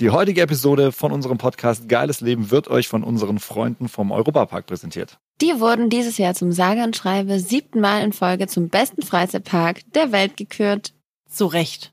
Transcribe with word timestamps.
Die 0.00 0.08
heutige 0.08 0.40
Episode 0.40 0.92
von 0.92 1.12
unserem 1.12 1.36
Podcast 1.36 1.86
Geiles 1.86 2.22
Leben 2.22 2.50
wird 2.50 2.68
euch 2.68 2.88
von 2.88 3.04
unseren 3.04 3.38
Freunden 3.38 3.86
vom 3.86 4.12
Europapark 4.12 4.64
präsentiert. 4.64 5.18
Die 5.42 5.60
wurden 5.60 5.90
dieses 5.90 6.16
Jahr 6.16 6.32
zum 6.32 6.52
sage 6.52 6.82
und 6.82 6.96
schreibe 6.96 7.38
siebten 7.38 7.80
Mal 7.80 8.02
in 8.02 8.14
Folge 8.14 8.46
zum 8.46 8.70
besten 8.70 9.02
Freizeitpark 9.02 9.82
der 9.92 10.10
Welt 10.10 10.38
gekürt. 10.38 10.94
Zu 11.28 11.44
Recht. 11.44 11.92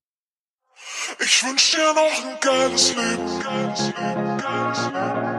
Ich 1.19 1.43
wünsch 1.43 1.71
dir 1.71 1.93
noch 1.93 2.31
ein 2.31 2.39
geiles 2.39 2.95
Leben, 2.95 3.39
geiles 3.43 3.87
Leben, 3.87 4.37
geiles 4.37 4.85
Leben. 4.85 5.36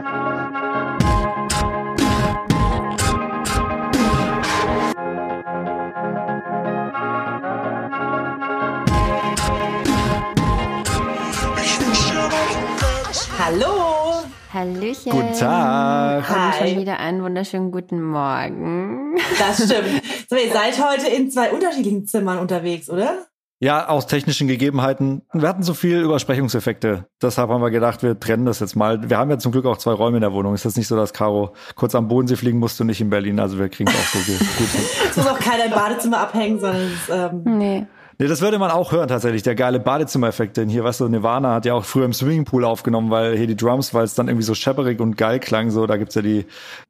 Hallo. 13.51 14.25
Hallöchen. 14.53 15.11
Guten 15.11 15.33
Tag. 15.33 16.29
Und 16.29 16.35
Hi. 16.35 16.69
schon 16.69 16.81
wieder 16.81 16.99
einen 16.99 17.23
wunderschönen 17.23 17.71
guten 17.71 17.99
Morgen. 17.99 19.15
Das 19.39 19.55
stimmt. 19.65 20.03
So, 20.29 20.35
ihr 20.35 20.51
seid 20.53 20.79
heute 20.85 21.07
in 21.07 21.31
zwei 21.31 21.49
unterschiedlichen 21.49 22.05
Zimmern 22.05 22.37
unterwegs, 22.37 22.87
oder? 22.91 23.25
Ja, 23.59 23.87
aus 23.89 24.05
technischen 24.05 24.47
Gegebenheiten. 24.47 25.23
Wir 25.33 25.49
hatten 25.49 25.63
so 25.63 25.73
viel 25.73 25.99
Übersprechungseffekte. 26.01 27.07
Deshalb 27.19 27.49
haben 27.49 27.63
wir 27.63 27.71
gedacht, 27.71 28.03
wir 28.03 28.19
trennen 28.19 28.45
das 28.45 28.59
jetzt 28.59 28.75
mal. 28.75 29.09
Wir 29.09 29.17
haben 29.17 29.31
ja 29.31 29.39
zum 29.39 29.51
Glück 29.51 29.65
auch 29.65 29.77
zwei 29.77 29.93
Räume 29.93 30.17
in 30.17 30.21
der 30.21 30.31
Wohnung. 30.33 30.53
Es 30.53 30.61
ist 30.61 30.65
jetzt 30.65 30.77
nicht 30.77 30.87
so, 30.87 30.95
dass 30.95 31.13
Caro 31.13 31.55
kurz 31.73 31.95
am 31.95 32.07
Bodensee 32.07 32.35
fliegen 32.35 32.59
musste 32.59 32.83
und 32.83 32.87
nicht 32.87 33.01
in 33.01 33.09
Berlin. 33.09 33.39
Also 33.39 33.57
wir 33.57 33.69
kriegen 33.69 33.89
es 33.89 33.95
auch 33.95 34.19
so 34.19 34.19
gut 34.31 34.37
hin. 34.67 34.81
Es 35.09 35.17
muss 35.17 35.25
auch 35.25 35.39
keiner 35.39 35.65
im 35.65 35.71
Badezimmer 35.71 36.19
abhängen, 36.19 36.59
sondern 36.59 36.91
es, 36.93 37.09
ähm, 37.09 37.41
Nee. 37.57 37.87
Nee, 38.21 38.27
das 38.27 38.41
würde 38.41 38.59
man 38.59 38.69
auch 38.69 38.91
hören 38.91 39.07
tatsächlich, 39.07 39.43
der 39.43 39.55
geile 39.55 39.79
Badezimmereffekt. 39.79 40.57
Denn 40.57 40.67
hier, 40.67 40.83
weißt 40.83 40.99
du, 40.99 41.07
Nirvana 41.07 41.53
hat 41.53 41.65
ja 41.65 41.73
auch 41.73 41.85
früher 41.85 42.03
im 42.03 42.11
Swimmingpool 42.13 42.65
aufgenommen, 42.65 43.09
weil 43.11 43.37
hier 43.37 43.47
die 43.47 43.55
Drums, 43.55 43.93
weil 43.93 44.03
es 44.03 44.13
dann 44.13 44.27
irgendwie 44.27 44.43
so 44.43 44.53
schepperig 44.55 44.99
und 44.99 45.15
geil 45.15 45.39
klang, 45.39 45.71
so, 45.71 45.87
da 45.87 45.95
gibt's 45.95 46.15
ja 46.15 46.21
die, 46.21 46.45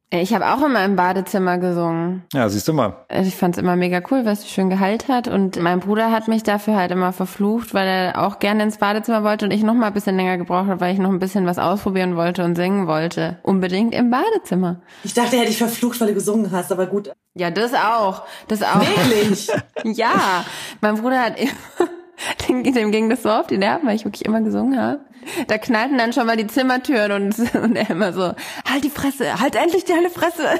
Ich 0.10 0.34
habe 0.34 0.48
auch 0.48 0.66
immer 0.66 0.84
im 0.84 0.96
Badezimmer 0.96 1.60
gesungen. 1.60 2.24
ja, 2.34 2.50
siehst 2.50 2.68
du 2.68 2.74
mal. 2.74 3.06
Ich 3.12 3.36
fand's 3.36 3.60
immer 3.60 3.76
mega 3.76 4.02
cool, 4.10 4.26
weil 4.26 4.34
es 4.34 4.50
schön 4.50 4.72
Gehalt 4.72 5.08
hat. 5.08 5.28
Und 5.28 5.62
mein 5.62 5.82
Bruder 5.82 6.10
hat 6.12 6.28
mich 6.28 6.42
dafür 6.42 6.76
halt 6.76 6.90
immer 6.90 7.14
verflucht, 7.14 7.76
weil 7.76 7.88
er 7.88 8.26
auch 8.26 8.40
gerne 8.40 8.64
ins 8.64 8.78
Badezimmer 8.80 9.24
wollte 9.24 9.46
und 9.46 9.52
ich 9.52 9.62
noch 9.62 9.76
mal 9.76 9.86
ein 9.88 9.94
bisschen 9.94 10.16
länger 10.16 10.40
gebraucht 10.40 10.68
habe, 10.68 10.82
weil 10.82 10.94
ich 10.96 11.00
noch 11.00 11.12
ein 11.12 11.20
bisschen 11.20 11.46
was 11.46 11.60
ausprobieren 11.60 12.16
wollte 12.16 12.44
und 12.44 12.56
singen 12.56 12.88
wollte. 12.88 13.38
Unbedingt 13.44 13.94
im 13.94 14.10
Badezimmer. 14.10 14.82
ich 15.04 15.14
dachte, 15.14 15.36
er 15.36 15.42
hätte 15.42 15.50
dich 15.50 15.60
verflucht, 15.60 16.02
weil 16.02 16.08
du 16.08 16.14
gesungen 16.16 16.52
hast, 16.52 16.72
aber 16.72 16.88
gut. 16.88 17.12
Ja, 17.36 17.52
das 17.52 17.76
auch. 17.76 18.24
Das 18.48 18.64
auch. 18.64 18.82
Wirklich? 18.82 19.48
Ja, 19.86 20.44
mein 20.82 20.96
Bruder 20.96 21.20
hat 21.22 21.40
immer, 21.40 21.52
dem, 22.48 22.64
dem 22.64 22.92
ging 22.92 23.10
das 23.10 23.24
so 23.24 23.30
auf 23.30 23.48
die 23.48 23.58
Nerven, 23.58 23.88
weil 23.88 23.96
ich 23.96 24.06
wirklich 24.06 24.26
immer 24.26 24.42
gesungen 24.42 24.80
habe. 24.80 25.02
Da 25.48 25.58
knallten 25.58 25.98
dann 25.98 26.14
schon 26.14 26.26
mal 26.26 26.38
die 26.38 26.48
Zimmertüren 26.48 27.12
und, 27.12 27.56
und 27.56 27.76
er 27.76 27.90
immer 27.90 28.14
so, 28.14 28.34
halt 28.70 28.84
die 28.84 28.90
Fresse, 28.90 29.40
halt 29.40 29.56
endlich 29.56 29.86
die 29.86 29.94
helle 29.94 30.10
Fresse. 30.10 30.44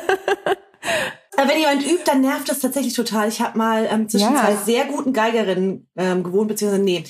Aber 1.38 1.50
wenn 1.50 1.60
jemand 1.60 1.84
übt, 1.86 2.04
dann 2.06 2.22
nervt 2.22 2.50
das 2.50 2.60
tatsächlich 2.60 2.94
total. 2.94 3.30
Ich 3.30 3.42
habe 3.42 3.58
mal 3.58 3.88
ähm, 3.90 4.10
zwischen 4.10 4.34
Ja. 4.34 4.42
zwei 4.42 4.56
sehr 4.56 4.86
guten 4.86 5.14
Geigerinnen 5.14 5.88
ähm, 5.96 6.24
gewohnt, 6.24 6.50
beziehungsweise 6.50 6.84
nee, 6.84 7.04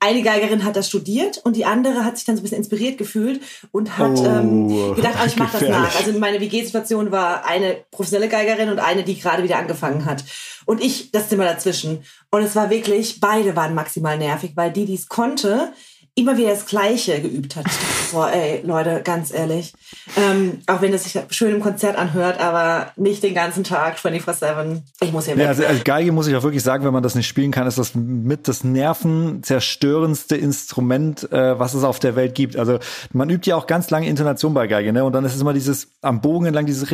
eine 0.00 0.22
Geigerin 0.22 0.64
hat 0.64 0.76
das 0.76 0.88
studiert 0.88 1.38
und 1.44 1.56
die 1.56 1.66
andere 1.66 2.04
hat 2.06 2.16
sich 2.16 2.24
dann 2.24 2.34
so 2.34 2.40
ein 2.40 2.44
bisschen 2.44 2.58
inspiriert 2.58 2.96
gefühlt 2.96 3.42
und 3.70 3.98
hat 3.98 4.18
Oh, 4.18 4.24
ähm, 4.24 4.94
gedacht, 4.96 5.18
oh, 5.22 5.26
ich 5.26 5.36
mache 5.36 5.58
das 5.58 5.68
nach. 5.68 5.94
Also 5.94 6.18
meine 6.18 6.40
WG-Situation 6.40 7.12
war 7.12 7.44
eine 7.44 7.76
professionelle 7.90 8.30
Geigerin 8.30 8.70
und 8.70 8.78
eine, 8.78 9.04
die 9.04 9.18
gerade 9.20 9.42
wieder 9.42 9.58
angefangen 9.58 10.06
hat. 10.06 10.24
Und 10.64 10.82
ich 10.82 11.10
das 11.12 11.28
Zimmer 11.28 11.44
dazwischen. 11.44 12.02
Und 12.30 12.42
es 12.42 12.56
war 12.56 12.70
wirklich, 12.70 13.20
beide 13.20 13.56
waren 13.56 13.74
maximal 13.74 14.16
nervig, 14.16 14.52
weil 14.54 14.72
die, 14.72 14.86
die 14.86 14.94
es 14.94 15.08
konnte, 15.08 15.72
immer 16.14 16.36
wieder 16.36 16.50
das 16.50 16.66
Gleiche 16.66 17.20
geübt 17.20 17.56
hat. 17.56 17.64
Boah, 18.12 18.30
ey, 18.30 18.62
Leute, 18.64 19.00
ganz 19.02 19.32
ehrlich. 19.32 19.72
Ähm, 20.16 20.58
auch 20.66 20.82
wenn 20.82 20.92
das 20.92 21.04
sich 21.04 21.20
schön 21.30 21.54
im 21.54 21.60
Konzert 21.60 21.96
anhört, 21.96 22.40
aber 22.40 22.92
nicht 22.96 23.22
den 23.22 23.34
ganzen 23.34 23.64
Tag, 23.64 23.96
24-7. 23.98 24.82
Ich 25.00 25.12
muss 25.12 25.26
hier 25.26 25.36
weg. 25.36 25.44
Ja, 25.44 25.48
also 25.48 25.64
als 25.64 25.84
Geige 25.84 26.12
muss 26.12 26.26
ich 26.26 26.34
auch 26.36 26.42
wirklich 26.42 26.62
sagen, 26.62 26.84
wenn 26.84 26.92
man 26.92 27.02
das 27.02 27.14
nicht 27.14 27.28
spielen 27.28 27.52
kann, 27.52 27.66
ist 27.66 27.78
das 27.78 27.94
mit 27.94 28.48
das 28.48 28.64
nervenzerstörendste 28.64 30.36
Instrument, 30.36 31.30
äh, 31.32 31.58
was 31.58 31.74
es 31.74 31.84
auf 31.84 31.98
der 31.98 32.16
Welt 32.16 32.34
gibt. 32.34 32.56
Also 32.56 32.78
man 33.12 33.30
übt 33.30 33.48
ja 33.48 33.56
auch 33.56 33.66
ganz 33.66 33.90
lange 33.90 34.08
Intonation 34.08 34.52
bei 34.52 34.66
Geige, 34.66 34.92
ne? 34.92 35.04
Und 35.04 35.12
dann 35.12 35.24
ist 35.24 35.34
es 35.34 35.40
immer 35.40 35.52
dieses 35.52 35.88
am 36.02 36.20
Bogen 36.20 36.46
entlang 36.46 36.66
dieses 36.66 36.90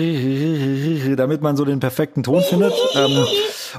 damit 1.17 1.43
man 1.43 1.57
so 1.57 1.65
den 1.65 1.81
perfekten 1.81 2.23
Ton 2.23 2.43
findet. 2.43 2.75
Ähm, 2.95 3.27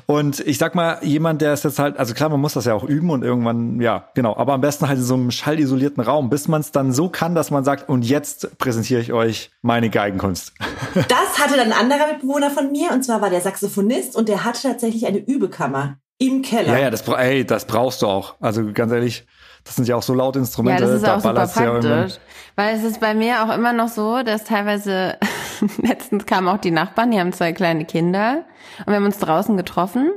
und 0.05 0.39
ich 0.41 0.57
sag 0.57 0.75
mal, 0.75 0.99
jemand, 1.01 1.41
der 1.41 1.53
ist 1.53 1.63
jetzt 1.63 1.79
halt, 1.79 1.97
also 1.97 2.13
klar, 2.13 2.29
man 2.29 2.39
muss 2.39 2.53
das 2.53 2.65
ja 2.65 2.73
auch 2.73 2.83
üben 2.83 3.09
und 3.09 3.23
irgendwann, 3.23 3.81
ja, 3.81 4.09
genau, 4.13 4.35
aber 4.35 4.53
am 4.53 4.61
besten 4.61 4.87
halt 4.87 4.99
in 4.99 5.03
so 5.03 5.15
einem 5.15 5.26
schallisolierten 5.31 6.03
Raum, 6.03 6.29
bis 6.29 6.47
man 6.47 6.61
es 6.61 6.71
dann 6.71 6.91
so 6.91 7.09
kann, 7.09 7.35
dass 7.35 7.51
man 7.51 7.63
sagt, 7.63 7.89
und 7.89 8.03
jetzt 8.03 8.57
präsentiere 8.57 9.01
ich 9.01 9.13
euch 9.13 9.51
meine 9.61 9.89
Geigenkunst. 9.89 10.53
Das 11.07 11.39
hatte 11.39 11.57
dann 11.57 11.71
ein 11.71 11.79
anderer 11.79 12.11
Mitbewohner 12.11 12.49
von 12.49 12.71
mir, 12.71 12.91
und 12.91 13.03
zwar 13.03 13.21
war 13.21 13.29
der 13.29 13.41
Saxophonist, 13.41 14.15
und 14.15 14.29
der 14.29 14.43
hatte 14.43 14.63
tatsächlich 14.63 15.05
eine 15.05 15.19
Übekammer 15.19 15.97
im 16.17 16.41
Keller. 16.41 16.73
Ja, 16.73 16.79
ja, 16.79 16.89
das, 16.89 17.07
ey, 17.07 17.45
das 17.45 17.65
brauchst 17.65 18.01
du 18.01 18.07
auch. 18.07 18.35
Also 18.39 18.71
ganz 18.73 18.91
ehrlich, 18.91 19.27
das 19.63 19.75
sind 19.75 19.87
ja 19.87 19.95
auch 19.95 20.01
so 20.01 20.13
laute 20.13 20.39
Ja, 20.39 20.43
Instrumente. 20.43 20.83
das 20.83 20.91
ist 20.91 21.05
da 21.05 21.17
auch 21.17 21.21
super 21.21 21.45
ja 21.63 21.71
praktisch. 21.71 22.17
Weil 22.55 22.75
es 22.75 22.83
ist 22.83 22.99
bei 22.99 23.13
mir 23.13 23.43
auch 23.43 23.53
immer 23.53 23.73
noch 23.73 23.89
so, 23.89 24.23
dass 24.23 24.45
teilweise, 24.45 25.17
letztens 25.81 26.25
kamen 26.25 26.47
auch 26.47 26.57
die 26.57 26.71
Nachbarn, 26.71 27.11
die 27.11 27.19
haben 27.19 27.33
zwei 27.33 27.53
kleine 27.53 27.85
Kinder 27.85 28.45
und 28.79 28.87
wir 28.87 28.95
haben 28.95 29.05
uns 29.05 29.19
draußen 29.19 29.55
getroffen 29.57 30.11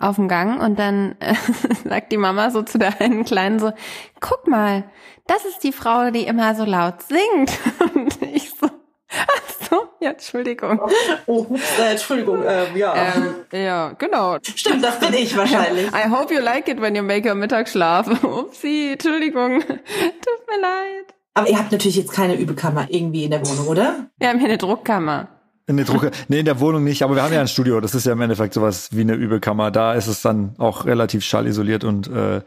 auf 0.00 0.16
dem 0.16 0.28
Gang 0.28 0.62
und 0.62 0.78
dann 0.78 1.16
äh, 1.20 1.34
sagt 1.88 2.12
die 2.12 2.16
Mama 2.16 2.50
so 2.50 2.62
zu 2.62 2.78
der 2.78 3.00
einen 3.00 3.24
Kleinen 3.24 3.58
so, 3.58 3.72
guck 4.20 4.48
mal, 4.48 4.84
das 5.26 5.44
ist 5.44 5.62
die 5.62 5.72
Frau, 5.72 6.10
die 6.10 6.24
immer 6.24 6.54
so 6.54 6.64
laut 6.64 7.02
singt. 7.02 7.52
Und 7.94 8.20
ich 8.34 8.50
so, 8.50 8.66
ach 8.66 9.68
so, 9.70 9.82
ja, 10.00 10.10
Entschuldigung. 10.10 10.80
Oh, 11.26 11.46
hups, 11.48 11.78
äh, 11.78 11.92
Entschuldigung, 11.92 12.42
äh, 12.42 12.76
ja. 12.76 12.94
Ähm, 12.94 13.34
ja, 13.52 13.92
genau. 13.92 14.38
Stimmt, 14.42 14.82
das 14.82 14.98
bin 14.98 15.14
ich 15.14 15.36
wahrscheinlich. 15.36 15.86
I 15.88 16.10
hope 16.10 16.34
you 16.34 16.40
like 16.40 16.66
it 16.66 16.80
when 16.80 16.96
you 16.96 17.04
make 17.04 17.28
your 17.28 17.36
Mittagsschlaf. 17.36 18.08
Upsi, 18.24 18.90
Entschuldigung. 18.94 19.60
Tut 19.60 20.48
mir 20.48 20.60
leid. 20.60 21.14
Aber 21.34 21.48
ihr 21.48 21.58
habt 21.58 21.70
natürlich 21.70 21.96
jetzt 21.96 22.12
keine 22.12 22.34
Übekammer 22.34 22.88
irgendwie 22.90 23.24
in 23.24 23.30
der 23.30 23.46
Wohnung, 23.46 23.68
oder? 23.68 24.10
Wir 24.18 24.28
haben 24.28 24.40
hier 24.40 24.48
eine 24.48 24.58
Druckkammer. 24.58 25.28
In 25.70 25.76
der 25.76 25.86
Drucke, 25.86 26.10
nee, 26.26 26.40
in 26.40 26.44
der 26.44 26.58
Wohnung 26.58 26.82
nicht, 26.82 27.04
aber 27.04 27.14
wir 27.14 27.22
haben 27.22 27.32
ja 27.32 27.40
ein 27.40 27.46
Studio, 27.46 27.80
das 27.80 27.94
ist 27.94 28.04
ja 28.04 28.12
im 28.12 28.20
Endeffekt 28.20 28.54
sowas 28.54 28.88
wie 28.90 29.02
eine 29.02 29.14
Übekammer. 29.14 29.70
Da 29.70 29.94
ist 29.94 30.08
es 30.08 30.20
dann 30.20 30.56
auch 30.58 30.84
relativ 30.84 31.22
schallisoliert 31.22 31.84
und 31.84 32.08
äh, 32.08 32.40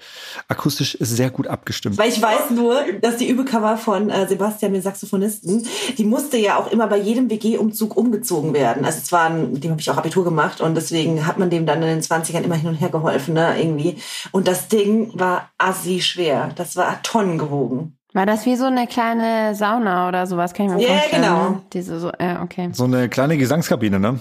akustisch 0.50 0.98
sehr 1.00 1.30
gut 1.30 1.48
abgestimmt. 1.48 1.98
Weil 1.98 2.10
ich 2.10 2.22
weiß 2.22 2.50
nur, 2.50 2.76
dass 3.00 3.16
die 3.16 3.30
Übekammer 3.30 3.78
von 3.78 4.10
äh, 4.10 4.28
Sebastian, 4.28 4.74
dem 4.74 4.82
Saxophonisten, 4.82 5.66
die 5.98 6.04
musste 6.04 6.36
ja 6.36 6.58
auch 6.58 6.70
immer 6.70 6.88
bei 6.88 6.98
jedem 6.98 7.30
WG-Umzug 7.30 7.96
umgezogen 7.96 8.54
werden. 8.54 8.84
Also 8.84 9.00
es 9.02 9.10
war, 9.14 9.30
ein, 9.30 9.58
dem 9.62 9.72
habe 9.72 9.80
ich 9.80 9.90
auch 9.90 9.98
Abitur 9.98 10.26
gemacht 10.26 10.60
und 10.60 10.76
deswegen 10.76 11.26
hat 11.26 11.40
man 11.40 11.50
dem 11.50 11.66
dann 11.66 11.82
in 11.82 11.88
den 11.88 12.02
20ern 12.02 12.42
immer 12.42 12.56
hin 12.56 12.68
und 12.68 12.76
her 12.76 12.90
geholfen, 12.90 13.36
ne, 13.36 13.56
irgendwie. 13.58 13.96
Und 14.34 14.50
das 14.50 14.68
Ding 14.68 15.18
war 15.18 15.50
assi 15.58 16.02
schwer. 16.02 16.52
Das 16.58 16.76
war 16.76 17.02
Tonnen 17.04 17.38
gewogen. 17.38 17.98
War 18.14 18.26
das 18.28 18.46
wie 18.46 18.56
so 18.56 18.66
eine 18.66 18.86
kleine 18.88 19.56
Sauna 19.56 20.08
oder 20.08 20.28
sowas? 20.28 20.54
Kann 20.54 20.68
ich 20.68 20.72
mir 20.74 20.82
Ja, 20.82 20.94
vorstellen. 21.00 21.22
genau. 21.24 21.50
ne? 21.50 21.62
Diese 21.74 22.00
so, 22.00 22.12
ja, 22.20 22.44
okay. 22.44 22.70
So 22.72 22.84
eine 22.84 23.10
kleine 23.10 23.38
Gesangskabine, 23.38 24.00
ne? 24.00 24.20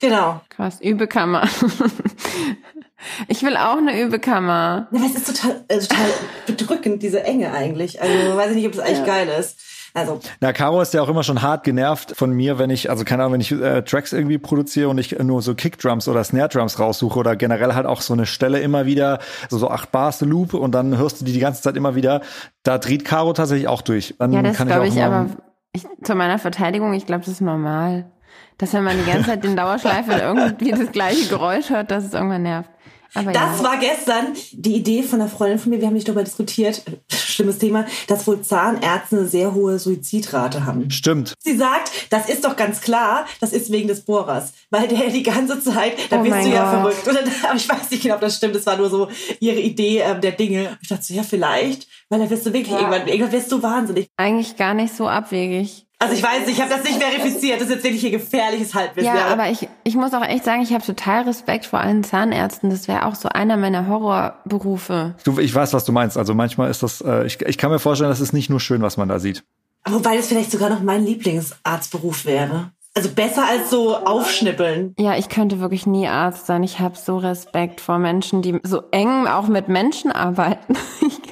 Genau. 0.00 0.40
Krass. 0.48 0.80
Übekammer. 0.80 1.42
ich 3.28 3.42
will 3.42 3.56
auch 3.56 3.76
eine 3.78 4.00
Übekammer. 4.00 4.88
Ja, 4.90 4.98
aber 4.98 5.06
es 5.06 5.14
ist 5.16 5.26
total, 5.42 5.64
äh, 5.68 5.78
total 5.78 6.06
bedrückend, 6.46 7.02
diese 7.02 7.22
Enge 7.24 7.52
eigentlich. 7.52 8.00
Also 8.00 8.36
weiß 8.36 8.50
ich 8.50 8.56
nicht, 8.56 8.66
ob 8.66 8.72
das 8.72 8.84
eigentlich 8.84 9.06
geil 9.06 9.28
ist. 9.28 9.60
Also, 9.94 10.20
Na, 10.40 10.52
Caro 10.52 10.80
ist 10.80 10.94
ja 10.94 11.02
auch 11.02 11.08
immer 11.08 11.22
schon 11.22 11.42
hart 11.42 11.64
genervt 11.64 12.16
von 12.16 12.30
mir, 12.32 12.58
wenn 12.58 12.70
ich, 12.70 12.88
also 12.88 13.04
keine 13.04 13.22
Ahnung, 13.24 13.34
wenn 13.34 13.40
ich 13.42 13.52
äh, 13.52 13.82
Tracks 13.82 14.12
irgendwie 14.14 14.38
produziere 14.38 14.88
und 14.88 14.96
ich 14.98 15.18
nur 15.18 15.42
so 15.42 15.54
Kickdrums 15.54 16.08
oder 16.08 16.24
Snare-Drums 16.24 16.78
raussuche 16.78 17.18
oder 17.18 17.36
generell 17.36 17.74
halt 17.74 17.84
auch 17.86 18.00
so 18.00 18.14
eine 18.14 18.24
Stelle 18.24 18.60
immer 18.60 18.86
wieder, 18.86 19.18
so, 19.50 19.58
so 19.58 19.68
acht 19.68 19.92
Bars 19.92 20.22
Loop 20.22 20.54
und 20.54 20.72
dann 20.72 20.96
hörst 20.96 21.20
du 21.20 21.24
die 21.26 21.32
die 21.32 21.40
ganze 21.40 21.60
Zeit 21.62 21.76
immer 21.76 21.94
wieder, 21.94 22.22
da 22.62 22.78
dreht 22.78 23.04
Caro 23.04 23.32
tatsächlich 23.34 23.68
auch 23.68 23.82
durch. 23.82 24.14
Dann 24.18 24.32
Ja, 24.32 24.42
das 24.42 24.56
kann 24.56 24.68
glaube 24.68 24.86
ich, 24.86 24.96
immer- 24.96 25.04
aber 25.06 25.26
ich, 25.74 25.84
zu 26.02 26.14
meiner 26.14 26.38
Verteidigung, 26.38 26.94
ich 26.94 27.04
glaube, 27.06 27.20
das 27.24 27.34
ist 27.34 27.40
normal. 27.40 28.10
Dass 28.58 28.72
wenn 28.74 28.84
man 28.84 28.96
die 28.98 29.10
ganze 29.10 29.30
Zeit 29.30 29.44
den 29.44 29.56
Dauerschleife 29.56 30.12
irgendwie 30.12 30.70
das 30.70 30.92
gleiche 30.92 31.28
Geräusch 31.28 31.70
hört, 31.70 31.90
dass 31.90 32.04
es 32.04 32.14
irgendwann 32.14 32.42
nervt. 32.42 32.70
Aber 33.14 33.32
Das 33.32 33.58
ja. 33.58 33.64
war 33.64 33.78
gestern 33.78 34.28
die 34.52 34.74
Idee 34.76 35.02
von 35.02 35.20
einer 35.20 35.28
Freundin 35.30 35.58
von 35.58 35.70
mir, 35.70 35.80
wir 35.80 35.86
haben 35.86 35.94
nicht 35.94 36.08
darüber 36.08 36.24
diskutiert, 36.24 36.82
schlimmes 37.10 37.58
Thema, 37.58 37.84
dass 38.08 38.26
wohl 38.26 38.40
Zahnärzte 38.42 39.18
eine 39.18 39.26
sehr 39.28 39.54
hohe 39.54 39.78
Suizidrate 39.78 40.64
haben. 40.66 40.90
Stimmt. 40.90 41.34
Sie 41.38 41.56
sagt, 41.56 41.90
das 42.10 42.28
ist 42.28 42.44
doch 42.44 42.56
ganz 42.56 42.80
klar, 42.80 43.26
das 43.40 43.52
ist 43.52 43.70
wegen 43.70 43.88
des 43.88 44.02
Bohrers. 44.02 44.52
Weil 44.70 44.88
der 44.88 45.08
die 45.10 45.22
ganze 45.22 45.60
Zeit, 45.60 45.94
da 46.10 46.20
Oh 46.20 46.22
bist 46.22 46.44
du 46.44 46.48
ja 46.50 46.70
Gott. 46.82 46.94
verrückt. 46.94 47.08
Oder, 47.08 47.30
aber 47.48 47.56
ich 47.56 47.68
weiß 47.68 47.90
nicht 47.90 48.02
genau, 48.02 48.14
ob 48.16 48.20
das 48.20 48.36
stimmt. 48.36 48.54
Das 48.54 48.66
war 48.66 48.76
nur 48.76 48.88
so 48.90 49.08
ihre 49.40 49.60
Idee 49.60 49.98
ähm, 50.00 50.20
der 50.20 50.32
Dinge. 50.32 50.78
Ich 50.80 50.88
dachte 50.88 51.02
so, 51.02 51.14
ja, 51.14 51.22
vielleicht. 51.22 51.86
Weil 52.08 52.20
da 52.20 52.30
wirst 52.30 52.46
du 52.46 52.52
wirklich 52.52 52.74
irgendwann, 52.74 53.06
irgendwann 53.08 53.32
wirst 53.32 53.50
du 53.52 53.62
wahnsinnig. 53.62 54.08
Eigentlich 54.16 54.56
gar 54.56 54.74
nicht 54.74 54.94
so 54.94 55.08
abwegig. 55.08 55.86
Also 56.02 56.14
ich 56.16 56.22
weiß, 56.22 56.48
ich 56.48 56.60
habe 56.60 56.68
das 56.68 56.82
nicht 56.82 57.00
verifiziert. 57.00 57.60
Das 57.60 57.68
ist 57.68 57.74
jetzt 57.74 57.84
wirklich 57.84 58.00
hier 58.00 58.10
gefährliches 58.10 58.74
Halbwissen. 58.74 59.14
Ja, 59.14 59.26
aber 59.26 59.50
ich, 59.50 59.68
ich 59.84 59.94
muss 59.94 60.12
auch 60.12 60.24
echt 60.24 60.44
sagen, 60.44 60.60
ich 60.60 60.72
habe 60.72 60.84
total 60.84 61.22
Respekt 61.22 61.64
vor 61.64 61.78
allen 61.78 62.02
Zahnärzten. 62.02 62.70
Das 62.70 62.88
wäre 62.88 63.06
auch 63.06 63.14
so 63.14 63.28
einer 63.28 63.56
meiner 63.56 63.86
Horrorberufe. 63.86 65.14
Du, 65.22 65.38
ich 65.38 65.54
weiß, 65.54 65.72
was 65.74 65.84
du 65.84 65.92
meinst. 65.92 66.18
Also 66.18 66.34
manchmal 66.34 66.70
ist 66.70 66.82
das, 66.82 67.02
äh, 67.02 67.24
ich, 67.26 67.40
ich 67.42 67.56
kann 67.56 67.70
mir 67.70 67.78
vorstellen, 67.78 68.10
das 68.10 68.20
ist 68.20 68.32
nicht 68.32 68.50
nur 68.50 68.58
schön, 68.58 68.82
was 68.82 68.96
man 68.96 69.08
da 69.08 69.20
sieht. 69.20 69.44
Wobei 69.88 70.16
das 70.16 70.26
vielleicht 70.26 70.50
sogar 70.50 70.70
noch 70.70 70.82
mein 70.82 71.04
Lieblingsarztberuf 71.04 72.24
wäre. 72.24 72.72
Also 72.94 73.08
besser 73.08 73.44
als 73.48 73.70
so 73.70 73.96
aufschnippeln. 73.96 74.94
Ja, 74.98 75.16
ich 75.16 75.28
könnte 75.28 75.60
wirklich 75.60 75.86
nie 75.86 76.08
Arzt 76.08 76.46
sein. 76.46 76.64
Ich 76.64 76.80
habe 76.80 76.96
so 76.96 77.16
Respekt 77.16 77.80
vor 77.80 77.98
Menschen, 77.98 78.42
die 78.42 78.58
so 78.64 78.82
eng 78.90 79.28
auch 79.28 79.46
mit 79.46 79.68
Menschen 79.68 80.10
arbeiten. 80.10 80.74
Ich, 81.04 81.18
ich 81.18 81.31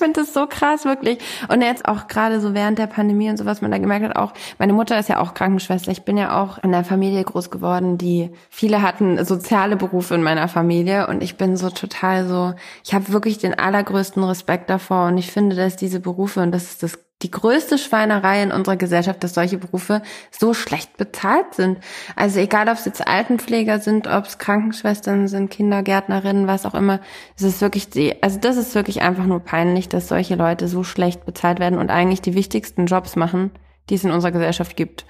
finde 0.00 0.20
das 0.20 0.34
so 0.34 0.48
krass, 0.48 0.84
wirklich. 0.84 1.18
Und 1.48 1.62
jetzt 1.62 1.86
auch 1.86 2.08
gerade 2.08 2.40
so 2.40 2.54
während 2.54 2.78
der 2.78 2.88
Pandemie 2.88 3.30
und 3.30 3.36
so, 3.36 3.44
was 3.44 3.60
man 3.60 3.70
da 3.70 3.78
gemerkt 3.78 4.04
hat, 4.04 4.16
auch, 4.16 4.32
meine 4.58 4.72
Mutter 4.72 4.98
ist 4.98 5.08
ja 5.08 5.20
auch 5.20 5.34
Krankenschwester. 5.34 5.92
Ich 5.92 6.02
bin 6.02 6.16
ja 6.16 6.42
auch 6.42 6.58
in 6.58 6.74
einer 6.74 6.82
Familie 6.82 7.22
groß 7.22 7.50
geworden, 7.50 7.98
die 7.98 8.30
viele 8.48 8.82
hatten 8.82 9.24
soziale 9.24 9.76
Berufe 9.76 10.16
in 10.16 10.22
meiner 10.24 10.48
Familie 10.48 11.06
und 11.06 11.22
ich 11.22 11.36
bin 11.36 11.56
so 11.56 11.70
total 11.70 12.26
so, 12.26 12.54
ich 12.84 12.94
habe 12.94 13.12
wirklich 13.12 13.38
den 13.38 13.56
allergrößten 13.56 14.24
Respekt 14.24 14.68
davor 14.70 15.06
und 15.06 15.18
ich 15.18 15.30
finde, 15.30 15.54
dass 15.54 15.76
diese 15.76 16.00
Berufe, 16.00 16.40
und 16.40 16.50
das 16.52 16.64
ist 16.64 16.82
das 16.82 16.98
die 17.22 17.30
größte 17.30 17.76
Schweinerei 17.76 18.42
in 18.42 18.52
unserer 18.52 18.76
Gesellschaft, 18.76 19.22
dass 19.22 19.34
solche 19.34 19.58
Berufe 19.58 20.02
so 20.30 20.54
schlecht 20.54 20.96
bezahlt 20.96 21.54
sind. 21.54 21.78
Also 22.16 22.40
egal, 22.40 22.68
ob 22.68 22.74
es 22.74 22.86
jetzt 22.86 23.06
Altenpfleger 23.06 23.78
sind, 23.78 24.06
ob 24.06 24.24
es 24.24 24.38
Krankenschwestern 24.38 25.28
sind, 25.28 25.50
Kindergärtnerinnen, 25.50 26.46
was 26.46 26.64
auch 26.64 26.74
immer, 26.74 27.00
es 27.36 27.42
ist 27.42 27.60
wirklich 27.60 27.90
die, 27.90 28.22
also 28.22 28.38
das 28.38 28.56
ist 28.56 28.74
wirklich 28.74 29.02
einfach 29.02 29.26
nur 29.26 29.40
peinlich, 29.40 29.88
dass 29.88 30.08
solche 30.08 30.34
Leute 30.34 30.66
so 30.68 30.82
schlecht 30.82 31.26
bezahlt 31.26 31.60
werden 31.60 31.78
und 31.78 31.90
eigentlich 31.90 32.22
die 32.22 32.34
wichtigsten 32.34 32.86
Jobs 32.86 33.16
machen, 33.16 33.50
die 33.90 33.94
es 33.94 34.04
in 34.04 34.10
unserer 34.10 34.32
Gesellschaft 34.32 34.76
gibt. 34.76 35.04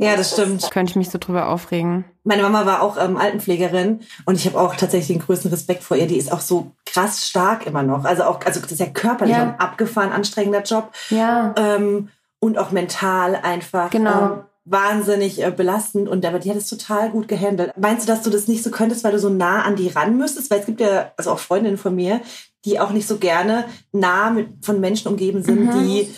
Ja, 0.00 0.16
das 0.16 0.32
stimmt. 0.32 0.62
Da 0.62 0.68
könnte 0.68 0.90
ich 0.90 0.96
mich 0.96 1.10
so 1.10 1.18
drüber 1.18 1.48
aufregen. 1.48 2.04
Meine 2.22 2.42
Mama 2.42 2.64
war 2.66 2.82
auch 2.82 2.96
ähm, 3.02 3.16
Altenpflegerin 3.16 4.00
und 4.26 4.36
ich 4.36 4.46
habe 4.46 4.60
auch 4.60 4.76
tatsächlich 4.76 5.18
den 5.18 5.26
größten 5.26 5.50
Respekt 5.50 5.82
vor 5.82 5.96
ihr. 5.96 6.06
Die 6.06 6.16
ist 6.16 6.30
auch 6.32 6.40
so 6.40 6.70
krass 6.86 7.26
stark 7.28 7.66
immer 7.66 7.82
noch. 7.82 8.04
Also 8.04 8.22
auch, 8.24 8.38
also 8.44 8.60
das 8.60 8.70
ist 8.70 8.78
ja 8.80 8.86
körperlich 8.86 9.34
Ja. 9.36 9.42
ein 9.42 9.58
abgefahren 9.60 10.12
anstrengender 10.12 10.62
Job 10.62 10.92
Ja. 11.10 11.52
ähm, 11.56 12.10
und 12.38 12.58
auch 12.58 12.70
mental 12.70 13.34
einfach 13.36 13.90
Genau. 13.90 14.22
ähm, 14.24 14.30
wahnsinnig 14.64 15.42
äh, 15.42 15.50
belastend. 15.50 16.08
Und 16.08 16.24
aber 16.24 16.38
die 16.38 16.50
hat 16.50 16.56
es 16.58 16.68
total 16.68 17.10
gut 17.10 17.26
gehandelt. 17.26 17.72
Meinst 17.76 18.06
du, 18.06 18.12
dass 18.12 18.22
du 18.22 18.30
das 18.30 18.46
nicht 18.46 18.62
so 18.62 18.70
könntest, 18.70 19.02
weil 19.02 19.12
du 19.12 19.18
so 19.18 19.30
nah 19.30 19.62
an 19.62 19.74
die 19.74 19.88
ran 19.88 20.16
müsstest? 20.16 20.50
Weil 20.50 20.60
es 20.60 20.66
gibt 20.66 20.80
ja 20.80 21.10
also 21.16 21.32
auch 21.32 21.38
Freundinnen 21.40 21.78
von 21.78 21.94
mir, 21.96 22.20
die 22.64 22.78
auch 22.78 22.90
nicht 22.90 23.08
so 23.08 23.16
gerne 23.16 23.64
nah 23.92 24.30
mit 24.30 24.64
von 24.64 24.78
Menschen 24.78 25.08
umgeben 25.08 25.42
sind, 25.42 25.64
Mhm. 25.64 25.72
die 25.82 26.14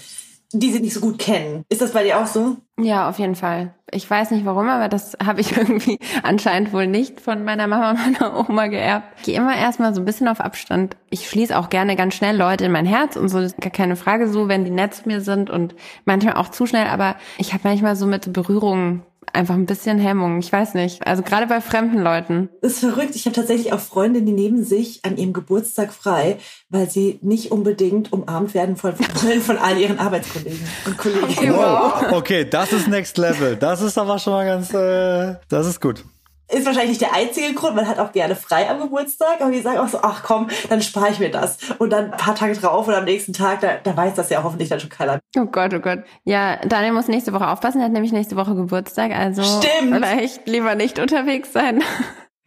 die 0.52 0.72
sie 0.72 0.80
nicht 0.80 0.94
so 0.94 0.98
gut 1.00 1.20
kennen. 1.20 1.62
Ist 1.68 1.80
das 1.80 1.92
bei 1.92 2.02
dir 2.02 2.18
auch 2.20 2.26
so? 2.26 2.56
Ja, 2.82 3.08
auf 3.08 3.18
jeden 3.18 3.34
Fall. 3.34 3.74
Ich 3.90 4.08
weiß 4.08 4.30
nicht 4.30 4.46
warum, 4.46 4.68
aber 4.68 4.88
das 4.88 5.16
habe 5.24 5.40
ich 5.40 5.56
irgendwie 5.56 5.98
anscheinend 6.22 6.72
wohl 6.72 6.86
nicht 6.86 7.20
von 7.20 7.44
meiner 7.44 7.66
Mama 7.66 7.94
meiner 8.20 8.48
Oma 8.48 8.68
geerbt. 8.68 9.06
Ich 9.18 9.24
gehe 9.24 9.36
immer 9.36 9.56
erstmal 9.56 9.94
so 9.94 10.00
ein 10.00 10.04
bisschen 10.04 10.28
auf 10.28 10.40
Abstand. 10.40 10.96
Ich 11.10 11.28
schließe 11.28 11.58
auch 11.58 11.68
gerne 11.68 11.96
ganz 11.96 12.14
schnell 12.14 12.36
Leute 12.36 12.64
in 12.64 12.72
mein 12.72 12.86
Herz 12.86 13.16
und 13.16 13.28
so, 13.28 13.40
das 13.40 13.52
ist 13.52 13.60
gar 13.60 13.70
keine 13.70 13.96
Frage 13.96 14.28
so, 14.28 14.48
wenn 14.48 14.64
die 14.64 14.70
nett 14.70 14.94
zu 14.94 15.08
mir 15.08 15.20
sind 15.20 15.50
und 15.50 15.74
manchmal 16.04 16.34
auch 16.34 16.48
zu 16.48 16.66
schnell, 16.66 16.86
aber 16.86 17.16
ich 17.38 17.52
habe 17.52 17.68
manchmal 17.68 17.96
so 17.96 18.06
mit 18.06 18.32
Berührungen 18.32 19.02
einfach 19.32 19.54
ein 19.54 19.66
bisschen 19.66 19.98
Hemmung. 19.98 20.38
Ich 20.38 20.52
weiß 20.52 20.74
nicht. 20.74 21.06
Also 21.06 21.22
gerade 21.22 21.46
bei 21.46 21.60
fremden 21.60 21.98
Leuten. 21.98 22.48
Das 22.62 22.72
ist 22.72 22.80
verrückt. 22.80 23.14
Ich 23.16 23.26
habe 23.26 23.34
tatsächlich 23.34 23.72
auch 23.72 23.80
Freundinnen, 23.80 24.26
die 24.26 24.32
nehmen 24.32 24.64
sich 24.64 25.04
an 25.04 25.16
ihrem 25.16 25.32
Geburtstag 25.32 25.92
frei, 25.92 26.38
weil 26.68 26.88
sie 26.90 27.18
nicht 27.22 27.52
unbedingt 27.52 28.12
umarmt 28.12 28.54
werden 28.54 28.76
von, 28.76 28.94
wollen 28.98 29.40
von 29.40 29.58
all 29.58 29.78
ihren 29.78 29.98
Arbeitskollegen 29.98 30.60
und 30.86 30.98
Kollegen. 30.98 31.54
Wow. 31.54 32.12
Okay, 32.12 32.44
das 32.48 32.72
ist 32.72 32.88
Next 32.88 33.18
Level. 33.18 33.56
Das 33.56 33.82
ist 33.82 33.98
aber 33.98 34.18
schon 34.18 34.32
mal 34.32 34.46
ganz, 34.46 34.72
äh, 34.74 35.36
das 35.48 35.66
ist 35.66 35.80
gut. 35.80 36.04
Ist 36.50 36.66
wahrscheinlich 36.66 36.90
nicht 36.90 37.00
der 37.00 37.14
einzige 37.14 37.54
Grund. 37.54 37.76
Man 37.76 37.86
hat 37.86 37.98
auch 37.98 38.12
gerne 38.12 38.34
frei 38.34 38.68
am 38.68 38.80
Geburtstag, 38.80 39.40
aber 39.40 39.50
die 39.50 39.60
sagen 39.60 39.78
auch 39.78 39.88
so, 39.88 39.98
ach 40.02 40.22
komm, 40.24 40.48
dann 40.68 40.82
spare 40.82 41.10
ich 41.10 41.18
mir 41.20 41.30
das. 41.30 41.58
Und 41.78 41.90
dann 41.90 42.12
ein 42.12 42.18
paar 42.18 42.34
Tage 42.34 42.54
drauf 42.54 42.88
oder 42.88 42.98
am 42.98 43.04
nächsten 43.04 43.32
Tag, 43.32 43.60
da, 43.60 43.76
da 43.82 43.96
weiß 43.96 44.14
das 44.14 44.30
ja 44.30 44.42
hoffentlich 44.42 44.68
dann 44.68 44.80
schon 44.80 44.90
keiner. 44.90 45.20
Oh 45.36 45.46
Gott, 45.46 45.72
oh 45.74 45.80
Gott. 45.80 46.00
Ja, 46.24 46.56
Daniel 46.66 46.92
muss 46.92 47.08
nächste 47.08 47.32
Woche 47.32 47.46
aufpassen. 47.46 47.80
Er 47.80 47.84
hat 47.84 47.92
nämlich 47.92 48.12
nächste 48.12 48.36
Woche 48.36 48.54
Geburtstag. 48.54 49.12
Also 49.12 49.42
Stimmt. 49.42 49.94
vielleicht 49.94 50.48
lieber 50.48 50.74
nicht 50.74 50.98
unterwegs 50.98 51.52
sein. 51.52 51.82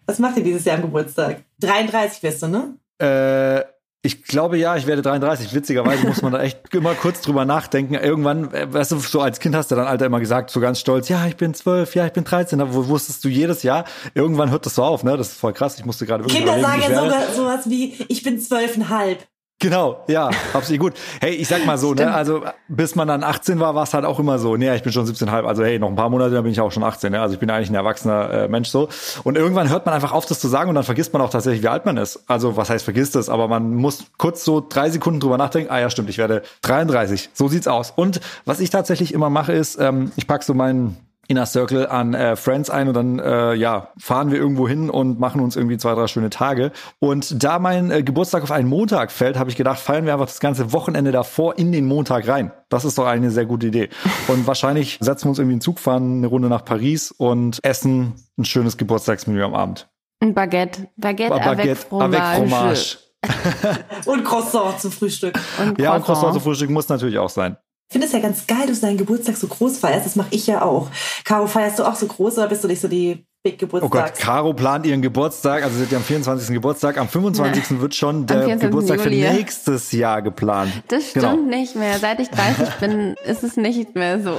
Was 0.05 0.19
macht 0.19 0.37
ihr 0.37 0.43
dieses 0.43 0.65
Jahr 0.65 0.75
am 0.75 0.81
Geburtstag? 0.81 1.43
33 1.61 2.21
bist 2.21 2.43
du, 2.43 2.47
ne? 2.47 2.73
Äh, 2.99 3.62
ich 4.05 4.23
glaube 4.25 4.57
ja, 4.57 4.75
ich 4.75 4.85
werde 4.85 5.01
33. 5.01 5.53
Witzigerweise 5.55 6.05
muss 6.05 6.21
man 6.21 6.33
da 6.33 6.41
echt 6.41 6.59
immer 6.75 6.93
kurz 6.93 7.21
drüber 7.21 7.45
nachdenken. 7.45 7.93
Irgendwann, 7.95 8.53
äh, 8.53 8.71
weißt 8.71 8.91
du, 8.91 8.99
so 8.99 9.21
als 9.21 9.39
Kind 9.39 9.55
hast 9.55 9.71
du 9.71 9.75
dann 9.75 9.87
Alter 9.87 10.05
immer 10.05 10.19
gesagt, 10.19 10.49
so 10.49 10.59
ganz 10.59 10.79
stolz, 10.79 11.07
ja, 11.09 11.25
ich 11.25 11.37
bin 11.37 11.53
12, 11.53 11.95
ja, 11.95 12.05
ich 12.05 12.13
bin 12.13 12.23
13. 12.25 12.59
Da 12.59 12.73
wo- 12.73 12.87
wusstest 12.89 13.23
du 13.23 13.29
jedes 13.29 13.63
Jahr, 13.63 13.85
irgendwann 14.13 14.51
hört 14.51 14.65
das 14.65 14.75
so 14.75 14.83
auf, 14.83 15.03
ne? 15.03 15.15
Das 15.17 15.29
ist 15.29 15.39
voll 15.39 15.53
krass. 15.53 15.79
Ich 15.79 15.85
musste 15.85 16.05
gerade 16.05 16.23
wirklich 16.23 16.37
Kinder 16.43 16.59
sagen 16.59 16.81
wie 16.85 16.91
ja 16.91 17.01
sogar 17.03 17.21
sowas 17.33 17.69
wie, 17.69 17.93
ich 18.09 18.23
bin 18.23 18.39
zwölfeinhalb. 18.39 19.25
Genau, 19.63 20.03
ja, 20.09 20.29
absolut 20.51 20.81
gut. 20.81 20.93
Hey, 21.21 21.35
ich 21.35 21.47
sag 21.47 21.65
mal 21.65 21.77
so, 21.77 21.93
ne, 21.93 22.13
also 22.13 22.43
bis 22.67 22.95
man 22.95 23.07
dann 23.07 23.23
18 23.23 23.61
war, 23.61 23.73
war 23.75 23.83
es 23.83 23.93
halt 23.93 24.03
auch 24.03 24.19
immer 24.19 24.37
so, 24.37 24.57
nee, 24.57 24.75
ich 24.75 24.83
bin 24.83 24.91
schon 24.91 25.05
17,5, 25.05 25.45
also 25.45 25.63
hey, 25.63 25.79
noch 25.79 25.87
ein 25.87 25.95
paar 25.95 26.09
Monate, 26.09 26.33
dann 26.33 26.43
bin 26.43 26.51
ich 26.51 26.59
auch 26.59 26.73
schon 26.73 26.83
18, 26.83 27.13
ne? 27.13 27.21
also 27.21 27.35
ich 27.35 27.39
bin 27.39 27.49
eigentlich 27.49 27.69
ein 27.69 27.75
erwachsener 27.75 28.29
äh, 28.29 28.47
Mensch 28.49 28.67
so. 28.67 28.89
Und 29.23 29.37
irgendwann 29.37 29.69
hört 29.69 29.85
man 29.85 29.95
einfach 29.95 30.11
auf, 30.11 30.25
das 30.25 30.41
zu 30.41 30.49
sagen 30.49 30.67
und 30.67 30.75
dann 30.75 30.83
vergisst 30.83 31.13
man 31.13 31.21
auch 31.21 31.29
tatsächlich, 31.29 31.63
wie 31.63 31.69
alt 31.69 31.85
man 31.85 31.95
ist. 31.95 32.25
Also 32.27 32.57
was 32.57 32.69
heißt 32.69 32.83
vergisst 32.83 33.15
es, 33.15 33.29
aber 33.29 33.47
man 33.47 33.73
muss 33.73 34.03
kurz 34.17 34.43
so 34.43 34.61
drei 34.67 34.89
Sekunden 34.89 35.21
drüber 35.21 35.37
nachdenken, 35.37 35.71
ah 35.71 35.79
ja, 35.79 35.89
stimmt, 35.89 36.09
ich 36.09 36.17
werde 36.17 36.41
33, 36.63 37.29
so 37.31 37.47
sieht's 37.47 37.69
aus. 37.69 37.93
Und 37.95 38.19
was 38.43 38.59
ich 38.59 38.69
tatsächlich 38.69 39.13
immer 39.13 39.29
mache, 39.29 39.53
ist, 39.53 39.79
ähm, 39.79 40.11
ich 40.17 40.27
pack 40.27 40.43
so 40.43 40.53
meinen 40.53 40.97
Inner 41.27 41.45
Circle 41.45 41.87
an 41.87 42.13
äh, 42.13 42.35
Friends 42.35 42.69
ein 42.69 42.87
und 42.87 42.93
dann 42.95 43.19
äh, 43.19 43.53
ja 43.53 43.89
fahren 43.97 44.31
wir 44.31 44.37
irgendwo 44.37 44.67
hin 44.67 44.89
und 44.89 45.19
machen 45.19 45.41
uns 45.41 45.55
irgendwie 45.55 45.77
zwei 45.77 45.93
drei 45.95 46.07
schöne 46.07 46.29
Tage 46.29 46.71
und 46.99 47.43
da 47.43 47.59
mein 47.59 47.91
äh, 47.91 48.03
Geburtstag 48.03 48.43
auf 48.43 48.51
einen 48.51 48.67
Montag 48.67 49.11
fällt 49.11 49.37
habe 49.37 49.49
ich 49.49 49.55
gedacht 49.55 49.79
feiern 49.79 50.05
wir 50.05 50.13
einfach 50.13 50.25
das 50.25 50.39
ganze 50.39 50.73
Wochenende 50.73 51.11
davor 51.11 51.57
in 51.57 51.71
den 51.71 51.85
Montag 51.85 52.27
rein 52.27 52.51
das 52.69 52.85
ist 52.85 52.97
doch 52.97 53.05
eine 53.05 53.31
sehr 53.31 53.45
gute 53.45 53.67
Idee 53.67 53.89
und 54.27 54.47
wahrscheinlich 54.47 54.97
setzen 55.01 55.25
wir 55.25 55.29
uns 55.29 55.39
irgendwie 55.39 55.53
in 55.53 55.59
den 55.59 55.63
Zug 55.63 55.79
fahren 55.79 56.17
eine 56.17 56.27
Runde 56.27 56.49
nach 56.49 56.65
Paris 56.65 57.11
und 57.11 57.59
essen 57.63 58.13
ein 58.37 58.45
schönes 58.45 58.77
Geburtstagsmenü 58.77 59.43
am 59.43 59.55
Abend 59.55 59.89
Ein 60.19 60.33
Baguette. 60.33 60.87
Baguette, 60.97 61.33
avec 61.33 61.57
Baguette 61.57 61.75
fromage. 61.75 62.17
avec 62.17 62.49
fromage 62.49 62.97
Und 64.05 64.23
Croissant 64.25 64.79
zum 64.79 64.91
Frühstück. 64.91 65.33
Und 65.59 65.79
ja 65.79 65.95
und 65.95 66.03
Croissant. 66.03 66.03
Croissant 66.05 66.33
zu 66.33 66.39
Frühstück 66.41 66.69
muss 66.69 66.89
natürlich 66.89 67.17
auch 67.19 67.29
sein 67.29 67.57
Ich 67.89 67.93
finde 67.93 68.07
es 68.07 68.13
ja 68.13 68.19
ganz 68.19 68.47
geil, 68.47 68.65
dass 68.67 68.79
du 68.79 68.87
deinen 68.87 68.97
Geburtstag 68.97 69.37
so 69.37 69.47
groß 69.47 69.77
feierst. 69.77 70.05
Das 70.05 70.15
mache 70.15 70.29
ich 70.31 70.47
ja 70.47 70.63
auch. 70.63 70.89
Caro, 71.25 71.45
feierst 71.47 71.77
du 71.79 71.83
auch 71.83 71.95
so 71.95 72.07
groß 72.07 72.37
oder 72.39 72.47
bist 72.47 72.63
du 72.63 72.67
nicht 72.67 72.81
so 72.81 72.87
die 72.87 73.25
Big 73.43 73.61
Oh 73.73 73.89
Gott? 73.89 74.13
Caro 74.15 74.53
plant 74.53 74.85
ihren 74.85 75.01
Geburtstag, 75.01 75.63
also 75.63 75.75
sie 75.77 75.83
hat 75.83 75.91
ja 75.91 75.97
am 75.97 76.03
24. 76.05 76.53
Geburtstag, 76.55 76.97
am 76.97 77.09
25. 77.09 77.81
wird 77.81 77.93
schon 77.93 78.25
der 78.25 78.45
24. 78.45 78.69
Geburtstag 78.69 79.01
für 79.01 79.09
nächstes 79.09 79.91
Jahr 79.91 80.21
geplant. 80.21 80.71
Das 80.87 81.09
stimmt 81.09 81.25
Genau. 81.25 81.35
nicht 81.49 81.75
mehr. 81.75 81.99
Seit 81.99 82.21
ich 82.21 82.29
30 82.29 82.69
bin, 82.79 83.15
ist 83.25 83.43
es 83.43 83.57
nicht 83.57 83.95
mehr 83.95 84.21
so. 84.23 84.37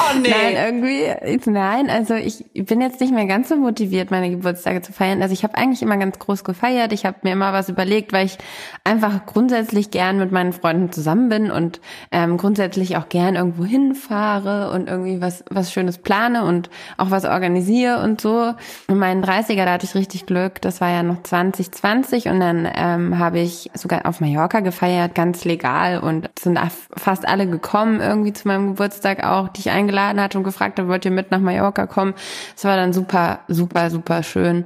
Oh 0.00 0.18
nee. 0.20 0.30
Nein, 0.30 0.56
irgendwie, 0.56 1.50
nein, 1.50 1.90
also 1.90 2.14
ich 2.14 2.44
bin 2.54 2.80
jetzt 2.80 3.00
nicht 3.00 3.12
mehr 3.12 3.26
ganz 3.26 3.48
so 3.48 3.56
motiviert, 3.56 4.10
meine 4.10 4.30
Geburtstage 4.30 4.82
zu 4.82 4.92
feiern. 4.92 5.22
Also 5.22 5.32
ich 5.32 5.44
habe 5.44 5.56
eigentlich 5.56 5.82
immer 5.82 5.96
ganz 5.96 6.18
groß 6.18 6.44
gefeiert. 6.44 6.92
Ich 6.92 7.04
habe 7.04 7.18
mir 7.22 7.32
immer 7.32 7.52
was 7.52 7.68
überlegt, 7.68 8.12
weil 8.12 8.26
ich 8.26 8.38
einfach 8.84 9.26
grundsätzlich 9.26 9.90
gern 9.90 10.18
mit 10.18 10.32
meinen 10.32 10.52
Freunden 10.52 10.92
zusammen 10.92 11.28
bin 11.28 11.50
und 11.50 11.80
ähm, 12.10 12.36
grundsätzlich 12.36 12.96
auch 12.96 13.08
gern 13.08 13.36
irgendwo 13.36 13.64
hinfahre 13.64 14.70
und 14.70 14.88
irgendwie 14.88 15.20
was, 15.20 15.44
was 15.50 15.72
Schönes 15.72 15.98
plane 15.98 16.44
und 16.44 16.70
auch 16.96 17.10
was 17.10 17.24
organisiere 17.24 18.02
und 18.02 18.20
so. 18.20 18.54
In 18.88 18.98
meinen 18.98 19.24
30er, 19.24 19.64
da 19.64 19.72
hatte 19.72 19.86
ich 19.86 19.94
richtig 19.94 20.26
Glück. 20.26 20.60
Das 20.60 20.80
war 20.80 20.90
ja 20.90 21.02
noch 21.02 21.22
2020 21.22 22.28
und 22.28 22.40
dann 22.40 22.68
ähm, 22.74 23.18
habe 23.18 23.40
ich 23.40 23.70
sogar 23.74 24.06
auf 24.06 24.20
Mallorca 24.20 24.60
gefeiert, 24.60 25.14
ganz 25.14 25.44
legal 25.44 25.98
und 25.98 26.30
sind 26.38 26.58
fast 26.96 27.26
alle 27.26 27.46
gekommen 27.46 28.00
irgendwie 28.00 28.32
zu 28.32 28.48
meinem 28.48 28.68
Geburtstag 28.68 29.24
auch, 29.24 29.48
die 29.48 29.60
ich 29.60 29.70
eingeladen 29.82 30.20
hatte 30.20 30.38
und 30.38 30.44
gefragt 30.44 30.78
habe, 30.78 30.88
wollt 30.88 31.04
ihr 31.04 31.10
mit 31.10 31.30
nach 31.30 31.40
Mallorca 31.40 31.86
kommen? 31.86 32.14
Es 32.56 32.64
war 32.64 32.76
dann 32.76 32.92
super, 32.92 33.40
super, 33.48 33.90
super 33.90 34.22
schön. 34.22 34.64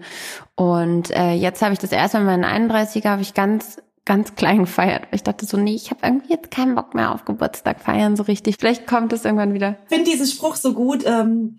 Und 0.54 1.10
äh, 1.10 1.32
jetzt 1.32 1.62
habe 1.62 1.72
ich 1.72 1.78
das 1.78 1.92
erste 1.92 2.18
Mal 2.20 2.38
meinen 2.38 2.70
31er 2.70 3.10
habe 3.10 3.22
ich 3.22 3.34
ganz 3.34 3.78
ganz 4.06 4.36
klein 4.36 4.60
gefeiert. 4.60 5.08
Ich 5.10 5.24
dachte 5.24 5.44
so, 5.46 5.56
nee, 5.56 5.74
ich 5.74 5.90
habe 5.90 6.00
irgendwie 6.04 6.30
jetzt 6.30 6.50
keinen 6.50 6.76
Bock 6.76 6.94
mehr 6.94 7.12
auf 7.12 7.24
Geburtstag 7.24 7.80
feiern 7.80 8.16
so 8.16 8.22
richtig. 8.22 8.56
Vielleicht 8.58 8.86
kommt 8.86 9.12
es 9.12 9.24
irgendwann 9.24 9.52
wieder. 9.52 9.76
Ich 9.82 9.96
finde 9.96 10.10
diesen 10.10 10.26
Spruch 10.26 10.54
so 10.54 10.72
gut. 10.72 11.04
Ähm, 11.04 11.56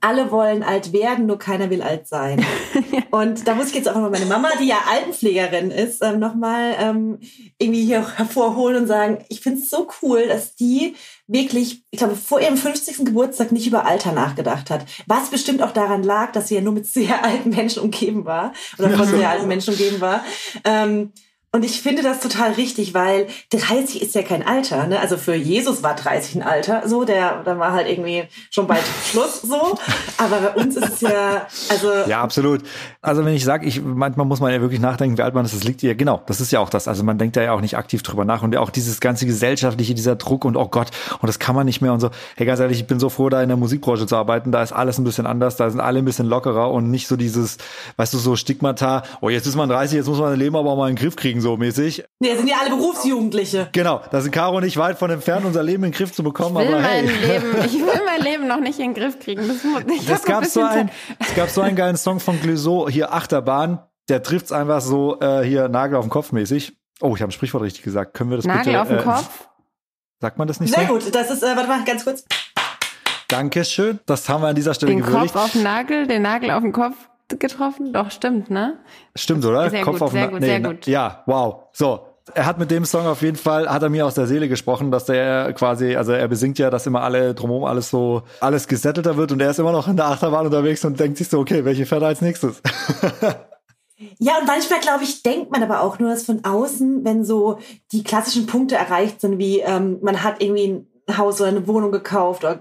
alle 0.00 0.30
wollen 0.30 0.62
alt 0.62 0.92
werden, 0.92 1.26
nur 1.26 1.38
keiner 1.38 1.70
will 1.70 1.82
alt 1.82 2.06
sein. 2.06 2.44
Und 3.10 3.46
da 3.46 3.54
muss 3.54 3.68
ich 3.68 3.74
jetzt 3.74 3.88
auch 3.88 3.94
nochmal 3.94 4.10
meine 4.10 4.26
Mama, 4.26 4.48
die 4.60 4.66
ja 4.66 4.78
Altenpflegerin 4.88 5.70
ist, 5.70 6.02
ähm, 6.02 6.18
nochmal 6.18 6.74
ähm, 6.78 7.18
irgendwie 7.58 7.84
hier 7.84 8.16
hervorholen 8.16 8.82
und 8.82 8.86
sagen, 8.86 9.24
ich 9.28 9.40
finde 9.40 9.60
es 9.60 9.70
so 9.70 9.88
cool, 10.02 10.26
dass 10.28 10.54
die 10.54 10.94
wirklich, 11.26 11.84
ich 11.90 11.98
glaube, 11.98 12.16
vor 12.16 12.40
ihrem 12.40 12.56
50. 12.56 13.04
Geburtstag 13.04 13.52
nicht 13.52 13.66
über 13.66 13.84
Alter 13.84 14.12
nachgedacht 14.12 14.70
hat. 14.70 14.84
Was 15.06 15.30
bestimmt 15.30 15.62
auch 15.62 15.72
daran 15.72 16.02
lag, 16.02 16.32
dass 16.32 16.48
sie 16.48 16.56
ja 16.56 16.60
nur 16.60 16.72
mit 16.72 16.86
sehr 16.86 17.24
alten 17.24 17.50
Menschen 17.50 17.82
umgeben 17.82 18.24
war 18.24 18.52
oder 18.78 18.90
von 18.90 19.06
sehr 19.06 19.30
alten 19.30 19.48
Menschen 19.48 19.74
umgeben 19.74 20.00
war. 20.00 20.24
Ähm, 20.64 21.12
Und 21.52 21.64
ich 21.64 21.82
finde 21.82 22.02
das 22.02 22.20
total 22.20 22.52
richtig, 22.52 22.94
weil 22.94 23.26
30 23.50 24.00
ist 24.02 24.14
ja 24.14 24.22
kein 24.22 24.46
Alter. 24.46 24.86
Ne? 24.86 25.00
Also 25.00 25.16
für 25.16 25.34
Jesus 25.34 25.82
war 25.82 25.96
30 25.96 26.36
ein 26.36 26.42
Alter, 26.44 26.86
so 26.86 27.02
der, 27.02 27.42
da 27.42 27.58
war 27.58 27.72
halt 27.72 27.88
irgendwie 27.88 28.22
schon 28.50 28.68
bald 28.68 28.84
Schluss, 29.10 29.42
so. 29.42 29.76
Aber 30.16 30.36
bei 30.36 30.50
uns 30.50 30.76
ist 30.76 30.88
es 30.88 31.00
ja, 31.00 31.48
also 31.68 31.90
Ja, 32.06 32.22
absolut. 32.22 32.62
Also 33.02 33.24
wenn 33.24 33.34
ich 33.34 33.44
sage, 33.44 33.66
ich 33.66 33.82
manchmal 33.82 34.26
muss 34.26 34.38
man 34.38 34.52
ja 34.52 34.60
wirklich 34.60 34.78
nachdenken, 34.78 35.18
wie 35.18 35.22
alt 35.22 35.34
man 35.34 35.44
ist, 35.44 35.52
das 35.52 35.64
liegt 35.64 35.82
ja 35.82 35.94
genau. 35.94 36.22
Das 36.26 36.40
ist 36.40 36.52
ja 36.52 36.60
auch 36.60 36.70
das. 36.70 36.86
Also 36.86 37.02
man 37.02 37.18
denkt 37.18 37.36
da 37.36 37.42
ja 37.42 37.52
auch 37.52 37.60
nicht 37.60 37.76
aktiv 37.76 38.04
drüber 38.04 38.24
nach 38.24 38.44
und 38.44 38.56
auch 38.56 38.70
dieses 38.70 39.00
ganze 39.00 39.26
gesellschaftliche, 39.26 39.94
dieser 39.94 40.14
Druck 40.14 40.44
und 40.44 40.56
oh 40.56 40.68
Gott 40.68 40.90
und 41.20 41.26
das 41.26 41.40
kann 41.40 41.56
man 41.56 41.66
nicht 41.66 41.80
mehr 41.80 41.92
und 41.92 41.98
so. 41.98 42.10
Hey, 42.36 42.46
ganz 42.46 42.60
ehrlich, 42.60 42.78
ich 42.78 42.86
bin 42.86 43.00
so 43.00 43.08
froh, 43.08 43.28
da 43.28 43.42
in 43.42 43.48
der 43.48 43.56
Musikbranche 43.56 44.06
zu 44.06 44.14
arbeiten. 44.14 44.52
Da 44.52 44.62
ist 44.62 44.70
alles 44.70 44.98
ein 44.98 45.04
bisschen 45.04 45.26
anders, 45.26 45.56
da 45.56 45.68
sind 45.68 45.80
alle 45.80 45.98
ein 45.98 46.04
bisschen 46.04 46.28
lockerer 46.28 46.70
und 46.70 46.92
nicht 46.92 47.08
so 47.08 47.16
dieses, 47.16 47.58
weißt 47.96 48.14
du, 48.14 48.18
so 48.18 48.36
Stigmata. 48.36 49.02
Oh, 49.20 49.30
jetzt 49.30 49.48
ist 49.48 49.56
man 49.56 49.68
30, 49.68 49.96
jetzt 49.96 50.06
muss 50.06 50.20
man 50.20 50.30
sein 50.30 50.38
Leben 50.38 50.54
aber 50.54 50.70
auch 50.70 50.76
mal 50.76 50.88
in 50.88 50.94
den 50.94 51.02
Griff 51.02 51.16
kriegen 51.16 51.39
so 51.40 51.56
mäßig. 51.56 52.04
nee, 52.20 52.34
sind 52.36 52.48
ja 52.48 52.56
alle 52.60 52.70
Berufsjugendliche. 52.70 53.68
Genau, 53.72 54.00
da 54.10 54.20
sind 54.20 54.32
Caro 54.32 54.60
nicht 54.60 54.76
weit 54.76 54.98
von 54.98 55.10
entfernt, 55.10 55.44
unser 55.44 55.62
Leben 55.62 55.84
in 55.84 55.90
den 55.90 55.96
Griff 55.96 56.12
zu 56.12 56.22
bekommen, 56.22 56.56
Ich 56.62 56.68
will, 56.68 56.74
aber 56.74 56.84
hey. 56.84 57.02
mein 57.04 57.20
Leben, 57.20 57.56
ich 57.64 57.74
will 57.74 58.02
mein 58.04 58.22
Leben 58.22 58.46
noch 58.48 58.60
nicht 58.60 58.78
in 58.78 58.92
den 58.92 58.94
Griff 58.94 59.18
kriegen. 59.18 59.46
Das, 59.46 59.64
muss, 59.64 59.82
ich 59.86 60.08
Es 60.08 60.20
noch 60.20 60.24
gab, 60.26 60.44
so 60.46 60.62
ein, 60.62 60.90
es 61.18 61.34
gab 61.34 61.48
so 61.50 61.60
einen 61.60 61.76
geilen 61.76 61.96
Song 61.96 62.20
von 62.20 62.40
Glüso, 62.40 62.88
hier 62.88 63.12
Achterbahn, 63.12 63.80
der 64.08 64.22
trifft's 64.22 64.52
einfach 64.52 64.80
so 64.80 65.18
äh, 65.20 65.42
hier 65.42 65.68
Nagel 65.68 65.96
auf 65.96 66.04
den 66.04 66.10
Kopf 66.10 66.32
mäßig. 66.32 66.72
Oh, 67.00 67.14
ich 67.14 67.22
habe 67.22 67.30
ein 67.30 67.32
Sprichwort 67.32 67.62
richtig 67.62 67.82
gesagt. 67.82 68.14
Können 68.14 68.30
wir 68.30 68.36
das 68.36 68.46
Nagel 68.46 68.64
bitte? 68.64 68.82
auf 68.82 68.88
den 68.88 68.98
äh, 68.98 69.02
Kopf. 69.02 69.48
Sagt 70.20 70.38
man 70.38 70.48
das 70.48 70.60
nicht 70.60 70.74
Sehr 70.74 70.86
so? 70.86 70.94
gut, 70.94 71.14
das 71.14 71.30
ist, 71.30 71.42
äh, 71.42 71.56
warte 71.56 71.68
mal, 71.68 71.84
ganz 71.84 72.04
kurz. 72.04 72.24
Dankeschön. 73.28 74.00
Das 74.06 74.28
haben 74.28 74.42
wir 74.42 74.48
an 74.48 74.56
dieser 74.56 74.74
Stelle 74.74 74.92
Den 74.92 75.00
gewürdigt. 75.02 75.32
Kopf 75.32 75.44
auf 75.44 75.52
den 75.52 75.62
Nagel, 75.62 76.06
den 76.06 76.22
Nagel 76.22 76.50
auf 76.50 76.62
den 76.62 76.72
Kopf 76.72 76.94
getroffen. 77.38 77.92
Doch, 77.92 78.10
stimmt, 78.10 78.50
ne? 78.50 78.78
Stimmt, 79.14 79.44
oder? 79.44 79.70
Sehr 79.70 79.82
Kopf 79.82 79.94
gut, 79.94 80.02
auf 80.02 80.12
sehr 80.12 80.22
den- 80.26 80.30
gut, 80.32 80.40
nee, 80.40 80.46
sehr 80.46 80.60
gut. 80.60 80.86
Ja, 80.86 81.22
wow. 81.26 81.64
So. 81.72 82.00
Er 82.32 82.46
hat 82.46 82.58
mit 82.58 82.70
dem 82.70 82.84
Song 82.84 83.06
auf 83.06 83.22
jeden 83.22 83.36
Fall, 83.36 83.68
hat 83.68 83.82
er 83.82 83.88
mir 83.88 84.06
aus 84.06 84.14
der 84.14 84.26
Seele 84.26 84.48
gesprochen, 84.48 84.92
dass 84.92 85.04
der 85.06 85.52
quasi, 85.52 85.96
also 85.96 86.12
er 86.12 86.28
besingt 86.28 86.58
ja, 86.60 86.70
dass 86.70 86.86
immer 86.86 87.02
alle 87.02 87.34
drumherum 87.34 87.64
alles 87.64 87.90
so, 87.90 88.22
alles 88.38 88.68
gesettelter 88.68 89.16
wird 89.16 89.32
und 89.32 89.40
er 89.40 89.50
ist 89.50 89.58
immer 89.58 89.72
noch 89.72 89.88
in 89.88 89.96
der 89.96 90.06
Achterbahn 90.06 90.46
unterwegs 90.46 90.84
und 90.84 91.00
denkt 91.00 91.18
sich 91.18 91.28
so, 91.28 91.40
okay, 91.40 91.64
welche 91.64 91.86
fährt 91.86 92.02
er 92.02 92.08
als 92.08 92.20
nächstes? 92.20 92.60
Ja, 94.18 94.38
und 94.38 94.46
manchmal, 94.46 94.80
glaube 94.80 95.04
ich, 95.04 95.22
denkt 95.22 95.50
man 95.50 95.62
aber 95.62 95.82
auch 95.82 95.98
nur 95.98 96.08
das 96.08 96.22
von 96.24 96.42
außen, 96.42 97.04
wenn 97.04 97.22
so 97.22 97.58
die 97.92 98.02
klassischen 98.02 98.46
Punkte 98.46 98.74
erreicht 98.76 99.20
sind, 99.20 99.36
wie 99.38 99.60
ähm, 99.60 99.98
man 100.00 100.22
hat 100.22 100.42
irgendwie 100.42 100.84
ein 101.08 101.18
Haus 101.18 101.38
oder 101.40 101.50
eine 101.50 101.66
Wohnung 101.66 101.92
gekauft 101.92 102.42
oder 102.42 102.60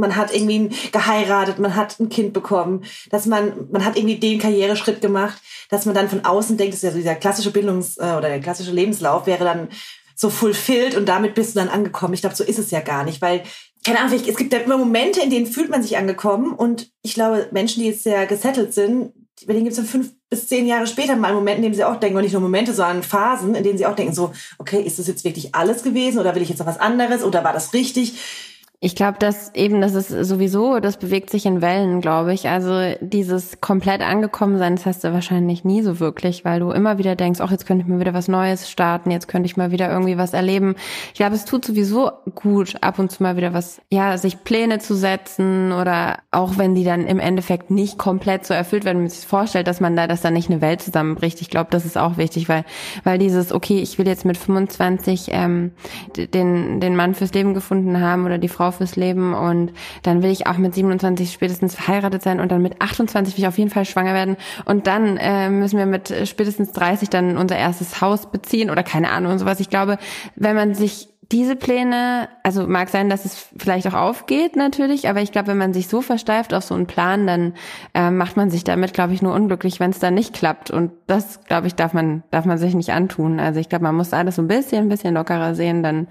man 0.00 0.16
hat 0.16 0.34
irgendwie 0.34 0.70
geheiratet, 0.90 1.58
man 1.58 1.76
hat 1.76 2.00
ein 2.00 2.08
Kind 2.08 2.32
bekommen, 2.32 2.84
dass 3.10 3.26
man, 3.26 3.68
man 3.70 3.84
hat 3.84 3.96
irgendwie 3.96 4.18
den 4.18 4.38
Karriereschritt 4.38 5.00
gemacht, 5.00 5.40
dass 5.68 5.86
man 5.86 5.94
dann 5.94 6.08
von 6.08 6.24
außen 6.24 6.56
denkt, 6.56 6.72
das 6.72 6.78
ist 6.78 6.84
ja 6.84 6.90
so 6.90 6.98
dieser 6.98 7.14
klassische 7.14 7.50
Bildungs- 7.50 7.98
äh, 7.98 8.16
oder 8.16 8.28
der 8.28 8.40
klassische 8.40 8.72
Lebenslauf 8.72 9.26
wäre 9.26 9.44
dann 9.44 9.68
so 10.16 10.28
fulfilled 10.28 10.96
und 10.96 11.08
damit 11.08 11.34
bist 11.34 11.54
du 11.54 11.60
dann 11.60 11.68
angekommen. 11.68 12.14
Ich 12.14 12.20
glaube, 12.20 12.36
so 12.36 12.44
ist 12.44 12.58
es 12.58 12.70
ja 12.70 12.80
gar 12.80 13.04
nicht, 13.04 13.22
weil 13.22 13.42
keine 13.84 14.00
Ahnung, 14.00 14.20
es 14.26 14.36
gibt 14.36 14.52
ja 14.52 14.58
immer 14.58 14.76
Momente, 14.76 15.22
in 15.22 15.30
denen 15.30 15.46
fühlt 15.46 15.70
man 15.70 15.82
sich 15.82 15.96
angekommen 15.96 16.52
und 16.52 16.90
ich 17.02 17.14
glaube, 17.14 17.48
Menschen, 17.52 17.82
die 17.82 17.88
jetzt 17.88 18.02
sehr 18.02 18.26
gesettelt 18.26 18.74
sind, 18.74 19.12
bei 19.46 19.54
denen 19.54 19.64
gibt 19.64 19.72
es 19.72 19.76
dann 19.78 19.86
fünf 19.86 20.12
bis 20.28 20.46
zehn 20.46 20.66
Jahre 20.66 20.86
später 20.86 21.16
mal 21.16 21.28
einen 21.28 21.36
Moment, 21.36 21.56
in 21.58 21.62
dem 21.62 21.74
sie 21.74 21.84
auch 21.84 21.96
denken, 21.96 22.16
und 22.16 22.22
nicht 22.22 22.32
nur 22.32 22.42
Momente, 22.42 22.74
sondern 22.74 23.02
Phasen, 23.02 23.54
in 23.54 23.64
denen 23.64 23.78
sie 23.78 23.86
auch 23.86 23.96
denken, 23.96 24.14
so, 24.14 24.32
okay, 24.58 24.82
ist 24.82 24.98
das 24.98 25.06
jetzt 25.06 25.24
wirklich 25.24 25.54
alles 25.54 25.82
gewesen 25.82 26.18
oder 26.18 26.34
will 26.34 26.42
ich 26.42 26.50
jetzt 26.50 26.58
noch 26.58 26.66
was 26.66 26.78
anderes 26.78 27.24
oder 27.24 27.42
war 27.42 27.52
das 27.52 27.72
richtig? 27.72 28.18
Ich 28.82 28.94
glaube, 28.94 29.18
dass 29.18 29.54
eben, 29.54 29.82
das 29.82 29.94
ist 29.94 30.08
sowieso, 30.08 30.80
das 30.80 30.96
bewegt 30.96 31.28
sich 31.28 31.44
in 31.44 31.60
Wellen, 31.60 32.00
glaube 32.00 32.32
ich. 32.32 32.48
Also 32.48 32.94
dieses 33.02 33.60
komplett 33.60 34.00
angekommen 34.00 34.56
sein, 34.56 34.76
das 34.76 34.86
hast 34.86 35.04
du 35.04 35.12
wahrscheinlich 35.12 35.64
nie 35.64 35.82
so 35.82 36.00
wirklich, 36.00 36.46
weil 36.46 36.60
du 36.60 36.70
immer 36.70 36.96
wieder 36.96 37.14
denkst, 37.14 37.40
ach, 37.42 37.50
jetzt 37.50 37.66
könnte 37.66 37.82
ich 37.82 37.88
mal 37.90 38.00
wieder 38.00 38.14
was 38.14 38.26
Neues 38.26 38.70
starten, 38.70 39.10
jetzt 39.10 39.28
könnte 39.28 39.44
ich 39.44 39.58
mal 39.58 39.70
wieder 39.70 39.90
irgendwie 39.90 40.16
was 40.16 40.32
erleben. 40.32 40.76
Ich 41.08 41.18
glaube, 41.18 41.34
es 41.34 41.44
tut 41.44 41.66
sowieso 41.66 42.10
gut, 42.34 42.76
ab 42.80 42.98
und 42.98 43.12
zu 43.12 43.22
mal 43.22 43.36
wieder 43.36 43.52
was, 43.52 43.82
ja, 43.90 44.16
sich 44.16 44.44
Pläne 44.44 44.78
zu 44.78 44.94
setzen 44.94 45.72
oder 45.72 46.20
auch 46.30 46.56
wenn 46.56 46.74
die 46.74 46.84
dann 46.84 47.06
im 47.06 47.20
Endeffekt 47.20 47.70
nicht 47.70 47.98
komplett 47.98 48.46
so 48.46 48.54
erfüllt 48.54 48.86
werden, 48.86 48.96
wenn 48.96 49.04
man 49.04 49.10
sich 49.10 49.26
vorstellt, 49.26 49.66
dass 49.66 49.80
man 49.80 49.94
da, 49.94 50.06
dass 50.06 50.22
da 50.22 50.30
nicht 50.30 50.48
eine 50.48 50.62
Welt 50.62 50.80
zusammenbricht. 50.80 51.42
Ich 51.42 51.50
glaube, 51.50 51.68
das 51.70 51.84
ist 51.84 51.98
auch 51.98 52.16
wichtig, 52.16 52.48
weil, 52.48 52.64
weil 53.04 53.18
dieses, 53.18 53.52
okay, 53.52 53.80
ich 53.80 53.98
will 53.98 54.06
jetzt 54.06 54.24
mit 54.24 54.38
25 54.38 55.28
ähm, 55.32 55.72
den, 56.16 56.80
den 56.80 56.96
Mann 56.96 57.14
fürs 57.14 57.34
Leben 57.34 57.52
gefunden 57.52 58.00
haben 58.00 58.24
oder 58.24 58.38
die 58.38 58.48
Frau 58.48 58.69
fürs 58.74 58.96
Leben 58.96 59.34
und 59.34 59.72
dann 60.02 60.22
will 60.22 60.30
ich 60.30 60.46
auch 60.46 60.58
mit 60.58 60.74
27 60.74 61.32
spätestens 61.32 61.74
verheiratet 61.74 62.22
sein 62.22 62.40
und 62.40 62.50
dann 62.50 62.62
mit 62.62 62.80
28 62.80 63.34
will 63.34 63.44
ich 63.44 63.48
auf 63.48 63.58
jeden 63.58 63.70
Fall 63.70 63.84
schwanger 63.84 64.14
werden 64.14 64.36
und 64.64 64.86
dann 64.86 65.16
äh, 65.16 65.50
müssen 65.50 65.78
wir 65.78 65.86
mit 65.86 66.12
spätestens 66.24 66.72
30 66.72 67.10
dann 67.10 67.36
unser 67.36 67.56
erstes 67.56 68.00
Haus 68.00 68.30
beziehen 68.30 68.70
oder 68.70 68.82
keine 68.82 69.10
Ahnung 69.10 69.32
und 69.32 69.38
sowas. 69.38 69.60
Ich 69.60 69.70
glaube, 69.70 69.98
wenn 70.36 70.56
man 70.56 70.74
sich 70.74 71.08
diese 71.32 71.54
Pläne, 71.54 72.28
also 72.42 72.66
mag 72.66 72.88
sein, 72.88 73.08
dass 73.08 73.24
es 73.24 73.46
vielleicht 73.56 73.86
auch 73.86 73.94
aufgeht 73.94 74.56
natürlich, 74.56 75.08
aber 75.08 75.20
ich 75.20 75.30
glaube, 75.30 75.48
wenn 75.48 75.58
man 75.58 75.72
sich 75.72 75.86
so 75.86 76.02
versteift 76.02 76.52
auf 76.52 76.64
so 76.64 76.74
einen 76.74 76.86
Plan, 76.86 77.26
dann 77.26 77.54
äh, 77.94 78.10
macht 78.10 78.36
man 78.36 78.50
sich 78.50 78.64
damit, 78.64 78.94
glaube 78.94 79.14
ich, 79.14 79.22
nur 79.22 79.32
unglücklich, 79.34 79.78
wenn 79.78 79.90
es 79.90 80.00
dann 80.00 80.14
nicht 80.14 80.34
klappt. 80.34 80.70
Und 80.72 80.90
das, 81.06 81.44
glaube 81.44 81.68
ich, 81.68 81.76
darf 81.76 81.92
man 81.92 82.24
darf 82.32 82.46
man 82.46 82.58
sich 82.58 82.74
nicht 82.74 82.90
antun. 82.90 83.38
Also 83.38 83.60
ich 83.60 83.68
glaube, 83.68 83.84
man 83.84 83.94
muss 83.94 84.12
alles 84.12 84.36
so 84.36 84.42
ein 84.42 84.48
bisschen, 84.48 84.86
ein 84.86 84.88
bisschen 84.88 85.14
lockerer 85.14 85.54
sehen. 85.54 85.84
Dann 85.84 86.08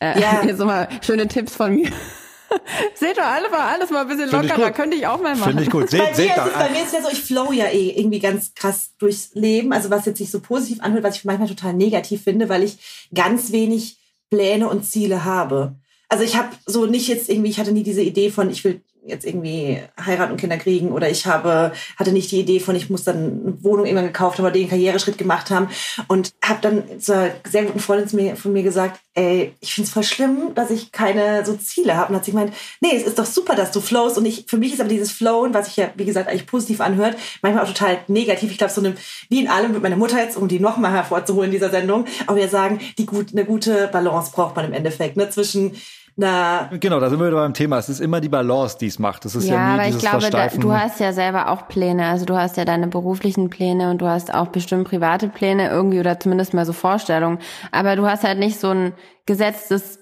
äh, 0.00 0.18
Ja. 0.18 0.40
hier 0.42 0.56
so 0.56 0.64
mal 0.64 0.88
schöne 1.02 1.28
Tipps 1.28 1.54
von 1.54 1.74
mir. 1.74 1.90
Seht 2.94 3.16
doch 3.18 3.24
alle 3.24 3.50
mal 3.50 3.74
alles 3.74 3.90
mal 3.90 4.02
ein 4.02 4.08
bisschen 4.08 4.28
Find 4.28 4.44
ich 4.44 4.50
lockerer, 4.50 4.72
könnte 4.72 4.96
ich 4.96 5.06
auch 5.06 5.20
mal 5.20 5.34
machen. 5.34 5.48
Finde 5.50 5.62
ich 5.62 5.70
gut. 5.70 5.90
Bei 5.90 5.96
Seht, 5.96 6.00
mir, 6.08 6.14
seht 6.14 6.30
es, 6.36 6.52
bei 6.52 6.70
mir 6.70 6.78
ist 6.82 6.86
es 6.88 6.92
ja 6.92 7.02
so, 7.02 7.08
ich 7.10 7.22
flow 7.22 7.52
ja 7.52 7.66
eh 7.66 7.90
irgendwie 7.98 8.18
ganz 8.18 8.54
krass 8.54 8.92
durchs 8.98 9.30
Leben. 9.34 9.72
Also 9.72 9.90
was 9.90 10.04
jetzt 10.06 10.18
sich 10.18 10.30
so 10.30 10.40
positiv 10.40 10.82
anhört, 10.82 11.04
was 11.04 11.16
ich 11.16 11.24
manchmal 11.24 11.48
total 11.48 11.72
negativ 11.74 12.24
finde, 12.24 12.48
weil 12.48 12.62
ich 12.62 13.08
ganz 13.14 13.52
wenig 13.52 13.98
Pläne 14.32 14.66
und 14.70 14.86
Ziele 14.86 15.26
habe. 15.26 15.76
Also 16.08 16.24
ich 16.24 16.36
habe 16.38 16.48
so 16.64 16.86
nicht 16.86 17.06
jetzt 17.06 17.28
irgendwie, 17.28 17.50
ich 17.50 17.60
hatte 17.60 17.72
nie 17.72 17.82
diese 17.82 18.00
Idee 18.00 18.30
von, 18.30 18.48
ich 18.48 18.64
will 18.64 18.80
jetzt 19.04 19.26
irgendwie 19.26 19.80
heiraten 20.04 20.32
und 20.32 20.40
Kinder 20.40 20.56
kriegen 20.58 20.92
oder 20.92 21.10
ich 21.10 21.26
habe 21.26 21.72
hatte 21.96 22.12
nicht 22.12 22.30
die 22.30 22.40
Idee 22.40 22.60
von 22.60 22.76
ich 22.76 22.88
muss 22.88 23.02
dann 23.02 23.16
eine 23.16 23.64
Wohnung 23.64 23.84
irgendwann 23.84 24.06
gekauft 24.06 24.38
haben 24.38 24.44
oder 24.44 24.52
den 24.52 24.68
Karriereschritt 24.68 25.18
gemacht 25.18 25.50
haben 25.50 25.68
und 26.06 26.32
habe 26.44 26.60
dann 26.62 27.00
zur 27.00 27.30
sehr 27.48 27.64
guten 27.64 27.80
Freundin 27.80 28.36
von 28.36 28.52
mir 28.52 28.62
gesagt 28.62 29.00
ey 29.14 29.54
ich 29.60 29.74
finde 29.74 29.88
es 29.88 29.92
voll 29.92 30.04
schlimm 30.04 30.54
dass 30.54 30.70
ich 30.70 30.92
keine 30.92 31.44
so 31.44 31.56
Ziele 31.56 31.96
habe. 31.96 32.10
Und 32.10 32.16
hat 32.16 32.24
sie 32.24 32.30
gemeint 32.30 32.52
nee 32.80 32.94
es 32.94 33.02
ist 33.02 33.18
doch 33.18 33.26
super 33.26 33.56
dass 33.56 33.72
du 33.72 33.80
flowst 33.80 34.18
und 34.18 34.24
ich 34.24 34.44
für 34.46 34.56
mich 34.56 34.72
ist 34.72 34.80
aber 34.80 34.88
dieses 34.88 35.10
Flowen 35.10 35.52
was 35.52 35.66
sich 35.66 35.76
ja 35.76 35.90
wie 35.96 36.04
gesagt 36.04 36.28
eigentlich 36.28 36.46
positiv 36.46 36.80
anhört 36.80 37.16
manchmal 37.42 37.64
auch 37.64 37.68
total 37.68 37.98
negativ. 38.06 38.52
Ich 38.52 38.58
glaube 38.58 38.72
so 38.72 38.80
eine 38.80 38.94
wie 39.28 39.40
in 39.40 39.48
allem 39.48 39.72
mit 39.72 39.82
meiner 39.82 39.96
Mutter 39.96 40.22
jetzt 40.22 40.36
um 40.36 40.46
die 40.46 40.60
nochmal 40.60 40.92
hervorzuholen 40.92 41.50
in 41.50 41.52
dieser 41.52 41.70
Sendung 41.70 42.04
aber 42.28 42.36
wir 42.36 42.48
sagen 42.48 42.78
die 42.98 43.06
gut 43.06 43.32
eine 43.32 43.44
gute 43.44 43.88
Balance 43.88 44.30
braucht 44.32 44.54
man 44.54 44.66
im 44.66 44.72
Endeffekt 44.72 45.16
ne 45.16 45.28
zwischen 45.28 45.72
einer 46.16 46.70
Genau, 46.78 47.00
da 47.00 47.10
sind 47.10 47.18
wir 47.20 47.26
wieder 47.28 47.36
beim 47.38 47.54
Thema. 47.54 47.78
Es 47.78 47.88
ist 47.88 48.00
immer 48.00 48.20
die 48.20 48.28
Balance, 48.28 48.76
die 48.78 48.86
es 48.86 48.98
macht. 48.98 49.24
Das 49.24 49.34
ist 49.34 49.48
ja, 49.48 49.54
Ja, 49.56 49.66
nie 49.68 49.72
aber 49.74 49.82
ich 49.82 49.86
dieses 49.96 50.02
glaube, 50.02 50.30
da, 50.30 50.46
du 50.48 50.72
hast 50.72 51.00
ja 51.00 51.12
selber 51.12 51.48
auch 51.50 51.66
Pläne. 51.68 52.06
Also 52.06 52.24
du 52.24 52.36
hast 52.36 52.56
ja 52.56 52.64
deine 52.64 52.86
beruflichen 52.88 53.50
Pläne 53.50 53.90
und 53.90 53.98
du 54.02 54.06
hast 54.06 54.32
auch 54.34 54.48
bestimmt 54.48 54.88
private 54.88 55.28
Pläne 55.28 55.68
irgendwie 55.70 56.00
oder 56.00 56.18
zumindest 56.20 56.54
mal 56.54 56.64
so 56.66 56.72
Vorstellungen. 56.72 57.38
Aber 57.70 57.96
du 57.96 58.06
hast 58.06 58.24
halt 58.24 58.38
nicht 58.38 58.58
so 58.60 58.68
ein 58.70 58.92
gesetztes 59.26 59.98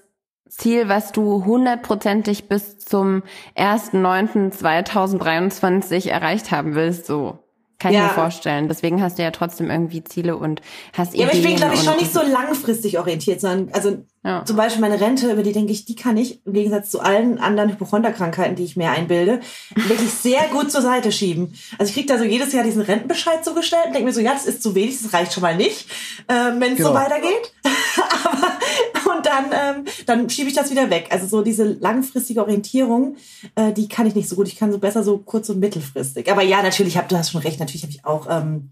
Ziel, 0.49 0.89
was 0.89 1.11
du 1.13 1.45
hundertprozentig 1.45 2.49
bis 2.49 2.77
zum 2.79 3.23
1.9.2023 3.55 6.09
erreicht 6.09 6.51
haben 6.51 6.75
willst. 6.75 7.05
So 7.05 7.39
kann 7.79 7.91
ich 7.91 7.97
Ja. 7.97 8.03
mir 8.03 8.09
vorstellen. 8.09 8.67
Deswegen 8.67 9.01
hast 9.01 9.17
du 9.17 9.23
ja 9.23 9.31
trotzdem 9.31 9.71
irgendwie 9.71 10.03
Ziele 10.03 10.35
und 10.37 10.61
hast 10.95 11.15
Ja, 11.15 11.23
aber 11.25 11.33
Ideen. 11.33 11.43
ich 11.45 11.49
bin, 11.49 11.57
glaube 11.57 11.73
ich, 11.75 11.83
schon 11.83 11.97
nicht 11.97 12.13
so 12.13 12.21
langfristig 12.21 12.99
orientiert, 12.99 13.41
sondern 13.41 13.73
also 13.73 14.03
Ja. 14.23 14.45
zum 14.45 14.55
Beispiel 14.55 14.81
meine 14.81 15.01
Rente, 15.01 15.31
über 15.31 15.41
die 15.41 15.51
denke 15.51 15.71
ich, 15.71 15.85
die 15.85 15.95
kann 15.95 16.15
ich 16.15 16.45
im 16.45 16.53
Gegensatz 16.53 16.91
zu 16.91 16.99
allen 16.99 17.39
anderen 17.39 17.71
Hypochonderkrankheiten, 17.71 18.55
die 18.55 18.63
ich 18.65 18.75
mir 18.77 18.91
einbilde, 18.91 19.39
wirklich 19.73 20.11
sehr 20.11 20.43
gut 20.51 20.71
zur 20.71 20.83
Seite 20.83 21.11
schieben. 21.11 21.55
Also 21.79 21.89
ich 21.89 21.95
kriege 21.95 22.07
da 22.07 22.19
so 22.19 22.23
jedes 22.23 22.53
Jahr 22.53 22.63
diesen 22.63 22.83
Rentenbescheid 22.83 23.43
zugestellt 23.43 23.87
und 23.87 23.93
denke 23.93 24.05
mir 24.07 24.13
so, 24.13 24.21
ja, 24.21 24.33
das 24.33 24.45
ist 24.45 24.61
zu 24.61 24.75
wenig, 24.75 25.01
das 25.01 25.11
reicht 25.13 25.33
schon 25.33 25.41
mal 25.41 25.57
nicht, 25.57 25.87
äh, 26.27 26.33
wenn 26.59 26.73
es 26.73 26.77
Genau. 26.77 26.89
so 26.89 26.93
weitergeht. 26.95 27.51
Aber, 28.23 29.17
und 29.17 29.25
dann, 29.25 29.45
ähm, 29.51 29.85
dann 30.05 30.29
schiebe 30.29 30.49
ich 30.49 30.55
das 30.55 30.69
wieder 30.69 30.89
weg. 30.91 31.07
Also 31.09 31.25
so 31.25 31.41
diese 31.41 31.63
langfristige 31.63 32.41
Orientierung, 32.41 33.15
äh, 33.55 33.73
die 33.73 33.87
kann 33.87 34.05
ich 34.05 34.13
nicht 34.15 34.29
so 34.29 34.35
gut. 34.35 34.47
Ich 34.47 34.55
kann 34.55 34.71
so 34.71 34.77
besser 34.77 35.03
so 35.03 35.17
kurz- 35.17 35.49
und 35.49 35.59
mittelfristig. 35.59 36.31
Aber 36.31 36.43
ja, 36.43 36.61
natürlich, 36.61 36.95
hab, 36.97 37.09
du 37.09 37.17
hast 37.17 37.31
schon 37.31 37.41
recht, 37.41 37.59
natürlich 37.59 37.81
habe 37.83 37.91
ich 37.93 38.05
auch 38.05 38.27
ähm, 38.29 38.69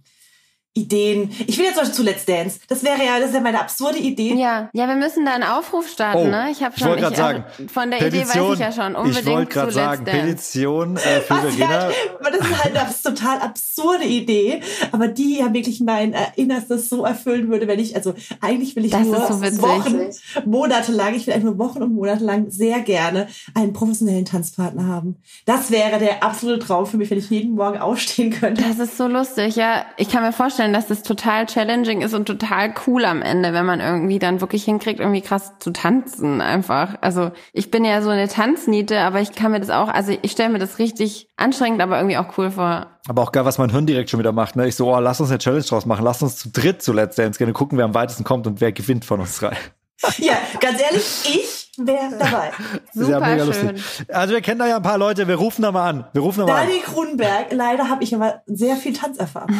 Ideen. 0.75 1.31
Ich 1.47 1.57
will 1.57 1.65
jetzt 1.65 1.75
zum 1.75 1.83
Beispiel 1.83 1.95
zu 1.95 2.03
Let's 2.03 2.25
Dance. 2.25 2.59
Das 2.67 2.83
wäre 2.83 3.03
ja, 3.03 3.19
das 3.19 3.29
ist 3.29 3.35
ja 3.35 3.41
meine 3.41 3.59
absurde 3.59 3.97
Idee. 3.97 4.35
Ja, 4.35 4.69
ja, 4.73 4.87
wir 4.87 4.95
müssen 4.95 5.25
da 5.25 5.33
einen 5.33 5.43
Aufruf 5.43 5.89
starten, 5.89 6.19
Oh, 6.19 6.27
ne? 6.27 6.49
Ich 6.51 6.61
habe 6.63 6.73
ich 6.75 6.79
schon 6.79 6.89
wollte 6.89 7.01
gerade 7.01 7.13
ich, 7.15 7.19
sagen, 7.19 7.43
also 7.57 7.67
von 7.73 7.89
der 7.91 8.07
Idee 8.07 8.21
weiß 8.21 8.53
ich 8.53 8.59
ja 8.59 8.71
schon. 8.71 8.95
Unbedingt 8.95 9.19
ich 9.19 9.25
wollte 9.25 9.51
gerade 9.51 9.71
zu 9.71 9.79
Let's 9.79 9.89
sagen, 9.89 10.05
Dance. 10.05 10.21
Petition 10.21 10.97
äh, 10.97 10.99
für 11.21 11.33
Was 11.33 11.55
Verena. 11.55 11.69
halt, 11.81 11.95
das 12.21 12.47
ist 12.47 12.63
halt 12.63 12.77
eine 12.77 13.15
total 13.15 13.39
absurde 13.39 14.03
Idee, 14.05 14.61
aber 14.91 15.07
die 15.07 15.39
ja 15.39 15.51
wirklich 15.53 15.81
mein 15.81 16.13
äh, 16.13 16.19
Innerstes 16.35 16.87
so 16.87 17.03
erfüllen 17.03 17.49
würde, 17.49 17.67
wenn 17.67 17.79
ich, 17.79 17.95
also 17.95 18.13
eigentlich 18.39 18.75
will 18.75 18.85
ich 18.85 18.91
Das 18.91 19.01
nur 19.01 19.15
so. 19.27 19.41
Wochen, 19.61 19.99
Monate 20.45 20.91
lang, 20.91 21.15
ich 21.15 21.25
will 21.25 21.33
einfach 21.33 21.47
nur 21.49 21.57
Wochen 21.57 21.81
und 21.81 21.93
Monate 21.95 22.23
lang 22.23 22.51
sehr 22.51 22.79
gerne 22.81 23.27
einen 23.55 23.73
professionellen 23.73 24.25
Tanzpartner 24.25 24.85
haben. 24.87 25.17
Das 25.45 25.71
wäre 25.71 25.97
der 25.99 26.23
absolute 26.23 26.59
Traum 26.59 26.85
für 26.85 26.97
mich, 26.97 27.09
wenn 27.09 27.17
ich 27.17 27.29
jeden 27.29 27.55
Morgen 27.55 27.79
aufstehen 27.79 28.29
könnte. 28.31 28.63
Das 28.63 28.77
ist 28.77 28.97
so 28.97 29.07
lustig, 29.07 29.55
ja. 29.55 29.85
Ich 29.97 30.09
kann 30.09 30.23
mir 30.23 30.31
vorstellen, 30.31 30.58
vorstellen, 30.59 30.73
dass 30.73 30.87
das 30.87 31.03
total 31.03 31.45
challenging 31.45 32.01
ist 32.01 32.13
und 32.13 32.25
total 32.25 32.73
cool 32.85 33.05
am 33.05 33.21
Ende, 33.21 33.53
wenn 33.53 33.65
man 33.65 33.79
irgendwie 33.79 34.19
dann 34.19 34.41
wirklich 34.41 34.65
hinkriegt, 34.65 34.99
irgendwie 34.99 35.21
krass 35.21 35.53
zu 35.59 35.71
tanzen 35.71 36.41
einfach. 36.41 36.95
Also 36.99 37.31
ich 37.53 37.71
bin 37.71 37.85
ja 37.85 38.01
so 38.01 38.09
eine 38.09 38.27
Tanzniete, 38.27 38.99
aber 38.99 39.21
ich 39.21 39.31
kann 39.31 39.51
mir 39.51 39.61
das 39.61 39.69
auch, 39.69 39.87
also 39.87 40.13
ich 40.21 40.31
stelle 40.31 40.49
mir 40.49 40.59
das 40.59 40.77
richtig 40.77 41.29
anstrengend, 41.37 41.81
aber 41.81 41.97
irgendwie 41.97 42.17
auch 42.17 42.37
cool 42.37 42.51
vor. 42.51 42.87
Aber 43.07 43.21
auch 43.21 43.31
geil, 43.31 43.45
was 43.45 43.57
mein 43.57 43.69
Hirn 43.69 43.85
direkt 43.85 44.09
schon 44.09 44.19
wieder 44.19 44.33
macht. 44.33 44.57
Ne? 44.57 44.67
Ich 44.67 44.75
so, 44.75 44.93
oh, 44.93 44.99
lass 44.99 45.21
uns 45.21 45.29
eine 45.29 45.39
Challenge 45.39 45.63
draus 45.63 45.85
machen. 45.85 46.03
Lass 46.03 46.21
uns 46.21 46.35
zu 46.35 46.49
dritt 46.49 46.81
zu 46.81 46.91
Let's 46.91 47.15
Dance 47.15 47.37
gerne 47.37 47.53
gucken, 47.53 47.77
wer 47.77 47.85
am 47.85 47.93
weitesten 47.93 48.25
kommt 48.25 48.45
und 48.45 48.59
wer 48.59 48.73
gewinnt 48.73 49.05
von 49.05 49.21
uns 49.21 49.39
drei. 49.39 49.55
Ja, 50.17 50.37
ganz 50.61 50.81
ehrlich, 50.81 51.03
ich 51.25 51.71
wäre 51.85 52.17
dabei. 52.17 52.51
Ja 52.93 53.03
Super 53.03 53.19
mega 53.19 53.53
schön. 53.53 53.75
lustig. 53.75 54.05
Also 54.07 54.33
wir 54.33 54.39
kennen 54.39 54.59
da 54.59 54.65
ja 54.65 54.77
ein 54.77 54.81
paar 54.81 54.97
Leute, 54.97 55.27
wir 55.27 55.35
rufen 55.35 55.61
da 55.61 55.73
mal 55.73 55.89
an. 55.89 56.07
Wir 56.13 56.21
rufen 56.21 56.39
da 56.39 56.45
mal 56.45 56.61
an. 56.61 56.67
Daniel 56.67 56.83
Kronenberg, 56.83 57.47
leider 57.51 57.89
habe 57.89 58.05
ich 58.05 58.15
aber 58.15 58.41
sehr 58.45 58.77
viel 58.77 58.93
Tanzerfahrung. 58.93 59.53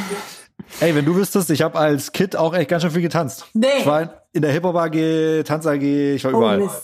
Ey, 0.80 0.96
wenn 0.96 1.06
du 1.06 1.16
wüsstest, 1.16 1.50
ich 1.50 1.62
habe 1.62 1.78
als 1.78 2.12
Kid 2.12 2.36
auch 2.36 2.54
echt 2.54 2.70
ganz 2.70 2.84
schön 2.84 2.92
viel 2.92 3.02
getanzt. 3.02 3.46
Nee. 3.54 3.68
Ich 3.80 3.86
war 3.86 4.24
in 4.34 4.42
der 4.42 4.52
Hip-Hop 4.52 4.76
AG, 4.76 5.44
Tanz 5.44 5.66
AG, 5.66 5.82
ich 5.82 6.24
war 6.24 6.34
Oh 6.34 6.38
überall. 6.38 6.58
Mist. 6.60 6.84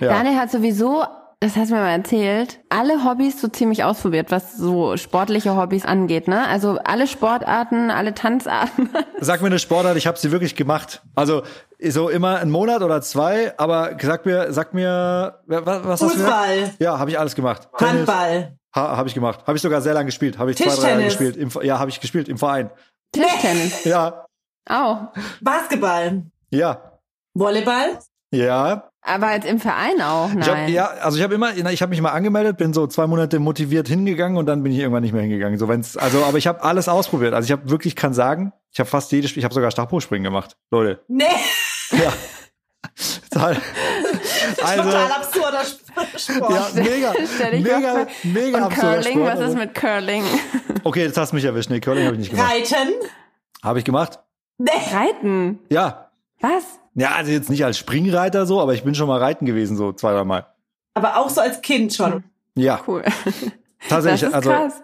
ja. 0.00 0.08
Daniel 0.08 0.36
hat 0.36 0.50
sowieso, 0.50 1.04
das 1.40 1.56
hast 1.56 1.70
du 1.70 1.74
mir 1.74 1.80
mal 1.82 1.90
erzählt, 1.90 2.60
alle 2.70 3.04
Hobbys 3.04 3.40
so 3.40 3.48
ziemlich 3.48 3.84
ausprobiert, 3.84 4.30
was 4.30 4.56
so 4.56 4.96
sportliche 4.96 5.56
Hobbys 5.56 5.84
angeht, 5.84 6.28
ne? 6.28 6.46
Also 6.48 6.78
alle 6.84 7.06
Sportarten, 7.06 7.90
alle 7.90 8.14
Tanzarten. 8.14 8.88
Sag 9.20 9.40
mir 9.42 9.48
eine 9.48 9.58
Sportart, 9.58 9.96
ich 9.96 10.06
habe 10.06 10.18
sie 10.18 10.32
wirklich 10.32 10.54
gemacht. 10.54 11.02
Also 11.14 11.42
so 11.82 12.08
immer 12.08 12.38
einen 12.38 12.50
Monat 12.50 12.82
oder 12.82 13.02
zwei, 13.02 13.52
aber 13.58 13.96
sag 14.00 14.24
mir, 14.24 14.52
sag 14.52 14.72
mir, 14.72 15.40
was, 15.46 15.66
was 15.66 15.86
hast 15.86 16.02
du 16.02 16.08
gesagt? 16.08 16.32
Fußball, 16.32 16.70
Ja, 16.78 16.98
habe 16.98 17.10
ich 17.10 17.18
alles 17.18 17.34
gemacht. 17.34 17.68
Tennis, 17.76 18.08
Handball, 18.08 18.56
ha, 18.74 18.96
habe 18.96 19.08
ich 19.08 19.14
gemacht. 19.14 19.40
Habe 19.46 19.56
ich 19.56 19.62
sogar 19.62 19.82
sehr 19.82 19.92
lange 19.92 20.06
gespielt. 20.06 20.38
Habe 20.38 20.52
ich 20.52 20.56
zwei, 20.56 20.74
drei 20.74 20.90
Jahre 20.90 21.04
gespielt. 21.04 21.36
Im, 21.36 21.50
ja, 21.62 21.78
habe 21.78 21.90
ich 21.90 22.00
gespielt 22.00 22.28
im 22.28 22.38
Verein. 22.38 22.70
Tischtennis. 23.16 23.84
Ja, 23.84 24.26
Auch. 24.68 25.08
Basketball, 25.40 26.22
ja, 26.50 26.92
Volleyball. 27.34 27.98
ja. 28.32 28.90
Aber 29.08 29.32
jetzt 29.34 29.46
im 29.46 29.60
Verein 29.60 30.00
auch, 30.02 30.30
Ich 30.30 30.48
hab, 30.48 30.56
nein. 30.56 30.72
ja, 30.72 30.86
also 30.86 31.16
ich 31.16 31.22
habe 31.22 31.32
immer, 31.36 31.54
ich 31.54 31.80
habe 31.80 31.90
mich 31.90 32.00
mal 32.00 32.10
angemeldet, 32.10 32.56
bin 32.56 32.72
so 32.74 32.88
zwei 32.88 33.06
Monate 33.06 33.38
motiviert 33.38 33.86
hingegangen 33.86 34.36
und 34.36 34.46
dann 34.46 34.64
bin 34.64 34.72
ich 34.72 34.78
irgendwann 34.80 35.04
nicht 35.04 35.12
mehr 35.12 35.22
hingegangen. 35.22 35.60
So 35.60 35.68
wenn's, 35.68 35.96
also, 35.96 36.24
aber 36.24 36.36
ich 36.38 36.48
habe 36.48 36.60
alles 36.64 36.88
ausprobiert. 36.88 37.32
Also 37.32 37.46
ich 37.46 37.52
habe 37.52 37.70
wirklich, 37.70 37.94
kann 37.94 38.14
sagen, 38.14 38.52
ich 38.72 38.80
habe 38.80 38.90
fast 38.90 39.12
jedes 39.12 39.30
Spiel, 39.30 39.42
ich 39.42 39.44
habe 39.44 39.54
sogar 39.54 39.70
Stabhochspringen 39.70 40.24
gemacht, 40.24 40.56
Leute. 40.72 41.04
Nee, 41.06 41.24
Ja. 41.92 42.12
Total. 43.30 43.56
Also, 44.68 44.82
total 44.82 45.12
absurder 45.12 45.60
Sport. 46.16 46.74
ja, 46.74 46.82
mega, 46.82 47.12
mega, 47.60 48.06
mega 48.24 48.58
Und 48.58 48.64
absurder 48.64 48.96
Curling, 48.96 49.12
Sport, 49.18 49.26
was 49.28 49.38
ist 49.38 49.44
also. 49.44 49.56
mit 49.58 49.74
Curling? 49.74 50.24
Okay, 50.84 51.02
jetzt 51.02 51.18
hast 51.18 51.32
du 51.32 51.36
mich 51.36 51.44
erwischt. 51.44 51.68
Nee, 51.68 51.80
Curling 51.80 52.04
habe 52.04 52.14
ich 52.14 52.20
nicht 52.20 52.30
gemacht. 52.30 52.48
Reiten. 52.52 52.92
Habe 53.62 53.78
ich 53.80 53.84
gemacht? 53.84 54.20
Nee. 54.58 54.70
Reiten. 54.92 55.58
Ja. 55.68 56.10
Was? 56.40 56.62
Ja, 56.94 57.12
also 57.16 57.32
jetzt 57.32 57.50
nicht 57.50 57.64
als 57.64 57.76
Springreiter 57.76 58.46
so, 58.46 58.60
aber 58.60 58.72
ich 58.74 58.84
bin 58.84 58.94
schon 58.94 59.08
mal 59.08 59.18
reiten 59.18 59.46
gewesen, 59.46 59.76
so 59.76 59.92
zwei, 59.92 60.12
drei 60.12 60.22
Mal. 60.22 60.46
Aber 60.94 61.16
auch 61.16 61.28
so 61.28 61.40
als 61.40 61.60
Kind 61.60 61.92
schon. 61.92 62.22
Ja, 62.54 62.80
Cool. 62.86 63.02
Das 63.02 63.88
tatsächlich. 63.88 64.32
also 64.34 64.50
krass. 64.50 64.74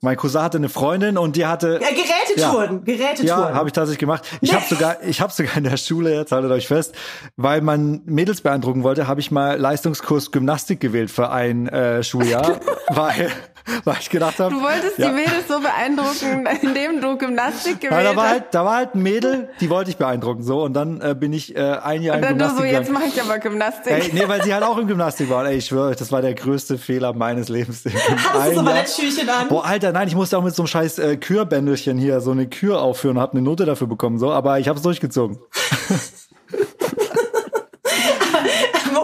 Mein 0.00 0.16
Cousin 0.16 0.42
hatte 0.42 0.58
eine 0.58 0.68
Freundin 0.68 1.18
und 1.18 1.34
die 1.34 1.46
hatte 1.46 1.80
Ja, 1.82 1.88
Gerätetouren. 1.90 2.84
Gerätetouren. 2.84 3.26
Ja, 3.26 3.54
habe 3.54 3.68
ich 3.68 3.72
tatsächlich 3.72 3.98
gemacht. 3.98 4.24
Ich 4.40 4.54
habe 4.54 4.64
sogar, 4.68 5.02
ich 5.02 5.20
habe 5.20 5.32
sogar 5.32 5.56
in 5.56 5.64
der 5.64 5.76
Schule, 5.76 6.14
jetzt 6.14 6.30
haltet 6.30 6.50
euch 6.52 6.68
fest, 6.68 6.94
weil 7.36 7.60
man 7.62 8.02
Mädels 8.04 8.40
beeindrucken 8.40 8.84
wollte, 8.84 9.08
habe 9.08 9.20
ich 9.20 9.30
mal 9.30 9.58
Leistungskurs 9.58 10.30
Gymnastik 10.30 10.78
gewählt 10.80 11.10
für 11.10 11.30
ein 11.30 11.68
äh, 11.68 12.04
Schuljahr, 12.04 12.60
weil, 12.88 13.30
weil 13.84 13.96
ich 14.00 14.10
gedacht 14.10 14.38
habe, 14.40 14.54
Du 14.54 14.62
wolltest 14.62 14.98
ja. 14.98 15.08
die 15.08 15.14
Mädels 15.14 15.48
so 15.48 15.60
beeindrucken, 15.60 16.46
indem 16.62 17.00
du 17.00 17.16
Gymnastik 17.18 17.80
gewählt 17.80 17.92
Nein, 18.02 18.04
da 18.04 18.16
war 18.16 18.24
hast. 18.24 18.30
halt, 18.32 18.44
da 18.52 18.64
war 18.64 18.76
halt 18.76 18.94
ein 18.94 19.02
Mädel, 19.02 19.48
die 19.60 19.70
wollte 19.70 19.90
ich 19.90 19.96
beeindrucken, 19.96 20.42
so 20.42 20.62
und 20.62 20.74
dann 20.74 21.00
äh, 21.00 21.14
bin 21.18 21.32
ich 21.32 21.56
äh, 21.56 21.60
ein 21.60 22.02
Jahr 22.02 22.16
Und 22.16 22.22
in 22.24 22.38
dann 22.38 22.38
du 22.38 22.44
so, 22.56 22.62
Gymnastik 22.62 22.72
jetzt 22.72 22.90
mache 22.92 23.04
ich 23.06 23.20
aber 23.22 23.38
Gymnastik. 23.38 23.92
Ey, 23.92 24.10
nee, 24.12 24.28
weil 24.28 24.42
sie 24.42 24.52
halt 24.54 24.64
auch 24.64 24.78
in 24.78 24.86
Gymnastik 24.86 25.28
war. 25.30 25.46
Ey, 25.46 25.56
ich 25.58 25.66
schwöre 25.66 25.90
euch, 25.90 25.96
das 25.96 26.10
war 26.12 26.22
der 26.22 26.34
größte 26.34 26.78
Fehler 26.78 27.12
meines 27.12 27.48
Lebens. 27.48 27.84
Hattest 27.84 27.96
du 27.96 28.32
so 28.32 28.38
Ein 28.38 28.54
Jahr- 28.54 28.64
Ballettschüchen 28.64 29.28
an? 29.28 29.48
Boah, 29.48 29.64
Alter, 29.64 29.92
nein, 29.92 30.08
ich 30.08 30.14
musste 30.14 30.38
auch 30.38 30.42
mit 30.44 30.54
so 30.54 30.62
einem 30.62 30.68
scheiß 30.68 30.98
äh, 30.98 31.16
Kürbändelchen 31.16 31.98
hier 31.98 32.20
so 32.20 32.30
eine 32.30 32.48
Kür 32.48 32.80
aufführen 32.80 33.16
und 33.16 33.22
hab 33.22 33.32
eine 33.32 33.42
Note 33.42 33.64
dafür 33.64 33.86
bekommen, 33.86 34.18
so, 34.18 34.30
aber 34.30 34.58
ich 34.58 34.68
habe 34.68 34.76
es 34.78 34.82
durchgezogen. 34.82 35.38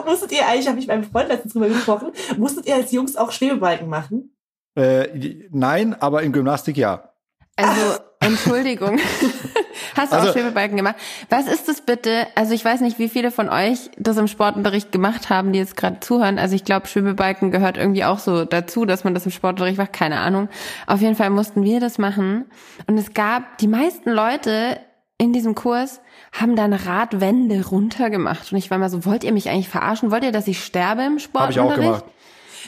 Musstet 0.07 0.33
ihr 0.33 0.47
eigentlich, 0.47 0.69
habe 0.69 0.79
ich 0.79 0.87
mit 0.87 0.97
meinem 0.97 1.11
Freund 1.11 1.29
letztens 1.29 1.55
drüber 1.55 1.69
gesprochen, 1.69 2.13
musstet 2.37 2.67
ihr 2.67 2.75
als 2.75 2.93
Jungs 2.93 3.17
auch 3.17 3.33
Schwebebalken 3.33 3.89
machen? 3.89 4.34
Äh, 4.77 5.47
nein, 5.51 5.95
aber 6.01 6.23
in 6.23 6.33
Gymnastik 6.33 6.77
ja. 6.77 7.11
Also, 7.57 7.99
Entschuldigung. 8.21 8.99
Hast 9.97 10.13
du 10.13 10.17
Also- 10.17 10.29
auch 10.31 10.33
Schwebebalken 10.33 10.77
gemacht? 10.77 10.97
Was 11.31 11.47
ist 11.47 11.69
das 11.69 11.81
bitte? 11.83 12.27
Also 12.35 12.53
ich 12.55 12.65
weiß 12.65 12.81
nicht, 12.81 12.99
wie 12.99 13.09
viele 13.09 13.31
von 13.31 13.49
euch 13.49 13.91
das 13.97 14.17
im 14.17 14.27
Sportunterricht 14.27 14.91
gemacht 14.91 15.31
haben, 15.31 15.53
die 15.53 15.59
jetzt 15.61 15.77
gerade 15.77 16.01
zuhören. 16.01 16.39
Also 16.39 16.57
ich 16.57 16.65
glaube, 16.65 16.87
Schwebebalken 16.89 17.51
gehört 17.53 17.77
irgendwie 17.77 18.05
auch 18.05 18.19
so 18.19 18.45
dazu, 18.45 18.87
dass 18.87 19.05
man 19.05 19.15
das 19.15 19.25
im 19.27 19.31
Sportunterricht 19.31 19.79
macht. 19.79 19.93
Keine 19.93 20.19
Ahnung. 20.21 20.49
Auf 20.89 21.01
jeden 21.01 21.15
Fall 21.15 21.31
mussten 21.31 21.63
wir 21.63 21.79
das 21.81 21.99
machen. 21.99 22.47
Und 22.89 22.99
es 22.99 23.15
gab, 23.15 23.59
die 23.59 23.69
meisten 23.69 24.11
Leute 24.11 24.81
in 25.17 25.33
diesem 25.33 25.55
Kurs 25.55 26.01
haben 26.33 26.57
dann 26.57 26.73
Radwände 26.73 27.65
runtergemacht. 27.67 28.51
Und 28.51 28.59
ich 28.59 28.71
war 28.73 28.79
mal 28.79 28.91
so, 28.91 29.05
wollt 29.05 29.23
ihr 29.23 29.33
mich 29.33 29.49
eigentlich 29.49 29.69
verarschen? 29.69 30.11
Wollt 30.11 30.25
ihr, 30.25 30.33
dass 30.33 30.49
ich 30.49 30.65
sterbe 30.65 31.03
im 31.03 31.07
Habe 31.07 31.17
ich 31.19 31.23
Sportunterricht? 31.25 31.79
auch 31.79 31.85
gemacht. 32.01 32.05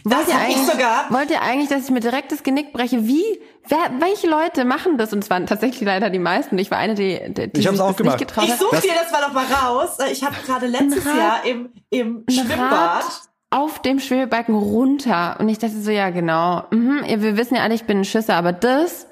Wollt 0.04 0.14
Das 0.22 0.28
ihr, 0.28 0.38
eigentlich, 0.38 0.66
sogar. 0.66 1.06
wollt 1.11 1.30
ihr 1.30 1.40
eigentlich, 1.42 1.68
dass 1.68 1.85
ich 1.85 1.90
mir 1.90 2.00
direkt 2.00 2.32
das 2.32 2.42
Genick 2.42 2.72
breche? 2.72 3.06
Wie? 3.06 3.24
Wer, 3.68 3.78
welche 4.00 4.28
Leute 4.28 4.64
machen 4.64 4.98
das? 4.98 5.12
Und 5.12 5.20
es 5.24 5.30
waren 5.30 5.46
tatsächlich 5.46 5.82
leider 5.82 6.11
die 6.11 6.18
meisten. 6.18 6.59
Ich 6.59 6.70
war 6.70 6.78
eine, 6.78 6.94
die, 6.94 7.20
die, 7.28 7.52
die 7.52 7.61
Ich 7.61 7.66
hab's 7.66 7.80
auch 7.80 7.88
das 7.88 7.96
gemacht. 7.96 8.20
nicht 8.20 8.28
getraut 8.28 8.44
Ich 8.48 8.54
suche 8.56 8.80
dir 8.80 8.92
das 9.00 9.11
mal 9.11 9.20
noch 9.22 9.32
mal 9.32 9.44
raus. 9.46 9.98
Ich 10.12 10.22
habe 10.24 10.37
gerade 10.46 10.66
letztes 10.66 11.06
Rad- 11.06 11.16
Jahr 11.16 11.44
im, 11.44 11.72
im 11.90 12.24
Schwimmbad. 12.30 13.04
Auf 13.50 13.80
dem 13.80 13.98
Schwebebalken 14.00 14.54
runter. 14.54 15.37
Und 15.38 15.48
ich 15.48 15.59
dachte 15.59 15.80
so, 15.80 15.90
ja 15.90 16.11
genau. 16.11 16.64
Mhm, 16.70 17.02
wir 17.06 17.37
wissen 17.37 17.54
ja 17.56 17.62
alle, 17.62 17.74
ich 17.74 17.85
bin 17.85 18.00
ein 18.00 18.04
Schisser, 18.04 18.35
aber 18.35 18.52
das, 18.52 19.06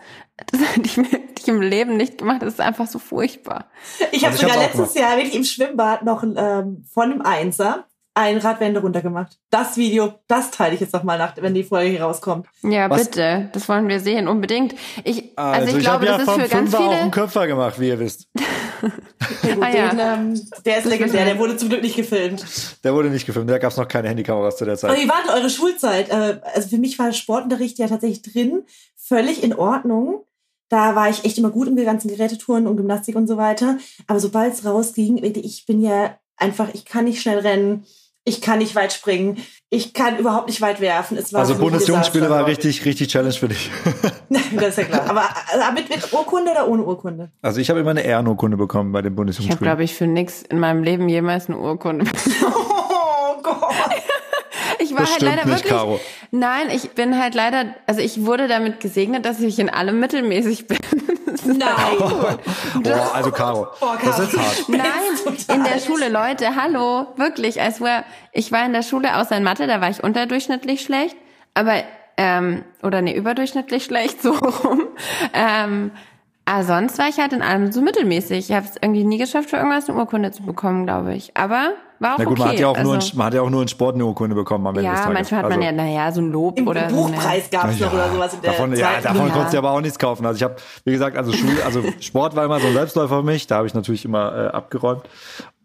das 0.50 0.60
hätte 0.74 0.82
ich, 0.82 0.98
ich 1.38 1.48
im 1.48 1.60
Leben 1.62 1.96
nicht 1.96 2.18
gemacht. 2.18 2.42
Das 2.42 2.54
ist 2.54 2.60
einfach 2.60 2.86
so 2.86 2.98
furchtbar. 2.98 3.66
Ich 4.12 4.24
habe 4.24 4.34
Also 4.34 4.46
sogar 4.48 4.62
letztes 4.62 4.94
Jahr 4.94 5.16
wirklich 5.16 5.34
im 5.36 5.44
Schwimmbad 5.44 6.02
noch 6.04 6.22
ähm, 6.24 6.84
von 6.92 7.12
einem 7.12 7.22
Einser 7.22 7.86
ein 8.16 8.38
Radwände 8.38 8.80
runtergemacht. 8.80 9.38
Das 9.50 9.76
Video, 9.76 10.14
das 10.28 10.50
teile 10.52 10.74
ich 10.74 10.80
jetzt 10.80 10.92
noch 10.92 11.02
mal 11.02 11.18
nach, 11.18 11.34
wenn 11.40 11.52
die 11.54 11.64
Folge 11.64 11.90
hier 11.90 12.02
rauskommt. 12.02 12.46
Ja, 12.62 12.88
Was- 12.88 13.06
bitte. 13.06 13.50
Das 13.52 13.68
wollen 13.68 13.88
wir 13.88 13.98
sehen, 14.00 14.28
unbedingt. 14.28 14.74
Ich, 15.02 15.36
also, 15.36 15.60
Also, 15.60 15.68
ich, 15.70 15.76
ich, 15.78 15.82
glaube, 15.82 16.06
ja 16.06 16.16
das 16.18 16.28
ist 16.28 16.32
für 16.34 16.48
ganz 16.48 16.52
Fünfer 16.70 16.78
auch 16.78 16.90
einen 16.90 16.98
viele. 16.98 17.10
Köpfer 17.10 17.46
gemacht, 17.48 17.80
wie 17.80 17.88
ihr 17.88 17.98
wisst. 17.98 18.28
Ja, 19.42 19.54
gut, 19.54 19.64
Ah, 19.64 19.68
ja. 19.74 19.88
den, 19.90 19.98
ähm, 20.34 20.40
der 20.66 20.78
ist 20.78 20.84
legendär, 20.84 21.24
der 21.24 21.38
wurde 21.38 21.56
zum 21.56 21.70
Glück 21.70 21.80
nicht 21.82 21.96
gefilmt. 21.96 22.44
Der 22.84 22.92
wurde 22.94 23.08
nicht 23.08 23.24
gefilmt, 23.24 23.48
da 23.48 23.56
gab's 23.56 23.78
noch 23.78 23.88
keine 23.88 24.08
Handykameras 24.08 24.58
zu 24.58 24.64
der 24.66 24.72
Aber 24.74 24.80
Zeit. 24.80 24.98
wie 25.00 25.08
war 25.08 25.22
denn 25.26 25.30
eure 25.34 25.48
Schulzeit? 25.48 26.10
Äh, 26.10 26.40
Also 26.54 26.68
für 26.68 26.76
mich 26.78 26.98
war 26.98 27.10
Sportunterricht 27.12 27.78
ja 27.78 27.88
tatsächlich 27.88 28.20
drin, 28.20 28.64
völlig 28.96 29.42
in 29.42 29.54
Ordnung. 29.54 30.24
Da 30.68 30.94
war 30.94 31.08
ich 31.08 31.24
echt 31.24 31.38
immer 31.38 31.48
gut 31.50 31.68
im 31.68 31.76
ganzen 31.76 32.08
Gerätetouren 32.08 32.66
und 32.66 32.76
Gymnastik 32.76 33.16
und 33.16 33.26
so 33.26 33.38
weiter. 33.38 33.78
Aber 34.06 34.20
sobald 34.20 34.52
es 34.52 34.66
rausging, 34.66 35.22
ich 35.22 35.64
bin 35.64 35.80
ja 35.80 36.18
einfach, 36.36 36.68
ich 36.74 36.84
kann 36.84 37.04
nicht 37.06 37.22
schnell 37.22 37.38
rennen, 37.38 37.86
ich 38.24 38.40
kann 38.40 38.58
nicht 38.58 38.74
weit 38.74 38.92
springen, 38.92 39.38
ich 39.68 39.92
kann 39.92 40.18
überhaupt 40.18 40.48
nicht 40.48 40.60
weit 40.60 40.80
werfen. 40.80 41.18
Es 41.18 41.32
war 41.32 41.40
Also 41.40 41.54
so 41.54 41.58
ein 41.58 41.62
Bundesjugendspiele 41.62 42.30
war 42.30 42.46
richtig, 42.46 42.84
richtig 42.84 43.08
Challenge 43.08 43.34
für 43.34 43.48
dich. 43.48 43.70
das 44.28 44.68
ist 44.70 44.78
ja 44.78 44.84
klar. 44.84 45.10
Aber 45.10 45.22
äh, 45.22 45.72
mit, 45.74 45.88
mit 45.90 46.12
Urkunde 46.12 46.52
oder 46.52 46.68
ohne 46.68 46.84
Urkunde? 46.84 47.30
Also 47.42 47.60
ich 47.60 47.70
habe 47.70 47.80
immer 47.80 47.90
eine 47.90 48.02
Ehrenurkunde 48.02 48.56
bekommen 48.56 48.92
bei 48.92 49.02
den 49.02 49.06
Ich 49.06 49.10
habe, 49.10 49.16
Bundesjugendspielen. 49.16 49.68
glaube 49.68 49.84
ich, 49.84 49.94
für 49.94 50.06
nix 50.06 50.42
in 50.42 50.58
meinem 50.58 50.82
Leben 50.82 51.08
jemals 51.08 51.48
eine 51.48 51.58
Urkunde. 51.58 52.06
Oh 53.36 53.42
Gott. 53.42 53.74
Ich 54.94 54.98
war 54.98 55.02
Das 55.02 55.10
halt 55.10 55.22
stimmt 55.22 55.36
leider 55.36 55.44
nicht, 55.48 55.64
wirklich. 55.64 55.72
Caro. 55.72 56.00
Nein, 56.30 56.70
ich 56.72 56.90
bin 56.90 57.20
halt 57.20 57.34
leider, 57.34 57.64
also 57.86 58.00
ich 58.00 58.24
wurde 58.24 58.48
damit 58.48 58.80
gesegnet, 58.80 59.24
dass 59.24 59.40
ich 59.40 59.58
in 59.58 59.68
allem 59.70 59.98
mittelmäßig 60.00 60.66
bin. 60.66 60.78
Nein. 61.44 61.58
Boah, 62.82 63.10
also 63.14 63.30
Caro, 63.30 63.66
das 64.04 64.16
Caro. 64.16 64.22
ist 64.22 64.38
hart. 64.38 64.68
Nein, 64.68 65.56
in 65.56 65.64
der 65.64 65.80
Schule, 65.80 66.08
Leute, 66.08 66.54
hallo, 66.56 67.06
wirklich. 67.16 67.60
als 67.60 67.80
wär, 67.80 68.04
ich 68.32 68.52
war 68.52 68.64
in 68.64 68.72
der 68.72 68.82
Schule 68.82 69.16
außer 69.16 69.36
in 69.36 69.42
Mathe, 69.42 69.66
da 69.66 69.80
war 69.80 69.90
ich 69.90 70.02
unterdurchschnittlich 70.02 70.82
schlecht, 70.82 71.16
aber 71.54 71.82
ähm, 72.16 72.64
oder 72.82 73.02
nee, 73.02 73.14
überdurchschnittlich 73.14 73.84
schlecht, 73.84 74.22
so 74.22 74.32
rum. 74.32 74.82
Ähm, 75.32 75.90
aber 76.46 76.62
sonst 76.64 76.98
war 76.98 77.08
ich 77.08 77.18
halt 77.18 77.32
in 77.32 77.42
allem 77.42 77.72
so 77.72 77.80
mittelmäßig. 77.80 78.50
Ich 78.50 78.54
habe 78.54 78.66
es 78.66 78.76
irgendwie 78.80 79.04
nie 79.04 79.18
geschafft, 79.18 79.50
für 79.50 79.56
irgendwas 79.56 79.88
eine 79.88 79.98
Urkunde 79.98 80.30
zu 80.30 80.42
bekommen, 80.44 80.84
glaube 80.84 81.14
ich. 81.14 81.36
Aber 81.36 81.72
war 82.04 82.14
auch 82.14 82.18
Na 82.18 82.24
gut, 82.24 82.32
okay. 82.34 82.40
man 82.42 82.48
hat 82.50 82.58
ja 82.60 82.68
auch 82.68 82.78
nur, 82.82 82.94
also, 82.94 83.10
in, 83.12 83.18
man 83.18 83.26
hat 83.26 83.34
ja 83.34 83.42
auch 83.42 83.50
nur 83.50 83.62
in 83.62 83.68
Sport 83.68 83.94
eine 83.96 84.04
Urkunde 84.04 84.36
bekommen 84.36 84.66
am 84.68 84.76
Ende 84.76 84.88
des 84.88 84.98
ja, 84.98 85.04
Tages. 85.04 85.14
manchmal 85.14 85.40
hat 85.42 85.50
man 85.50 85.58
Also- 85.58 85.64
ja, 85.66 85.72
naja, 85.72 86.12
so 86.12 86.20
ein 86.20 86.30
Lob 86.30 86.58
Im 86.58 86.68
oder 86.68 86.88
so. 86.90 86.96
Buchpreis 86.96 87.50
gab 87.50 87.70
es 87.70 87.78
Ja, 87.80 87.86
noch 87.86 87.94
oder 87.94 88.08
sowas 88.12 88.34
in 88.34 88.40
der 88.42 88.50
davon, 88.52 88.72
ja, 88.76 88.88
davon 89.02 89.26
Ja. 89.26 89.32
konntest 89.32 89.54
du 89.54 89.58
aber 89.58 89.70
auch 89.72 89.80
nichts 89.80 89.98
kaufen. 89.98 90.24
Also 90.24 90.36
ich 90.36 90.42
habe, 90.44 90.54
wie 90.84 90.92
gesagt, 90.92 91.16
also 91.16 91.32
Schul, 91.32 91.50
also 91.64 91.82
Sport 92.00 92.36
war 92.36 92.44
immer 92.44 92.60
so 92.60 92.68
ein 92.68 92.74
Selbstläufer 92.74 93.16
für 93.18 93.22
mich. 93.24 93.46
Da 93.48 93.56
habe 93.56 93.66
ich 93.66 93.74
natürlich 93.74 94.04
immer 94.04 94.32
äh, 94.36 94.46
abgeräumt. 94.48 95.02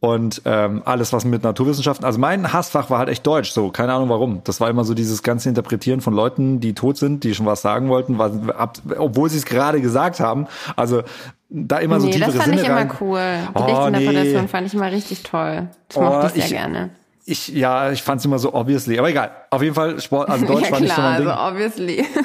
Und 0.02 0.41
ähm, 0.45 0.82
alles, 0.86 1.12
was 1.12 1.25
mit 1.25 1.43
Naturwissenschaften, 1.43 2.06
also 2.06 2.19
mein 2.19 2.54
Hassfach 2.54 2.89
war 2.89 2.99
halt 2.99 3.10
echt 3.10 3.28
Deutsch, 3.28 3.52
so, 3.52 3.69
keine 3.69 3.91
Ahnung 3.91 4.08
warum. 4.08 4.39
Das 4.45 4.62
war 4.62 4.69
immer 4.69 4.86
so 4.86 4.93
dieses 4.93 5.23
ganze 5.23 5.49
Interpretieren 5.49 5.99
von 5.99 6.13
Leuten, 6.13 6.62
die 6.62 6.73
tot 6.73 6.95
sind, 6.95 7.25
die 7.25 7.36
schon 7.36 7.45
was 7.45 7.62
sagen 7.62 7.89
wollten, 7.89 8.17
was, 8.17 8.32
ab, 8.58 8.78
obwohl 8.97 9.30
sie 9.30 9.38
es 9.38 9.45
gerade 9.45 9.82
gesagt 9.82 10.21
haben. 10.21 10.47
Also 10.78 11.02
da 11.49 11.77
immer 11.79 11.99
so 11.99 12.05
nee, 12.07 12.13
tiefere 12.13 12.31
das 12.31 12.35
fand 12.35 12.49
Sinne 12.49 12.62
ich 12.62 12.67
immer 12.67 12.77
rein. 12.77 12.91
cool. 13.01 13.19
Die 13.19 13.59
Oh, 13.62 13.65
Dichtinterpretation 13.65 14.41
nee. 14.43 14.47
fand 14.47 14.67
ich 14.67 14.73
immer 14.73 14.91
richtig 14.91 15.23
toll. 15.23 15.67
Das 15.88 15.97
Oh, 15.97 16.01
mochte 16.01 16.27
ich 16.27 16.33
sehr 16.33 16.45
ich- 16.45 16.51
gerne. 16.51 16.89
Ich, 17.30 17.48
ja, 17.50 17.92
ich 17.92 18.02
fand 18.02 18.20
es 18.20 18.26
immer 18.26 18.39
so 18.39 18.54
obviously. 18.54 18.98
Aber 18.98 19.10
egal. 19.10 19.32
Auf 19.52 19.62
jeden 19.62 19.76
Fall, 19.76 20.00
Sport, 20.02 20.30
also 20.30 20.46
Deutsch 20.46 20.65
ja, 20.65 20.72
war 20.72 20.80
nicht 20.80 20.94
so 20.96 21.02
mein 21.02 21.18
Ding. 21.18 21.28
also 21.30 21.48
obviously. 21.50 22.06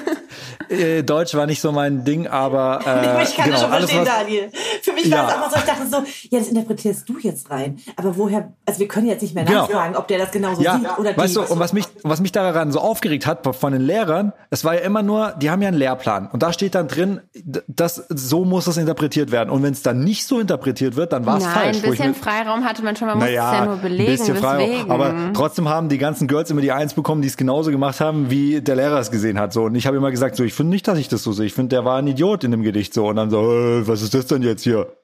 Äh, 0.68 1.02
Deutsch 1.02 1.34
war 1.34 1.46
nicht 1.46 1.60
so 1.60 1.72
mein 1.72 2.04
Ding, 2.04 2.26
aber 2.26 2.80
äh, 2.86 3.22
ich 3.22 3.36
kann 3.36 3.44
genau, 3.44 3.50
das 3.56 3.60
schon 3.60 3.70
verstehen, 3.70 4.00
was, 4.00 4.08
Daniel. 4.08 4.50
Für 4.82 4.92
mich 4.94 5.04
Ja. 5.04 5.18
war 5.18 5.28
es 5.28 5.34
auch 5.34 5.38
mal 5.40 5.50
so, 5.50 5.56
ich 5.58 5.64
dachte 5.64 5.86
so, 5.88 5.96
ja, 6.30 6.38
das 6.38 6.48
interpretierst 6.48 7.08
du 7.08 7.18
jetzt 7.20 7.50
rein. 7.50 7.78
Aber 7.96 8.16
woher, 8.16 8.52
also 8.66 8.80
wir 8.80 8.88
können 8.88 9.06
jetzt 9.06 9.20
nicht 9.22 9.34
mehr 9.34 9.44
Genau. 9.44 9.60
nachfragen, 9.62 9.94
ob 9.94 10.08
der 10.08 10.18
das 10.18 10.30
genauso 10.30 10.62
Ja, 10.62 10.78
sieht 10.78 10.98
oder 10.98 11.16
weißt 11.16 11.36
die. 11.36 11.40
du, 11.40 11.52
und 11.52 11.58
was 11.58 11.72
mich, 11.74 11.84
was 12.02 12.20
mich 12.20 12.32
daran 12.32 12.72
so 12.72 12.80
aufgeregt 12.80 13.26
hat 13.26 13.46
von 13.56 13.72
den 13.72 13.82
Lehrern, 13.82 14.32
es 14.50 14.64
war 14.64 14.74
ja 14.74 14.80
immer 14.80 15.02
nur, 15.02 15.34
die 15.40 15.50
haben 15.50 15.60
ja 15.60 15.68
einen 15.68 15.76
Lehrplan 15.76 16.28
und 16.32 16.42
da 16.42 16.52
steht 16.52 16.74
dann 16.74 16.88
drin, 16.88 17.20
d- 17.34 17.60
dass 17.68 17.96
so 18.08 18.44
muss 18.44 18.66
es 18.66 18.76
interpretiert 18.78 19.30
werden. 19.30 19.50
Und 19.50 19.62
wenn 19.62 19.74
es 19.74 19.82
dann 19.82 20.00
nicht 20.02 20.26
so 20.26 20.40
interpretiert 20.40 20.96
wird, 20.96 21.12
dann 21.12 21.26
war 21.26 21.36
es 21.38 21.44
Nein, 21.44 21.52
falsch. 21.54 21.76
ein 21.84 21.90
bisschen 21.90 22.08
mir- 22.08 22.14
Freiraum 22.14 22.64
hatte 22.64 22.82
man 22.82 22.96
schon, 22.96 23.08
man 23.08 23.18
naja, 23.18 23.52
es 23.52 23.58
ja 23.60 23.64
nur 23.66 23.76
belegen, 23.76 24.10
ein 24.12 24.16
bisschen 24.16 24.36
Freiraum. 24.36 24.70
weswegen. 24.70 24.90
Aber 24.94 25.32
trotzdem 25.32 25.68
haben 25.68 25.88
die 25.88 25.98
ganzen 25.98 26.28
Girls 26.28 26.50
immer 26.50 26.60
die 26.60 26.72
Eins 26.72 26.94
bekommen, 26.94 27.22
die 27.22 27.28
es 27.28 27.36
genauso 27.36 27.70
gemacht 27.70 28.00
haben, 28.00 28.30
wie 28.30 28.60
der 28.60 28.76
Lehrer 28.76 28.98
es 28.98 29.10
gesehen 29.10 29.38
hat. 29.38 29.52
So 29.52 29.64
und 29.64 29.74
ich 29.74 29.86
habe 29.86 29.96
immer 29.96 30.10
gesagt, 30.10 30.36
so 30.36 30.44
ich 30.44 30.54
finde 30.54 30.70
nicht, 30.70 30.86
dass 30.88 30.98
ich 30.98 31.08
das 31.08 31.22
so 31.22 31.32
sehe. 31.32 31.46
Ich 31.46 31.54
finde, 31.54 31.76
der 31.76 31.84
war 31.84 31.98
ein 31.98 32.06
Idiot 32.06 32.44
in 32.44 32.50
dem 32.50 32.62
Gedicht 32.62 32.94
so 32.94 33.08
und 33.08 33.16
dann 33.16 33.30
so, 33.30 33.42
äh, 33.52 33.86
was 33.86 34.02
ist 34.02 34.14
das 34.14 34.26
denn 34.26 34.42
jetzt 34.42 34.62
hier? 34.62 34.96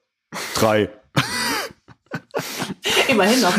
Drei. 0.55 0.89
Immerhin 3.07 3.41
noch. 3.41 3.53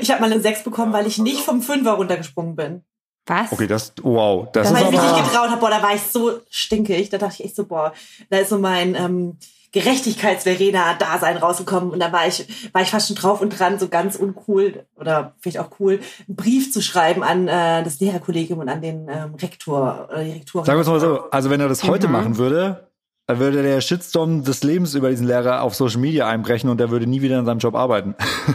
Ich 0.00 0.10
habe 0.10 0.20
mal 0.20 0.30
eine 0.30 0.40
6 0.40 0.64
bekommen, 0.64 0.92
weil 0.92 1.06
ich 1.06 1.18
nicht 1.18 1.40
vom 1.40 1.62
Fünfer 1.62 1.92
runtergesprungen 1.92 2.56
bin. 2.56 2.82
Was? 3.26 3.52
Okay, 3.52 3.66
das, 3.66 3.92
wow, 4.02 4.48
das 4.52 4.72
Weil 4.72 4.82
ist 4.82 4.84
ich 4.86 4.90
mich 4.92 5.00
nicht 5.00 5.12
aber. 5.12 5.22
getraut 5.22 5.50
habe, 5.50 5.60
boah, 5.60 5.70
da 5.70 5.82
war 5.82 5.94
ich 5.94 6.02
so 6.02 6.40
stinkig. 6.48 7.10
Da 7.10 7.18
dachte 7.18 7.34
ich 7.38 7.44
echt 7.44 7.56
so, 7.56 7.66
boah, 7.66 7.92
da 8.30 8.38
ist 8.38 8.48
so 8.48 8.58
mein 8.58 8.94
ähm, 8.94 9.36
Gerechtigkeits-Verena-Dasein 9.72 11.36
rausgekommen. 11.36 11.90
Und 11.90 12.00
da 12.00 12.12
war 12.12 12.26
ich, 12.26 12.46
war 12.72 12.82
ich 12.82 12.90
fast 12.90 13.08
schon 13.08 13.16
drauf 13.16 13.40
und 13.40 13.50
dran, 13.58 13.78
so 13.78 13.88
ganz 13.88 14.16
uncool 14.16 14.84
oder 14.96 15.34
vielleicht 15.40 15.58
auch 15.58 15.70
cool, 15.80 16.00
einen 16.26 16.36
Brief 16.36 16.72
zu 16.72 16.80
schreiben 16.80 17.22
an 17.22 17.48
äh, 17.48 17.82
das 17.82 18.00
Lehrerkollegium 18.00 18.58
und 18.60 18.68
an 18.68 18.80
den 18.80 19.08
ähm, 19.08 19.34
Rektor 19.34 20.08
oder 20.10 20.24
die 20.24 20.32
Rektorin. 20.32 20.64
Sagen 20.66 20.78
wir 20.78 20.82
es 20.82 20.88
mal 20.88 21.00
so, 21.00 21.30
also 21.30 21.50
wenn 21.50 21.60
er 21.60 21.68
das 21.68 21.82
heute 21.84 22.06
Mhm. 22.06 22.12
machen 22.12 22.38
würde, 22.38 22.88
dann 23.26 23.38
würde 23.40 23.62
der 23.62 23.80
Shitstorm 23.82 24.42
des 24.42 24.62
Lebens 24.62 24.94
über 24.94 25.10
diesen 25.10 25.26
Lehrer 25.26 25.62
auf 25.62 25.74
Social 25.74 26.00
Media 26.00 26.26
einbrechen 26.26 26.70
und 26.70 26.80
er 26.80 26.90
würde 26.90 27.06
nie 27.06 27.20
wieder 27.20 27.38
in 27.38 27.44
seinem 27.44 27.58
Job 27.58 27.74
arbeiten. 27.74 28.14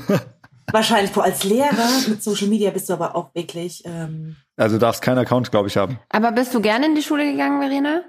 Wahrscheinlich, 0.71 1.15
als 1.15 1.43
Lehrer 1.43 1.88
mit 2.08 2.23
Social 2.23 2.47
Media 2.47 2.71
bist 2.71 2.89
du 2.89 2.93
aber 2.93 3.15
auch 3.15 3.30
wirklich... 3.36 3.84
Ähm, 3.86 4.36
Also 4.58 4.80
darfst 4.80 5.04
keinen 5.04 5.19
Account, 5.19 5.52
glaube 5.52 5.67
ich, 5.67 5.78
haben. 5.78 5.99
Aber 6.10 6.32
bist 6.32 6.54
du 6.56 6.62
gerne 6.62 6.88
in 6.88 6.95
die 6.95 7.04
Schule 7.04 7.30
gegangen, 7.32 7.62
Verena? 7.62 8.02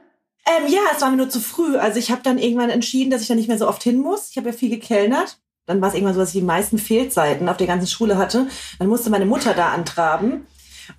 Ähm, 0.47 0.69
ja, 0.69 0.81
es 0.95 1.01
war 1.01 1.11
mir 1.11 1.17
nur 1.17 1.31
zu 1.31 1.41
früh. 1.41 1.77
Also 1.77 1.99
ich 1.99 2.11
habe 2.11 2.23
dann 2.23 2.39
irgendwann 2.39 2.71
entschieden, 2.71 3.11
dass 3.11 3.23
ich 3.23 3.29
da 3.29 3.35
nicht 3.35 3.49
mehr 3.49 3.59
so 3.59 3.69
oft 3.69 3.83
hin 3.83 3.99
muss. 4.01 4.31
Ich 4.31 4.37
habe 4.37 4.51
ja 4.51 4.55
viel 4.55 4.71
gekellnert. 4.71 5.39
Dann 5.67 5.81
war 5.81 5.89
es 5.89 5.95
irgendwann 5.95 6.15
so, 6.15 6.21
dass 6.21 6.35
ich 6.35 6.41
die 6.41 6.47
meisten 6.47 6.79
Fehlzeiten 6.79 7.49
auf 7.49 7.57
der 7.57 7.67
ganzen 7.67 7.87
Schule 7.87 8.19
hatte. 8.19 8.47
Dann 8.79 8.89
musste 8.89 9.09
meine 9.09 9.25
Mutter 9.25 9.55
da 9.55 9.69
antraben. 9.69 10.47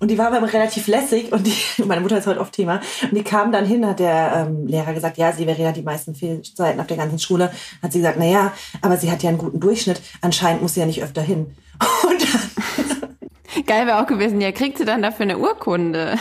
Und 0.00 0.10
die 0.10 0.18
war 0.18 0.32
aber 0.32 0.52
relativ 0.52 0.88
lässig 0.88 1.32
und 1.32 1.46
die, 1.46 1.82
meine 1.84 2.00
Mutter 2.00 2.18
ist 2.18 2.26
heute 2.26 2.40
oft 2.40 2.52
Thema. 2.52 2.80
Und 3.02 3.14
die 3.14 3.22
kam 3.22 3.52
dann 3.52 3.64
hin, 3.64 3.86
hat 3.86 4.00
der 4.00 4.46
ähm, 4.48 4.66
Lehrer 4.66 4.92
gesagt, 4.92 5.16
ja, 5.16 5.32
sie 5.32 5.44
Verena 5.44 5.68
hat 5.68 5.76
die 5.76 5.82
meisten 5.82 6.16
Fehlzeiten 6.16 6.80
auf 6.80 6.88
der 6.88 6.96
ganzen 6.96 7.20
Schule. 7.20 7.52
Hat 7.82 7.92
sie 7.92 8.00
gesagt, 8.00 8.16
na 8.18 8.24
ja, 8.24 8.52
aber 8.82 8.96
sie 8.96 9.10
hat 9.12 9.22
ja 9.22 9.28
einen 9.28 9.38
guten 9.38 9.60
Durchschnitt. 9.60 10.00
Anscheinend 10.20 10.62
muss 10.62 10.74
sie 10.74 10.80
ja 10.80 10.86
nicht 10.86 11.04
öfter 11.04 11.22
hin. 11.22 11.54
Und 12.08 12.20
dann 12.20 12.95
Geil 13.64 13.86
wäre 13.86 14.00
auch 14.02 14.06
gewesen, 14.06 14.40
ja, 14.40 14.52
kriegt 14.52 14.78
sie 14.78 14.84
dann 14.84 15.02
dafür 15.02 15.22
eine 15.24 15.38
Urkunde. 15.38 16.16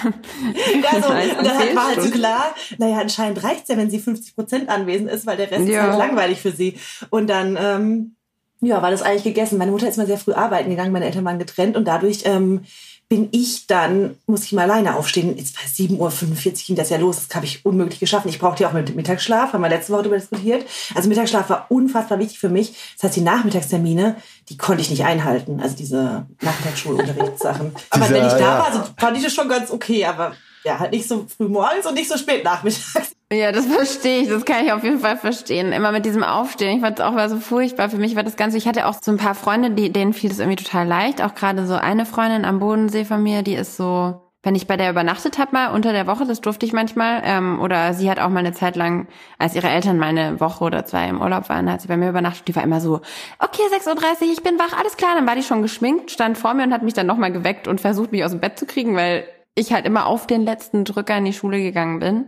Ja, 0.84 1.02
so, 1.02 1.08
Als 1.10 1.32
und 1.38 1.46
dann 1.46 1.58
hat- 1.58 1.76
war 1.76 1.88
halt 1.88 2.02
so 2.02 2.10
klar, 2.12 2.54
naja, 2.78 3.00
anscheinend 3.00 3.44
reicht's 3.44 3.70
ja, 3.70 3.78
wenn 3.78 3.90
sie 3.90 4.00
50 4.00 4.36
Prozent 4.36 4.70
anwesend 4.70 5.10
ist, 5.10 5.26
weil 5.26 5.38
der 5.38 5.52
Rest 5.52 5.64
ist 5.64 5.70
Ja. 5.70 5.84
halt 5.90 5.98
langweilig 5.98 6.40
für 6.42 6.52
sie. 6.52 6.78
Und 7.10 7.30
dann, 7.30 7.58
ähm, 7.60 8.16
ja, 8.62 8.82
war 8.82 8.92
das 8.92 9.02
eigentlich 9.02 9.24
gegessen. 9.24 9.58
Meine 9.58 9.72
Mutter 9.72 9.88
ist 9.88 9.98
mal 9.98 10.08
sehr 10.08 10.18
früh 10.18 10.34
arbeiten 10.34 10.70
gegangen, 10.70 10.92
meine 10.94 11.06
Eltern 11.06 11.26
waren 11.26 11.40
getrennt 11.40 11.76
und 11.76 11.86
dadurch 11.88 12.22
ähm, 12.26 12.62
bin 13.08 13.30
ich 13.32 13.68
dann, 13.68 14.18
muss 14.26 14.46
ich 14.46 14.54
mal 14.54 14.70
alleine 14.70 14.96
aufstehen. 14.96 15.38
Jetzt 15.38 15.56
war 15.56 15.64
7.45 15.64 16.48
Uhr 16.48 16.54
ging 16.68 16.76
das 16.76 16.90
ja 16.90 16.98
los. 16.98 17.28
Das 17.28 17.36
habe 17.36 17.46
ich 17.46 17.64
unmöglich 17.64 18.00
geschaffen. 18.00 18.30
Ich 18.30 18.40
brauchte 18.40 18.64
ja 18.64 18.70
auch 18.70 18.74
mit 18.74 18.96
Mittagsschlaf, 18.96 19.54
haben 19.54 19.62
wir 19.62 19.70
letzte 19.70 19.94
Woche 19.94 20.04
darüber 20.04 20.18
diskutiert. 20.18 20.66
Also 20.96 21.08
Mittagsschlaf 21.10 21.50
war 21.50 21.68
unfassbar 21.70 22.18
wichtig 22.18 22.40
für 22.40 22.50
mich. 22.50 22.76
Das 22.96 23.04
heißt, 23.04 23.16
die 23.16 23.22
Nachmittagstermine, 23.22 24.16
die 24.50 24.58
konnte 24.58 24.82
ich 24.82 24.90
nicht 24.90 25.06
einhalten. 25.06 25.60
Also 25.60 25.76
diese 25.76 26.26
Nachmittagsschulunterrichtssachen. 26.42 27.76
Aber 27.92 28.10
wenn 28.10 28.26
ich 28.26 28.34
da 28.34 28.40
ja. 28.40 28.60
war, 28.60 28.74
so 28.74 28.84
fand 28.98 29.18
ich 29.18 29.24
das 29.24 29.34
schon 29.34 29.50
ganz 29.50 29.70
okay. 29.70 30.06
Aber 30.06 30.34
ja, 30.64 30.80
halt 30.80 30.92
nicht 30.92 31.08
so 31.08 31.28
früh 31.28 31.48
morgens 31.48 31.86
und 31.86 31.94
nicht 31.94 32.10
so 32.10 32.18
spät 32.18 32.44
nachmittags. 32.44 33.15
Ja, 33.32 33.52
das 33.52 33.66
verstehe 33.74 34.22
ich. 34.22 34.30
Das 34.30 34.46
kann 34.46 34.66
ich 34.66 34.72
auf 34.72 34.84
jeden 34.84 35.00
Fall 35.00 35.18
verstehen. 35.18 35.72
Immer 35.72 35.92
mit 35.92 36.06
diesem 36.06 36.24
Aufstehen. 36.24 36.78
Ich 36.78 36.82
fand 36.82 37.00
es 37.00 37.06
auch 37.06 37.12
mal 37.12 37.30
so 37.30 37.40
furchtbar. 37.40 37.90
Für 37.90 37.98
mich 37.98 38.16
war 38.16 38.24
das 38.24 38.36
Ganze. 38.36 38.58
Ich 38.58 38.68
hatte 38.68 38.86
auch 38.86 38.96
so 39.02 39.12
ein 39.12 39.18
paar 39.18 39.36
Freunde, 39.36 39.72
die, 39.72 39.92
denen 39.92 40.14
fiel 40.14 40.30
das 40.30 40.40
irgendwie 40.40 40.64
total 40.64 40.88
leicht. 40.88 41.24
Auch 41.24 41.34
gerade 41.34 41.66
so 41.66 41.76
eine 41.76 42.06
Freundin 42.06 42.46
am 42.46 42.60
Bodensee 42.60 43.06
von 43.06 43.24
mir, 43.24 43.42
die 43.42 43.56
ist 43.56 43.78
so, 43.78 44.22
wenn 44.44 44.54
ich 44.54 44.68
bei 44.68 44.78
der 44.78 44.92
übernachtet 44.92 45.40
habe 45.40 45.54
mal 45.54 45.74
unter 45.74 45.92
der 45.92 46.06
Woche, 46.06 46.26
das 46.26 46.40
durfte 46.40 46.68
ich 46.68 46.74
manchmal. 46.74 47.24
Ähm, 47.26 47.60
oder 47.60 47.96
sie 47.96 48.12
hat 48.12 48.20
auch 48.20 48.30
mal 48.30 48.40
eine 48.40 48.54
Zeit 48.54 48.76
lang, 48.76 49.08
als 49.40 49.56
ihre 49.56 49.70
Eltern 49.70 49.98
mal 49.98 50.10
eine 50.10 50.40
Woche 50.40 50.64
oder 50.64 50.86
zwei 50.86 51.10
im 51.10 51.20
Urlaub 51.20 51.50
waren, 51.50 51.72
hat 51.72 51.82
sie 51.82 51.88
bei 51.88 51.98
mir 51.98 52.10
übernachtet. 52.10 52.48
Die 52.48 52.56
war 52.56 52.62
immer 52.64 52.80
so, 52.80 53.02
okay, 53.40 53.64
6.30 53.76 54.22
Uhr, 54.22 54.34
ich 54.34 54.44
bin 54.44 54.60
wach, 54.60 54.78
alles 54.78 54.98
klar. 54.98 55.16
Dann 55.16 55.26
war 55.26 55.36
die 55.36 55.42
schon 55.42 55.64
geschminkt, 55.64 56.12
stand 56.12 56.38
vor 56.38 56.54
mir 56.54 56.64
und 56.64 56.74
hat 56.74 56.84
mich 56.84 56.94
dann 56.94 57.08
nochmal 57.08 57.32
geweckt 57.32 57.68
und 57.68 57.82
versucht, 57.82 58.12
mich 58.12 58.24
aus 58.24 58.32
dem 58.32 58.40
Bett 58.40 58.60
zu 58.60 58.68
kriegen, 58.68 58.96
weil 58.96 59.26
ich 59.56 59.72
halt 59.72 59.86
immer 59.86 60.06
auf 60.06 60.28
den 60.28 60.44
letzten 60.44 60.84
Drücker 60.84 61.18
in 61.18 61.26
die 61.26 61.34
Schule 61.34 61.62
gegangen 61.62 62.00
bin. 62.00 62.26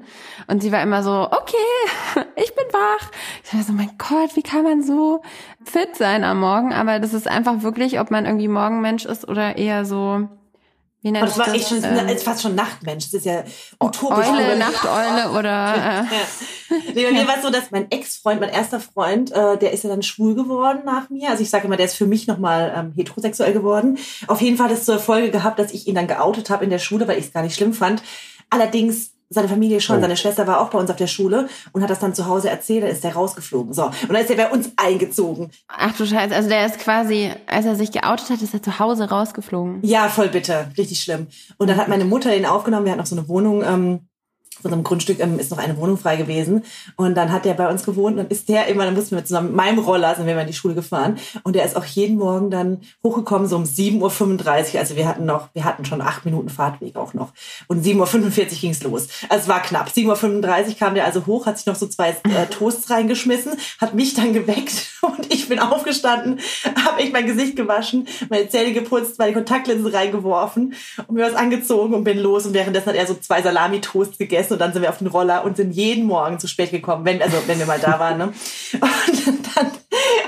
Und 0.47 0.63
sie 0.63 0.71
war 0.71 0.81
immer 0.81 1.03
so, 1.03 1.29
okay, 1.29 2.25
ich 2.37 2.55
bin 2.55 2.65
wach. 2.71 3.11
Ich 3.43 3.53
war 3.53 3.61
so, 3.63 3.73
mein 3.73 3.91
Gott, 3.97 4.35
wie 4.35 4.43
kann 4.43 4.63
man 4.63 4.81
so 4.81 5.21
fit 5.63 5.95
sein 5.97 6.23
am 6.23 6.39
Morgen? 6.39 6.73
Aber 6.73 6.99
das 6.99 7.13
ist 7.13 7.27
einfach 7.27 7.61
wirklich, 7.63 7.99
ob 7.99 8.11
man 8.11 8.25
irgendwie 8.25 8.47
Morgenmensch 8.47 9.05
ist 9.05 9.27
oder 9.27 9.57
eher 9.57 9.83
so, 9.83 10.29
wie 11.07 11.11
nennt 11.11 11.23
Und 11.23 11.37
das 11.37 11.47
war 11.47 11.53
echt 11.53 11.69
schon, 11.69 11.83
Ähm, 11.83 12.09
ist 12.09 12.23
fast 12.23 12.41
schon 12.41 12.53
Nachtmensch. 12.53 13.05
Das 13.05 13.13
ist 13.13 13.25
ja 13.25 13.43
utopisch. 13.81 14.27
Eule, 14.27 14.57
Nachteule 14.57 15.31
oder 15.31 15.75
äh, 15.75 16.03
Ja. 16.17 16.77
Nee, 16.93 17.05
bei 17.05 17.11
mir 17.11 17.27
war 17.27 17.37
es 17.37 17.43
so, 17.43 17.49
dass 17.49 17.71
mein 17.71 17.89
Ex-Freund, 17.89 18.41
mein 18.41 18.49
erster 18.49 18.79
Freund, 18.79 19.31
äh, 19.31 19.57
der 19.57 19.71
ist 19.71 19.83
ja 19.83 19.89
dann 19.89 20.03
schwul 20.03 20.35
geworden 20.35 20.81
nach 20.85 21.09
mir. 21.09 21.29
Also 21.29 21.43
ich 21.43 21.49
sage 21.49 21.65
immer, 21.65 21.77
der 21.77 21.85
ist 21.85 21.95
für 21.95 22.07
mich 22.07 22.27
nochmal 22.27 22.73
ähm, 22.75 22.93
heterosexuell 22.95 23.53
geworden. 23.53 23.97
Auf 24.27 24.41
jeden 24.41 24.57
Fall 24.57 24.67
hat 24.67 24.77
es 24.77 24.85
zur 24.85 24.99
Folge 24.99 25.31
gehabt, 25.31 25.59
dass 25.59 25.71
ich 25.71 25.87
ihn 25.87 25.95
dann 25.95 26.07
geoutet 26.07 26.49
habe 26.49 26.65
in 26.65 26.69
der 26.69 26.79
Schule, 26.79 27.07
weil 27.07 27.17
ich 27.17 27.27
es 27.27 27.33
gar 27.33 27.43
nicht 27.43 27.55
schlimm 27.55 27.73
fand. 27.73 28.03
Allerdings 28.49 29.11
seine 29.29 29.47
Familie 29.49 29.81
schon, 29.81 29.97
Oh. 29.97 30.01
seine 30.01 30.15
Schwester 30.17 30.47
war 30.47 30.61
auch 30.61 30.69
bei 30.69 30.79
uns 30.79 30.89
auf 30.89 30.95
der 30.95 31.07
Schule 31.07 31.47
und 31.73 31.81
hat 31.81 31.89
das 31.89 31.99
dann 31.99 32.13
zu 32.15 32.25
Hause 32.27 32.49
erzählt, 32.49 32.83
dann 32.83 32.91
ist 32.91 33.03
der 33.03 33.13
rausgeflogen. 33.13 33.73
So, 33.73 33.85
und 33.85 34.09
dann 34.09 34.17
ist 34.17 34.29
er 34.29 34.37
bei 34.37 34.49
uns 34.49 34.71
eingezogen. 34.77 35.51
ach 35.67 35.95
du 35.97 36.05
Scheiße, 36.05 36.33
also 36.35 36.49
der 36.49 36.65
ist 36.65 36.79
quasi, 36.79 37.31
als 37.45 37.65
er 37.65 37.75
sich 37.75 37.91
geoutet 37.91 38.29
hat, 38.29 38.41
ist 38.41 38.53
er 38.53 38.63
zu 38.63 38.79
Hause 38.79 39.09
rausgeflogen. 39.09 39.79
Ja, 39.83 40.07
voll 40.09 40.29
bitter, 40.29 40.69
richtig 40.77 41.01
schlimm. 41.01 41.27
Und 41.57 41.69
dann 41.69 41.77
hat 41.77 41.87
meine 41.89 42.05
Mutter 42.05 42.29
den 42.31 42.45
aufgenommen, 42.45 42.85
wir 42.85 42.91
hatten 42.93 42.99
noch 43.01 43.05
so 43.07 43.17
eine 43.17 43.27
Wohnung, 43.27 43.63
ähm, 43.63 44.06
einem 44.65 44.83
Grundstück 44.83 45.19
ähm, 45.19 45.39
ist 45.39 45.51
noch 45.51 45.57
eine 45.57 45.77
Wohnung 45.77 45.97
frei 45.97 46.15
gewesen. 46.15 46.63
Und 46.95 47.15
dann 47.15 47.31
hat 47.31 47.45
der 47.45 47.53
bei 47.53 47.69
uns 47.69 47.83
gewohnt 47.83 48.17
und 48.17 48.31
ist 48.31 48.49
der 48.49 48.67
immer, 48.67 48.85
dann 48.85 48.93
mussten 48.93 49.15
wir 49.15 49.25
zusammen 49.25 49.47
mit 49.47 49.55
meinem 49.55 49.79
Roller, 49.79 50.15
sind 50.15 50.25
wir 50.25 50.33
immer 50.33 50.41
in 50.41 50.47
die 50.47 50.53
Schule 50.53 50.75
gefahren. 50.75 51.17
Und 51.43 51.55
der 51.55 51.65
ist 51.65 51.75
auch 51.75 51.85
jeden 51.85 52.17
Morgen 52.17 52.49
dann 52.49 52.81
hochgekommen, 53.03 53.47
so 53.47 53.55
um 53.55 53.63
7.35 53.63 54.73
Uhr. 54.73 54.79
Also 54.79 54.95
wir 54.95 55.07
hatten 55.07 55.25
noch, 55.25 55.49
wir 55.53 55.63
hatten 55.63 55.85
schon 55.85 56.01
acht 56.01 56.25
Minuten 56.25 56.49
Fahrtweg 56.49 56.95
auch 56.95 57.13
noch. 57.13 57.33
Und 57.67 57.85
7.45 57.85 58.39
Uhr 58.39 58.45
ging's 58.59 58.83
los. 58.83 59.07
Also 59.29 59.43
es 59.43 59.47
war 59.47 59.61
knapp. 59.61 59.89
7.35 59.89 60.67
Uhr 60.67 60.75
kam 60.75 60.95
der 60.95 61.05
also 61.05 61.25
hoch, 61.25 61.45
hat 61.45 61.57
sich 61.57 61.65
noch 61.65 61.75
so 61.75 61.87
zwei 61.87 62.09
äh, 62.09 62.45
Toasts 62.49 62.89
reingeschmissen, 62.89 63.53
hat 63.79 63.93
mich 63.93 64.13
dann 64.13 64.33
geweckt 64.33 64.87
und 65.01 65.33
ich 65.33 65.47
bin 65.49 65.59
aufgestanden, 65.59 66.39
habe 66.85 67.01
ich 67.01 67.11
mein 67.11 67.25
Gesicht 67.25 67.55
gewaschen, 67.55 68.07
meine 68.29 68.49
Zähne 68.49 68.73
geputzt, 68.73 69.19
meine 69.19 69.33
Kontaktlinsen 69.33 69.87
reingeworfen 69.87 70.73
und 71.07 71.15
mir 71.15 71.25
was 71.25 71.35
angezogen 71.35 71.93
und 71.93 72.03
bin 72.03 72.19
los. 72.19 72.45
Und 72.45 72.53
währenddessen 72.53 72.87
hat 72.87 72.95
er 72.95 73.07
so 73.07 73.15
zwei 73.15 73.41
Salami-Toasts 73.41 74.17
gegessen 74.17 74.46
und 74.51 74.59
dann 74.59 74.73
sind 74.73 74.81
wir 74.81 74.89
auf 74.89 74.97
den 74.97 75.07
Roller 75.07 75.43
und 75.45 75.57
sind 75.57 75.71
jeden 75.71 76.05
Morgen 76.05 76.39
zu 76.39 76.47
spät 76.47 76.71
gekommen, 76.71 77.05
wenn, 77.05 77.21
also 77.21 77.37
wenn 77.47 77.59
wir 77.59 77.65
mal 77.65 77.79
da 77.79 77.99
waren. 77.99 78.17
Ne? 78.17 78.23
Und 78.25 79.55
dann 79.55 79.71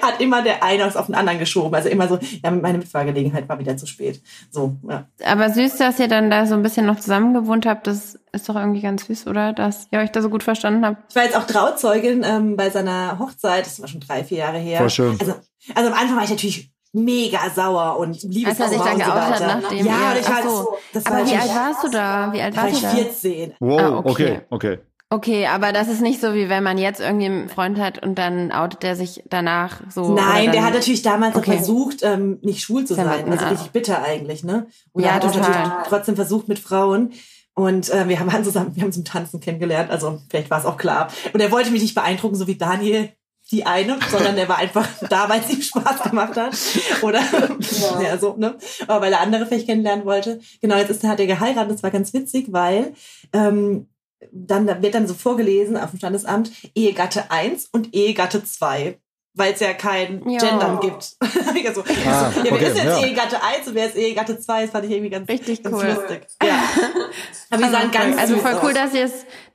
hat 0.02 0.22
immer 0.22 0.42
der 0.42 0.64
eine 0.64 0.86
auf 0.86 1.06
den 1.06 1.16
anderen 1.16 1.40
geschoben. 1.40 1.74
Also 1.74 1.90
immer 1.90 2.08
so, 2.08 2.20
ja, 2.44 2.52
meine 2.52 2.78
Mitfahrgelegenheit 2.78 3.48
war 3.50 3.60
wieder 3.60 3.78
zu 3.78 3.86
spät. 3.86 4.22
So, 4.50 4.76
ja. 4.88 5.06
Aber 5.26 5.50
süß, 5.50 5.78
dass 5.78 6.00
ihr 6.00 6.08
dann 6.08 6.30
da 6.30 6.46
so 6.46 6.56
ein 6.56 6.64
bisschen 6.64 6.86
noch 6.86 7.00
zusammen 7.00 7.34
gewohnt 7.34 7.66
habt, 7.66 7.88
das 7.88 8.20
ist 8.32 8.48
doch 8.48 8.56
irgendwie 8.56 8.82
ganz 8.82 9.06
süß, 9.06 9.28
oder? 9.28 9.54
Dass 9.54 9.88
ihr 9.92 10.00
euch 10.00 10.12
da 10.12 10.22
so 10.22 10.30
gut 10.30 10.44
verstanden 10.44 10.86
habt. 10.86 11.04
Ich 11.10 11.16
war 11.16 11.24
jetzt 11.24 11.36
auch 11.36 11.46
Trauzeugin 11.46 12.24
ähm, 12.24 12.56
bei 12.56 12.70
seiner 12.70 13.20
Hochzeit, 13.20 13.66
das 13.66 13.80
war 13.82 13.88
schon 13.88 14.02
drei, 14.02 14.24
vier 14.24 14.40
Jahre 14.40 14.58
her. 14.58 14.80
Voll 14.80 14.90
schön. 14.90 15.18
Also, 15.20 15.36
also 15.76 15.92
am 15.92 15.98
Anfang 15.98 16.18
war 16.18 16.24
ich 16.24 16.30
natürlich 16.30 16.72
mega 16.94 17.50
sauer 17.54 17.98
und 18.00 18.22
liebes 18.24 18.60
Als 18.60 18.60
er 18.60 18.70
sich 18.70 18.78
dann 18.80 18.94
und 18.96 19.04
so 19.04 19.12
geoutet 19.12 19.24
hat, 19.30 19.42
weiter. 19.42 19.60
nachdem 19.62 19.86
ja, 19.86 20.12
und 20.12 20.20
ich 20.20 20.30
war 20.30 20.44
so. 20.44 20.68
das 20.94 21.06
Aber 21.06 21.16
war 21.18 21.26
wie 21.28 21.36
alt 21.36 21.50
warst 21.56 21.84
du 21.84 21.90
da? 21.90 22.34
Wie 22.34 22.42
alt 22.42 22.56
warst 22.58 22.74
ich 22.74 22.80
du 22.80 22.86
da? 22.88 22.90
14. 22.94 23.54
Wow, 23.60 23.80
Ah, 23.80 23.98
okay. 23.98 24.10
okay, 24.10 24.42
okay. 24.50 24.78
Okay, 25.12 25.48
aber 25.48 25.72
das 25.74 25.88
ist 25.88 26.02
nicht 26.02 26.22
so, 26.22 26.36
wie 26.36 26.50
wenn 26.50 26.62
man 26.64 26.78
jetzt 26.78 27.00
irgendwie 27.02 27.26
einen 27.26 27.50
Freund 27.50 27.80
hat 27.80 28.04
und 28.06 28.14
dann 28.20 28.52
outet 28.52 28.84
er 28.84 28.96
sich 28.96 29.24
danach 29.28 29.82
so. 29.90 30.14
Nein, 30.14 30.46
dann, 30.46 30.54
der 30.54 30.64
hat 30.64 30.74
natürlich 30.76 31.02
damals 31.02 31.34
noch 31.34 31.42
Okay. 31.42 31.58
versucht, 31.58 32.04
ähm, 32.04 32.38
nicht 32.44 32.62
schwul 32.62 32.86
zu 32.86 32.94
ja 32.96 33.06
sein. 33.06 33.32
Also 33.32 33.46
richtig 33.48 33.72
bitter 33.72 34.04
eigentlich, 34.04 34.44
ne? 34.44 34.68
Und 34.92 35.02
Ja, 35.04 35.10
er 35.10 35.16
hat 35.16 35.24
total. 35.24 35.42
natürlich 35.50 35.88
trotzdem 35.88 36.16
versucht 36.16 36.48
mit 36.48 36.60
Frauen. 36.60 37.14
Und 37.56 37.90
äh, 37.90 38.08
wir 38.08 38.20
haben 38.20 38.30
zusammen, 38.44 38.76
wir 38.76 38.84
haben 38.84 38.92
zum 38.92 39.04
Tanzen 39.04 39.40
kennengelernt, 39.40 39.90
also 39.90 40.20
vielleicht 40.30 40.52
war 40.52 40.60
es 40.60 40.66
auch 40.66 40.78
klar. 40.78 41.08
Und 41.34 41.40
er 41.40 41.52
wollte 41.52 41.72
mich 41.72 41.82
nicht 41.82 41.96
beeindrucken, 41.96 42.36
so 42.36 42.46
wie 42.46 42.56
Daniel. 42.56 43.10
Die 43.52 43.66
eine, 43.66 43.98
sondern 44.10 44.36
der 44.36 44.48
war 44.48 44.58
einfach 44.58 44.88
da, 45.10 45.28
weil 45.30 45.42
es 45.42 45.50
ihm 45.50 45.62
Spaß 45.62 46.04
gemacht 46.04 46.38
hat. 46.38 46.56
Oder 47.02 47.20
ja. 47.22 48.02
ja. 48.02 48.18
so, 48.18 48.36
ne? 48.38 48.56
Aber 48.88 49.02
weil 49.02 49.14
er 49.14 49.22
andere 49.22 49.46
vielleicht 49.46 49.68
kennenlernen 49.68 50.06
wollte. 50.06 50.40
Genau, 50.62 50.78
jetzt 50.78 50.92
ist, 50.92 51.04
hat 51.04 51.20
er 51.20 51.28
geheiratet. 51.28 51.74
Das 51.74 51.84
war 51.84 51.92
ganz 51.92 52.14
witzig, 52.14 52.48
weil 52.52 52.94
ähm, 53.34 53.88
dann 54.32 54.68
da 54.68 54.82
wird 54.82 54.96
dann 54.96 55.08
so 55.08 55.14
vorgelesen 55.14 55.78
auf 55.78 55.92
dem 55.92 56.00
Standesamt 56.00 56.52
Ehegatte 56.76 57.32
1 57.32 57.70
und 57.72 57.94
Ehegatte 57.96 58.44
2 58.44 58.98
weil 59.36 59.54
es 59.54 59.60
ja 59.62 59.74
kein 59.74 60.28
ja. 60.30 60.40
Gendern 60.40 60.80
gibt. 60.80 61.16
also, 61.66 61.82
ah, 61.82 61.86
ja, 61.88 62.34
wer 62.44 62.52
okay, 62.52 62.66
ist 62.66 62.78
jetzt 62.78 62.86
ja. 62.86 63.00
Ehegatte 63.00 63.42
1 63.42 63.68
und 63.68 63.76
wer 63.76 63.86
ist 63.86 63.96
Ehegatte 63.96 64.40
2? 64.40 64.64
Das 64.64 64.72
fand 64.72 64.86
ich 64.86 64.92
irgendwie 64.92 65.10
ganz, 65.10 65.30
Richtig 65.30 65.64
ganz 65.64 65.76
cool. 65.76 65.86
lustig. 65.86 66.28
Ja. 66.44 66.64
Aber 67.50 67.70
sahen 67.70 67.92
ganz 67.92 68.18
Also 68.18 68.38
voll 68.38 68.60
cool, 68.64 68.74
dass, 68.74 68.92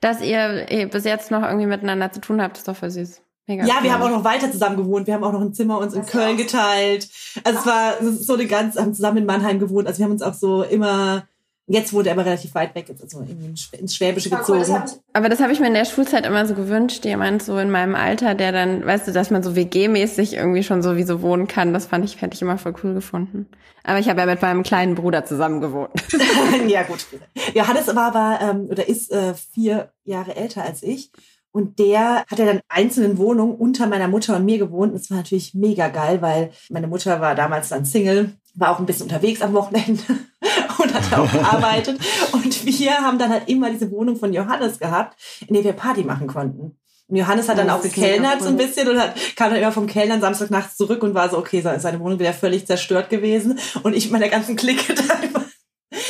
dass 0.01 0.21
ihr 0.21 0.87
bis 0.91 1.03
jetzt 1.03 1.29
noch 1.29 1.43
irgendwie 1.43 1.67
miteinander 1.67 2.11
zu 2.11 2.19
tun 2.19 2.41
habt. 2.41 2.53
Das 2.53 2.61
ist 2.61 2.67
doch 2.67 2.75
voll 2.75 2.89
süß. 2.89 3.21
Mega 3.47 3.65
ja, 3.65 3.75
cool. 3.77 3.83
wir 3.83 3.93
haben 3.93 4.01
auch 4.01 4.09
noch 4.09 4.23
weiter 4.23 4.51
zusammen 4.51 4.77
gewohnt. 4.77 5.07
Wir 5.07 5.13
haben 5.13 5.23
auch 5.23 5.31
noch 5.31 5.41
ein 5.41 5.53
Zimmer 5.53 5.77
uns 5.79 5.93
in 5.93 6.01
das 6.01 6.09
Köln 6.09 6.37
geteilt. 6.37 7.09
Also 7.43 7.59
es 7.59 7.65
war 7.65 7.93
so 8.01 8.33
eine 8.33 8.45
ganz, 8.47 8.75
haben 8.77 8.93
zusammen 8.93 9.17
in 9.17 9.25
Mannheim 9.25 9.59
gewohnt. 9.59 9.87
Also 9.87 9.99
wir 9.99 10.05
haben 10.05 10.13
uns 10.13 10.21
auch 10.21 10.33
so 10.33 10.63
immer 10.63 11.27
Jetzt 11.67 11.93
wurde 11.93 12.09
er 12.09 12.13
aber 12.13 12.25
relativ 12.25 12.53
weit 12.53 12.75
weg, 12.75 12.85
also 13.01 13.21
ins 13.21 13.95
Schwäbische 13.95 14.29
gezogen. 14.29 14.83
aber 15.13 15.29
das 15.29 15.39
habe 15.39 15.51
ich 15.51 15.59
mir 15.59 15.65
in 15.65 15.73
der 15.73 15.85
Schulzeit 15.85 16.23
immer 16.27 16.45
so 16.45 16.53
gewünscht, 16.53 17.03
jemand 17.05 17.41
so 17.41 17.57
in 17.57 17.71
meinem 17.71 17.95
Alter, 17.95 18.35
der 18.35 18.51
dann, 18.51 18.85
weißt 18.85 19.07
du, 19.07 19.11
dass 19.11 19.31
man 19.31 19.41
so 19.41 19.55
WG-mäßig 19.55 20.33
irgendwie 20.33 20.61
schon 20.61 20.83
sowieso 20.83 21.23
wohnen 21.23 21.47
kann. 21.47 21.73
Das 21.73 21.87
fand 21.87 22.05
ich, 22.05 22.21
hätte 22.21 22.35
ich 22.35 22.41
immer 22.43 22.59
voll 22.59 22.75
cool 22.83 22.93
gefunden. 22.93 23.47
Aber 23.83 23.97
ich 23.97 24.09
habe 24.09 24.19
ja 24.19 24.27
mit 24.27 24.43
meinem 24.43 24.61
kleinen 24.61 24.93
Bruder 24.93 25.25
zusammen 25.25 25.59
gewohnt. 25.59 25.89
ja, 26.67 26.83
gut. 26.83 27.07
Johannes 27.55 27.87
war 27.95 28.15
aber, 28.15 28.39
ähm, 28.43 28.67
oder 28.69 28.87
ist 28.87 29.11
äh, 29.11 29.33
vier 29.33 29.91
Jahre 30.03 30.35
älter 30.35 30.63
als 30.63 30.83
ich. 30.83 31.11
Und 31.55 31.79
der 31.79 32.25
hat 32.27 32.37
ja 32.37 32.43
dann 32.43 32.59
einzelnen 32.67 33.17
Wohnungen 33.17 33.55
unter 33.55 33.87
meiner 33.87 34.09
Mutter 34.09 34.35
und 34.35 34.43
mir 34.43 34.57
gewohnt. 34.57 34.91
Und 34.91 34.99
das 34.99 35.09
war 35.09 35.15
natürlich 35.15 35.53
mega 35.53 35.87
geil, 35.87 36.21
weil 36.21 36.51
meine 36.69 36.87
Mutter 36.87 37.21
war 37.21 37.33
damals 37.33 37.69
dann 37.69 37.85
Single, 37.85 38.31
war 38.55 38.71
auch 38.71 38.79
ein 38.79 38.85
bisschen 38.85 39.03
unterwegs 39.03 39.41
am 39.41 39.53
Wochenende 39.53 40.03
und 40.79 40.93
hat 40.93 41.17
auch 41.17 41.31
gearbeitet. 41.31 41.97
Und 42.33 42.65
wir 42.65 42.91
haben 42.97 43.17
dann 43.17 43.29
halt 43.29 43.47
immer 43.47 43.69
diese 43.69 43.89
Wohnung 43.89 44.17
von 44.17 44.33
Johannes 44.33 44.79
gehabt, 44.79 45.17
in 45.47 45.53
der 45.53 45.63
wir 45.63 45.71
Party 45.71 46.03
machen 46.03 46.27
konnten. 46.27 46.77
Und 47.07 47.15
Johannes 47.15 47.47
hat 47.47 47.57
dann 47.57 47.69
auch 47.69 47.81
gekellnert 47.81 48.41
so 48.41 48.49
ein 48.49 48.57
bisschen 48.57 48.89
und 48.89 48.99
hat, 48.99 49.15
kam 49.37 49.51
dann 49.51 49.61
immer 49.61 49.71
vom 49.71 49.87
Kellnern 49.87 50.19
Samstag 50.19 50.51
nachts 50.51 50.75
zurück 50.75 51.03
und 51.03 51.13
war 51.13 51.29
so, 51.29 51.37
okay, 51.37 51.61
seine 51.61 52.01
Wohnung 52.01 52.19
wäre 52.19 52.33
völlig 52.33 52.67
zerstört 52.67 53.09
gewesen. 53.09 53.59
Und 53.81 53.95
ich 53.95 54.11
mit 54.11 54.19
meiner 54.19 54.29
ganzen 54.29 54.57
Clique 54.57 54.93
da 54.93 55.39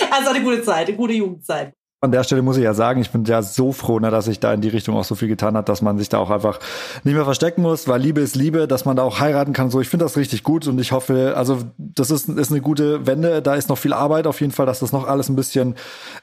Also 0.09 0.31
eine 0.31 0.43
gute 0.43 0.63
Zeit, 0.63 0.87
eine 0.87 0.97
gute 0.97 1.13
Jugendzeit. 1.13 1.75
An 2.05 2.11
der 2.11 2.23
Stelle 2.23 2.41
muss 2.41 2.57
ich 2.57 2.63
ja 2.63 2.73
sagen, 2.73 3.01
ich 3.01 3.09
bin 3.09 3.25
ja 3.25 3.41
so 3.41 3.71
froh, 3.71 3.99
ne, 3.99 4.11
dass 4.11 4.25
sich 4.25 4.39
da 4.39 4.53
in 4.53 4.61
die 4.61 4.69
Richtung 4.69 4.95
auch 4.95 5.03
so 5.03 5.15
viel 5.15 5.27
getan 5.27 5.57
hat, 5.57 5.69
dass 5.69 5.81
man 5.81 5.97
sich 5.97 6.09
da 6.09 6.19
auch 6.19 6.29
einfach 6.29 6.59
nicht 7.03 7.15
mehr 7.15 7.25
verstecken 7.25 7.61
muss, 7.61 7.87
weil 7.87 7.99
Liebe 7.99 8.21
ist 8.21 8.35
Liebe, 8.35 8.67
dass 8.67 8.85
man 8.85 8.95
da 8.95 9.03
auch 9.03 9.19
heiraten 9.19 9.53
kann. 9.53 9.69
So, 9.69 9.81
ich 9.81 9.89
finde 9.89 10.05
das 10.05 10.17
richtig 10.17 10.43
gut 10.43 10.67
und 10.67 10.79
ich 10.79 10.91
hoffe, 10.91 11.33
also 11.35 11.59
das 11.77 12.11
ist, 12.11 12.29
ist 12.29 12.51
eine 12.51 12.61
gute 12.61 13.07
Wende. 13.07 13.41
Da 13.41 13.55
ist 13.55 13.69
noch 13.69 13.77
viel 13.77 13.93
Arbeit 13.93 14.27
auf 14.27 14.39
jeden 14.39 14.53
Fall, 14.53 14.65
dass 14.65 14.79
das 14.79 14.91
noch 14.91 15.07
alles 15.07 15.29
ein 15.29 15.35
bisschen 15.35 15.75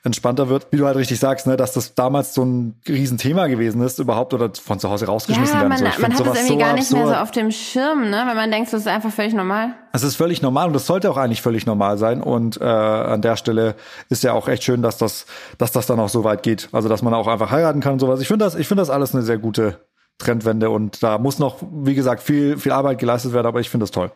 entspannter 0.05 0.49
wird. 0.49 0.69
Wie 0.71 0.77
du 0.77 0.87
halt 0.87 0.97
richtig 0.97 1.19
sagst, 1.19 1.47
ne, 1.47 1.57
dass 1.57 1.73
das 1.73 1.95
damals 1.95 2.35
so 2.35 2.45
ein 2.45 2.77
Riesenthema 2.89 3.49
gewesen 3.49 3.83
ist, 3.83 3.99
überhaupt 3.99 4.33
oder 4.35 4.51
von 4.55 4.79
zu 4.79 4.89
Hause 4.89 5.07
rausgeschmissen 5.07 5.55
ja, 5.55 5.61
werden. 5.63 5.69
Man, 5.69 5.93
so. 5.93 6.03
man 6.03 6.13
hat 6.13 6.21
das 6.21 6.27
irgendwie 6.27 6.49
so 6.49 6.59
gar 6.59 6.73
nicht 6.75 6.83
absurd. 6.83 7.05
mehr 7.05 7.15
so 7.15 7.21
auf 7.21 7.31
dem 7.33 7.51
Schirm, 7.51 8.11
ne, 8.11 8.23
weil 8.27 8.37
man 8.37 8.51
denkt, 8.51 8.73
das 8.73 8.83
ist 8.83 8.89
einfach 8.89 9.11
völlig 9.11 9.35
normal. 9.35 9.75
Es 9.95 10.03
ist 10.03 10.17
völlig 10.17 10.41
normal 10.41 10.69
und 10.69 10.73
das 10.73 10.87
sollte 10.87 11.11
auch 11.11 11.19
eigentlich 11.19 11.43
völlig 11.43 11.67
normal 11.67 11.99
sein. 11.99 12.23
Und 12.23 12.61
äh, 12.61 12.65
an 12.65 13.21
der 13.21 13.37
Stelle 13.37 13.75
ist 14.09 14.23
ja 14.23 14.33
auch 14.33 14.49
echt 14.49 14.65
schön, 14.65 14.81
dass 14.81 14.97
das, 14.97 15.27
dass 15.59 15.72
das 15.73 15.87
dann 15.87 16.01
auch 16.01 16.09
so 16.09 16.25
weit 16.25 16.43
geht. 16.43 16.69
Also 16.73 16.89
dass 16.89 17.03
man 17.03 17.15
auch 17.15 17.27
einfach 17.27 17.51
heiraten 17.51 17.81
kann 17.81 17.95
und 17.95 17.99
sowas. 17.99 18.21
Ich 18.21 18.29
finde 18.29 18.45
das, 18.45 18.55
ich 18.55 18.69
finde 18.69 18.83
das 18.83 18.91
alles 18.91 19.15
eine 19.15 19.23
sehr 19.23 19.39
gute 19.39 19.81
Trendwende 20.19 20.71
und 20.71 21.03
da 21.03 21.19
muss 21.19 21.39
noch, 21.39 21.59
wie 21.71 21.95
gesagt, 21.95 22.23
viel, 22.23 22.59
viel 22.59 22.73
Arbeit 22.73 22.99
geleistet 22.99 23.33
werden, 23.33 23.47
aber 23.47 23.61
ich 23.61 23.71
finde 23.71 23.85
das 23.85 23.91
toll. 23.91 24.13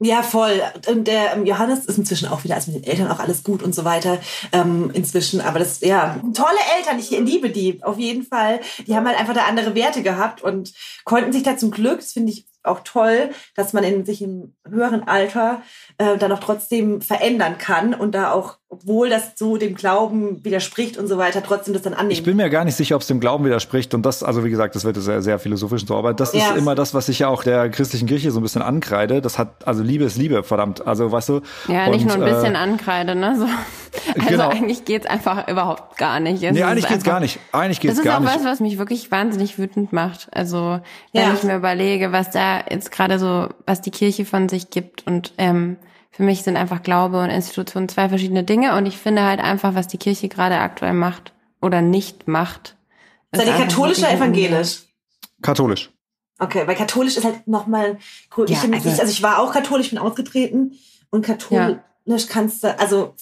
Ja, 0.00 0.22
voll. 0.22 0.60
Und 0.88 1.06
der 1.06 1.34
ähm, 1.34 1.46
Johannes 1.46 1.86
ist 1.86 1.98
inzwischen 1.98 2.28
auch 2.28 2.42
wieder, 2.42 2.56
also 2.56 2.72
mit 2.72 2.84
den 2.84 2.90
Eltern 2.90 3.10
auch 3.10 3.20
alles 3.20 3.44
gut 3.44 3.62
und 3.62 3.74
so 3.74 3.84
weiter 3.84 4.18
ähm, 4.52 4.90
inzwischen. 4.92 5.40
Aber 5.40 5.60
das, 5.60 5.80
ja, 5.80 6.20
tolle 6.34 6.58
Eltern, 6.76 6.98
ich 6.98 7.10
liebe 7.10 7.50
die 7.50 7.82
auf 7.82 7.96
jeden 7.98 8.24
Fall. 8.24 8.60
Die 8.86 8.96
haben 8.96 9.06
halt 9.06 9.18
einfach 9.18 9.34
da 9.34 9.44
andere 9.44 9.74
Werte 9.76 10.02
gehabt 10.02 10.42
und 10.42 10.72
konnten 11.04 11.32
sich 11.32 11.44
da 11.44 11.56
zum 11.56 11.70
Glück, 11.70 12.00
das 12.00 12.12
finde 12.12 12.32
ich 12.32 12.44
auch 12.64 12.80
toll, 12.80 13.30
dass 13.54 13.72
man 13.72 13.84
in 13.84 14.04
sich 14.04 14.22
im 14.22 14.54
höheren 14.68 15.06
Alter 15.06 15.62
äh, 15.98 16.16
dann 16.18 16.32
auch 16.32 16.40
trotzdem 16.40 17.00
verändern 17.00 17.58
kann 17.58 17.94
und 17.94 18.14
da 18.14 18.32
auch, 18.32 18.56
obwohl 18.68 19.10
das 19.10 19.32
so 19.36 19.56
dem 19.56 19.74
Glauben 19.74 20.44
widerspricht 20.44 20.96
und 20.96 21.06
so 21.06 21.18
weiter, 21.18 21.42
trotzdem 21.42 21.74
das 21.74 21.82
dann 21.82 21.94
annehmen. 21.94 22.12
Ich 22.12 22.22
bin 22.22 22.36
mir 22.36 22.50
gar 22.50 22.64
nicht 22.64 22.76
sicher, 22.76 22.96
ob 22.96 23.02
es 23.02 23.08
dem 23.08 23.20
Glauben 23.20 23.44
widerspricht 23.44 23.94
und 23.94 24.04
das, 24.04 24.22
also 24.22 24.44
wie 24.44 24.50
gesagt, 24.50 24.74
das 24.74 24.84
wird 24.84 24.96
sehr, 24.96 25.22
sehr 25.22 25.38
philosophisch 25.38 25.82
und 25.82 25.88
so, 25.88 25.96
aber 25.96 26.14
das 26.14 26.32
ja. 26.32 26.50
ist 26.50 26.56
immer 26.56 26.74
das, 26.74 26.94
was 26.94 27.08
ich 27.08 27.20
ja 27.20 27.28
auch 27.28 27.44
der 27.44 27.68
christlichen 27.68 28.08
Kirche 28.08 28.30
so 28.30 28.40
ein 28.40 28.42
bisschen 28.42 28.62
ankreide. 28.62 29.20
Das 29.20 29.38
hat, 29.38 29.66
also 29.66 29.82
Liebe 29.82 30.04
ist 30.04 30.16
Liebe, 30.16 30.42
verdammt. 30.42 30.86
Also 30.86 31.12
weißt 31.12 31.28
du. 31.28 31.40
Ja, 31.68 31.88
nicht 31.88 32.02
und, 32.02 32.18
nur 32.18 32.26
ein 32.26 32.34
bisschen 32.34 32.54
äh, 32.54 32.58
ankreide, 32.58 33.14
ne? 33.14 33.36
So. 33.38 33.46
Also 34.14 34.28
genau. 34.28 34.48
eigentlich 34.48 34.84
geht's 34.84 35.06
einfach 35.06 35.48
überhaupt 35.48 35.96
gar 35.98 36.20
nicht. 36.20 36.42
Es 36.42 36.52
nee, 36.52 36.62
eigentlich 36.62 36.88
geht's 36.88 37.04
gar 37.04 37.20
nicht. 37.20 37.38
Eigentlich 37.52 37.80
geht's 37.80 38.02
gar 38.02 38.20
nicht. 38.20 38.28
Das 38.28 38.34
ist 38.34 38.40
auch 38.40 38.44
was, 38.44 38.52
was 38.52 38.60
mich 38.60 38.78
wirklich 38.78 39.10
wahnsinnig 39.10 39.58
wütend 39.58 39.92
macht. 39.92 40.28
Also 40.32 40.80
wenn 41.12 41.22
ja. 41.22 41.34
ich 41.34 41.42
mir 41.42 41.56
überlege, 41.56 42.12
was 42.12 42.30
da 42.30 42.53
jetzt 42.70 42.90
gerade 42.90 43.18
so, 43.18 43.48
was 43.66 43.80
die 43.80 43.90
Kirche 43.90 44.24
von 44.24 44.48
sich 44.48 44.70
gibt 44.70 45.06
und 45.06 45.32
ähm, 45.38 45.76
für 46.10 46.22
mich 46.22 46.42
sind 46.42 46.56
einfach 46.56 46.82
Glaube 46.82 47.20
und 47.20 47.30
Institution 47.30 47.88
zwei 47.88 48.08
verschiedene 48.08 48.44
Dinge 48.44 48.76
und 48.76 48.86
ich 48.86 48.96
finde 48.96 49.24
halt 49.24 49.40
einfach, 49.40 49.74
was 49.74 49.88
die 49.88 49.98
Kirche 49.98 50.28
gerade 50.28 50.58
aktuell 50.58 50.92
macht 50.92 51.32
oder 51.60 51.82
nicht 51.82 52.28
macht. 52.28 52.76
Seid 53.32 53.48
ihr 53.48 53.54
katholisch 53.54 53.98
oder 53.98 54.12
evangelisch? 54.12 54.82
Katholisch. 55.42 55.90
Okay, 56.38 56.66
weil 56.66 56.76
katholisch 56.76 57.16
ist 57.16 57.24
halt 57.24 57.46
nochmal 57.46 57.98
cool. 58.36 58.48
Ja, 58.48 58.58
ich, 58.64 58.72
also, 58.72 58.88
also 58.88 59.12
ich 59.12 59.22
war 59.22 59.38
auch 59.38 59.52
katholisch, 59.52 59.90
bin 59.90 59.98
ausgetreten 59.98 60.78
und 61.10 61.24
katholisch 61.24 61.78
ja. 62.06 62.18
kannst 62.28 62.64
du, 62.64 62.78
also 62.78 63.14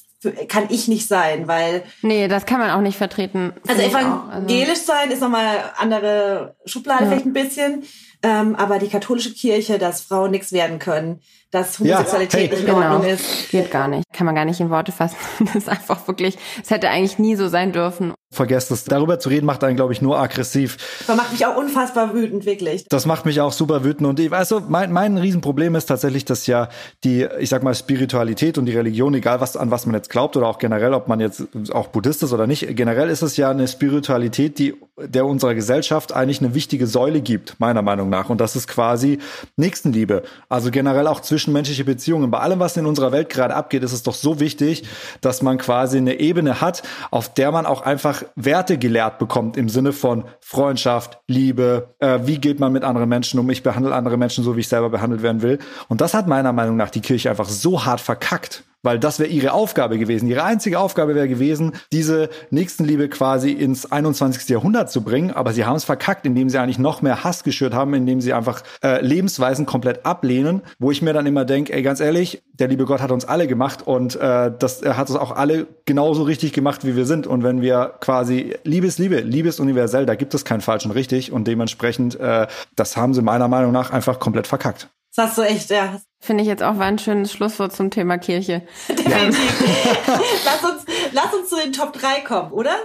kann 0.49 0.67
ich 0.69 0.89
nicht 0.89 1.09
sein, 1.09 1.49
weil. 1.49 1.83
Nee, 2.03 2.29
das 2.29 2.47
kann 2.47 2.61
man 2.61 2.71
auch 2.71 2.81
nicht 2.81 2.97
vertreten. 2.97 3.53
Also 3.67 3.83
evangelisch 3.83 4.69
also. 4.69 4.85
sein 4.85 5.11
ist 5.11 5.21
nochmal 5.21 5.73
andere 5.77 6.57
Schublade 6.65 7.05
ja. 7.05 7.11
vielleicht 7.11 7.27
ein 7.27 7.33
bisschen. 7.33 7.85
Ähm, 8.23 8.55
aber 8.55 8.79
die 8.79 8.89
katholische 8.89 9.35
Kirche, 9.35 9.79
dass 9.79 10.03
Frauen 10.03 10.31
nichts 10.31 10.53
werden 10.53 10.79
können, 10.79 11.21
dass 11.53 11.79
Homosexualität 11.79 12.33
ja, 12.33 12.39
hey, 12.41 12.49
nicht 12.49 12.61
in 12.61 12.67
genau. 12.67 12.95
Ordnung 12.95 13.11
ist. 13.11 13.51
Geht 13.51 13.71
gar 13.71 13.87
nicht. 13.87 14.05
Kann 14.13 14.27
man 14.27 14.35
gar 14.35 14.47
nicht 14.47 14.59
in 14.59 14.71
Worte 14.71 14.91
fassen. 14.91 15.17
Das 15.53 15.55
ist 15.55 15.69
einfach 15.69 16.09
wirklich, 16.09 16.39
es 16.63 16.71
hätte 16.71 16.89
eigentlich 16.89 17.19
nie 17.19 17.37
so 17.37 17.49
sein 17.49 17.73
dürfen. 17.73 18.15
Vergesst 18.33 18.71
es. 18.71 18.85
Darüber 18.85 19.19
zu 19.19 19.29
reden 19.29 19.45
macht 19.45 19.63
einen, 19.63 19.77
glaube 19.77 19.93
ich, 19.93 20.01
nur 20.01 20.19
aggressiv. 20.19 20.79
Das 21.07 21.15
macht 21.15 21.33
mich 21.33 21.45
auch 21.45 21.55
unfassbar 21.55 22.15
wütend, 22.15 22.47
wirklich. 22.47 22.87
Das 22.89 23.05
macht 23.05 23.27
mich 23.27 23.43
auch 23.43 23.53
super 23.53 23.85
wütend. 23.85 24.09
Und 24.09 24.19
ich, 24.19 24.33
also 24.33 24.63
mein, 24.67 24.91
mein 24.91 25.19
Riesenproblem 25.19 25.75
ist 25.75 25.87
tatsächlich, 25.87 26.25
dass 26.25 26.47
ja 26.47 26.71
die, 27.05 27.29
ich 27.39 27.51
sag 27.51 27.63
mal, 27.63 27.75
Spiritualität 27.75 28.57
und 28.57 28.65
die 28.65 28.75
Religion, 28.75 29.13
egal 29.13 29.43
was, 29.43 29.59
an 29.59 29.71
was 29.71 29.85
man 29.85 29.95
jetzt 29.95 30.09
glaubt 30.09 30.35
oder 30.39 30.47
auch 30.47 30.59
generell, 30.59 30.95
ob 30.95 31.09
man 31.09 31.21
jetzt 31.21 31.45
auch 31.73 31.89
Buddhist 31.89 32.23
ist 32.23 32.33
oder 32.33 32.47
nicht, 32.47 32.75
generell 32.75 33.11
ist 33.11 33.21
es 33.21 33.37
ja 33.37 33.51
eine 33.51 33.69
Spiritualität, 33.69 34.59
die 34.59 34.75
der 34.99 35.27
unserer 35.27 35.55
Gesellschaft 35.55 36.13
eigentlich 36.13 36.41
eine 36.41 36.55
wichtige 36.55 36.87
Säule 36.87 37.21
gibt, 37.21 37.61
meiner 37.61 37.83
Meinung 37.83 38.09
nach. 38.09 38.31
Und 38.31 38.41
das 38.41 38.57
ist 38.57 38.67
quasi 38.67 39.19
Nächstenliebe. 39.57 40.23
Also 40.49 40.71
generell 40.71 41.07
auch 41.07 41.21
zwischenmenschliche 41.43 41.85
Beziehungen. 41.85 42.31
Bei 42.31 42.39
allem, 42.39 42.61
was 42.61 42.77
in 42.77 42.87
unserer 42.87 43.13
Welt 43.13 43.29
gerade 43.29 43.55
abgeht, 43.55 43.83
ist 43.83 43.93
es 43.93 44.03
doch 44.03 44.15
so 44.15 44.39
wichtig, 44.39 44.85
dass 45.21 45.43
man 45.43 45.59
quasi 45.59 45.99
eine 45.99 46.21
Ebene 46.21 46.61
hat, 46.61 46.83
auf 47.11 47.35
der 47.35 47.51
man 47.51 47.67
auch 47.67 47.83
einfach 47.83 48.23
Werte 48.37 48.79
gelehrt 48.79 49.19
bekommt 49.19 49.57
im 49.57 49.69
Sinne 49.69 49.93
von 49.93 50.25
Freundschaft, 50.41 51.19
Liebe, 51.27 51.95
äh, 51.99 52.21
wie 52.25 52.39
geht 52.39 52.61
man 52.61 52.73
mit 52.73 52.85
anderen 52.85 53.09
Menschen 53.09 53.41
um, 53.41 53.51
ich 53.51 53.63
behandle 53.63 53.95
andere 53.95 54.17
Menschen 54.17 54.45
so, 54.45 54.57
wie 54.57 54.61
ich 54.61 54.69
selber 54.69 54.91
behandelt 54.91 55.23
werden 55.23 55.43
will. 55.43 55.59
Und 55.89 56.01
das 56.01 56.15
hat 56.15 56.29
meiner 56.29 56.53
Meinung 56.53 56.77
nach 56.77 56.91
die 56.91 57.01
Kirche 57.01 57.31
einfach 57.31 57.49
so 57.49 57.85
hart 57.85 58.01
verkackt 58.01 58.63
weil 58.83 58.99
das 58.99 59.19
wäre 59.19 59.31
ihre 59.31 59.53
Aufgabe 59.53 59.99
gewesen. 59.99 60.29
Ihre 60.29 60.45
einzige 60.45 60.79
Aufgabe 60.79 61.15
wäre 61.15 61.29
gewesen, 61.29 61.73
diese 61.93 62.29
Nächstenliebe 62.51 63.09
quasi 63.09 63.53
ins 63.53 63.91
21. 63.91 64.49
Jahrhundert 64.49 64.91
zu 64.91 65.03
bringen, 65.03 65.31
aber 65.31 65.53
sie 65.53 65.65
haben 65.65 65.77
es 65.77 65.85
verkackt, 65.85 66.27
indem 66.27 66.49
sie 66.49 66.59
eigentlich 66.59 66.79
noch 66.79 67.03
mehr 67.03 67.25
Hass 67.25 67.45
geschürt 67.45 67.75
haben, 67.75 67.95
indem 67.95 68.21
sie 68.21 68.33
einfach 68.33 68.63
äh, 68.83 69.05
Lebensweisen 69.05 69.67
komplett 69.67 70.05
ablehnen, 70.05 70.63
wo 70.79 70.91
ich 70.91 71.03
mir 71.03 71.13
dann 71.13 71.27
immer 71.27 71.45
denke, 71.45 71.73
ey, 71.73 71.83
ganz 71.83 72.01
ehrlich, 72.01 72.43
der 72.53 72.69
liebe 72.69 72.85
Gott 72.85 73.01
hat 73.01 73.11
uns 73.11 73.25
alle 73.25 73.47
gemacht 73.47 73.87
und 73.87 74.17
äh, 74.17 74.51
das 74.57 74.83
er 74.83 74.97
hat 74.97 75.09
uns 75.09 75.19
auch 75.19 75.33
alle 75.33 75.67
genauso 75.85 76.23
richtig 76.23 76.53
gemacht, 76.53 76.85
wie 76.85 76.97
wir 76.97 77.07
sind. 77.07 77.27
Und 77.27 77.43
wenn 77.43 77.63
wir 77.63 77.95
quasi 78.01 78.55
Liebe 78.65 78.87
ist 78.87 78.99
Liebe, 78.99 79.21
Liebe 79.21 79.49
ist 79.49 79.61
universell, 79.61 80.07
da 80.07 80.15
gibt 80.15 80.35
es 80.35 80.45
kein 80.45 80.61
falsch 80.61 80.85
und 80.85 80.93
richtig 80.93 81.33
und 81.33 81.47
dementsprechend, 81.47 82.19
äh, 82.21 82.47
das 82.77 82.97
haben 82.97 83.15
sie 83.15 83.23
meiner 83.23 83.49
Meinung 83.49 83.73
nach 83.73 83.91
einfach 83.91 84.19
komplett 84.19 84.47
verkackt. 84.47 84.89
Das 85.15 85.29
hast 85.29 85.39
du 85.39 85.43
echt, 85.43 85.71
ja. 85.71 86.01
Finde 86.21 86.43
ich 86.43 86.49
jetzt 86.49 86.63
auch 86.63 86.79
war 86.79 86.87
ein 86.87 86.99
schönes 86.99 87.33
Schlusswort 87.33 87.73
zum 87.73 87.91
Thema 87.91 88.17
Kirche. 88.17 88.63
Definitiv. 88.89 90.07
lass, 90.45 90.65
uns, 90.65 90.85
lass 91.13 91.35
uns 91.35 91.49
zu 91.51 91.57
den 91.57 91.73
Top 91.73 91.93
3 91.93 92.21
kommen, 92.21 92.53
oder? 92.53 92.77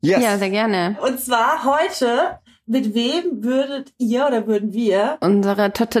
Yes. 0.00 0.22
Ja, 0.22 0.38
sehr 0.38 0.50
gerne. 0.50 0.96
Und 1.02 1.20
zwar 1.20 1.64
heute, 1.64 2.40
mit 2.66 2.94
wem 2.94 3.44
würdet 3.44 3.92
ihr 3.98 4.26
oder 4.26 4.46
würden 4.46 4.72
wir 4.72 5.18
unsere 5.20 5.72
Top 5.72 5.90
3 5.90 6.00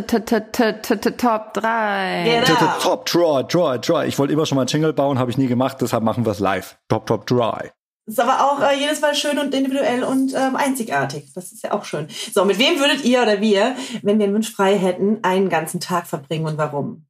Top 2.80 3.04
Draw, 3.06 3.42
Draw, 3.44 3.78
Draw. 3.78 4.06
Ich 4.06 4.18
wollte 4.18 4.32
immer 4.32 4.46
schon 4.46 4.56
mal 4.56 4.62
einen 4.62 4.68
Jingle 4.68 4.92
bauen, 4.92 5.18
habe 5.18 5.30
ich 5.30 5.38
nie 5.38 5.48
gemacht, 5.48 5.76
deshalb 5.80 6.02
machen 6.02 6.24
wir 6.24 6.32
es 6.32 6.40
live. 6.40 6.78
Top, 6.88 7.06
Top, 7.06 7.26
Dry. 7.26 7.70
Ist 8.10 8.18
aber 8.18 8.44
auch 8.44 8.60
äh, 8.60 8.76
jedes 8.76 9.00
Mal 9.00 9.14
schön 9.14 9.38
und 9.38 9.54
individuell 9.54 10.02
und 10.02 10.34
ähm, 10.34 10.56
einzigartig. 10.56 11.32
Das 11.32 11.52
ist 11.52 11.62
ja 11.62 11.70
auch 11.70 11.84
schön. 11.84 12.08
So, 12.32 12.44
mit 12.44 12.58
wem 12.58 12.80
würdet 12.80 13.04
ihr 13.04 13.22
oder 13.22 13.40
wir, 13.40 13.76
wenn 14.02 14.18
wir 14.18 14.24
einen 14.24 14.34
Wunsch 14.34 14.50
frei 14.50 14.76
hätten, 14.76 15.22
einen 15.22 15.48
ganzen 15.48 15.78
Tag 15.78 16.08
verbringen 16.08 16.46
und 16.46 16.58
warum? 16.58 17.06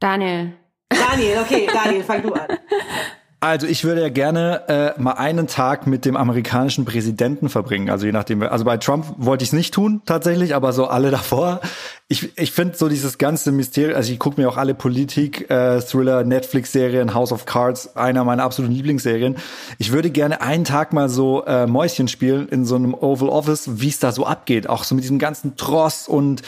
Daniel. 0.00 0.54
Daniel, 0.88 1.38
okay, 1.38 1.68
Daniel, 1.72 2.02
fang 2.02 2.20
du 2.20 2.32
an. 2.32 2.48
Also 3.38 3.66
ich 3.66 3.84
würde 3.84 4.00
ja 4.00 4.08
gerne 4.08 4.94
äh, 4.96 5.00
mal 5.00 5.12
einen 5.12 5.46
Tag 5.46 5.86
mit 5.86 6.06
dem 6.06 6.16
amerikanischen 6.16 6.86
Präsidenten 6.86 7.50
verbringen. 7.50 7.90
Also 7.90 8.06
je 8.06 8.12
nachdem, 8.12 8.42
also 8.42 8.64
bei 8.64 8.78
Trump 8.78 9.04
wollte 9.18 9.44
ich 9.44 9.50
es 9.50 9.52
nicht 9.52 9.74
tun 9.74 10.00
tatsächlich, 10.06 10.54
aber 10.54 10.72
so 10.72 10.86
alle 10.86 11.10
davor. 11.12 11.60
Ich, 12.08 12.38
ich 12.38 12.52
finde 12.52 12.76
so 12.76 12.88
dieses 12.88 13.18
ganze 13.18 13.52
Mysterium, 13.52 13.96
also 13.96 14.10
ich 14.10 14.18
gucke 14.18 14.40
mir 14.40 14.48
auch 14.48 14.56
alle 14.56 14.74
Politik, 14.74 15.50
äh, 15.50 15.80
Thriller, 15.80 16.24
Netflix-Serien, 16.24 17.12
House 17.12 17.30
of 17.30 17.44
Cards, 17.44 17.94
einer 17.94 18.24
meiner 18.24 18.44
absoluten 18.44 18.74
Lieblingsserien. 18.74 19.36
Ich 19.78 19.92
würde 19.92 20.10
gerne 20.10 20.40
einen 20.40 20.64
Tag 20.64 20.94
mal 20.94 21.10
so 21.10 21.44
äh, 21.44 21.66
Mäuschen 21.66 22.08
spielen 22.08 22.48
in 22.48 22.64
so 22.64 22.76
einem 22.76 22.94
Oval 22.94 23.28
Office, 23.28 23.80
wie 23.80 23.88
es 23.88 23.98
da 23.98 24.12
so 24.12 24.24
abgeht. 24.24 24.68
Auch 24.68 24.84
so 24.84 24.94
mit 24.94 25.04
diesem 25.04 25.18
ganzen 25.18 25.56
Tross 25.56 26.08
und 26.08 26.42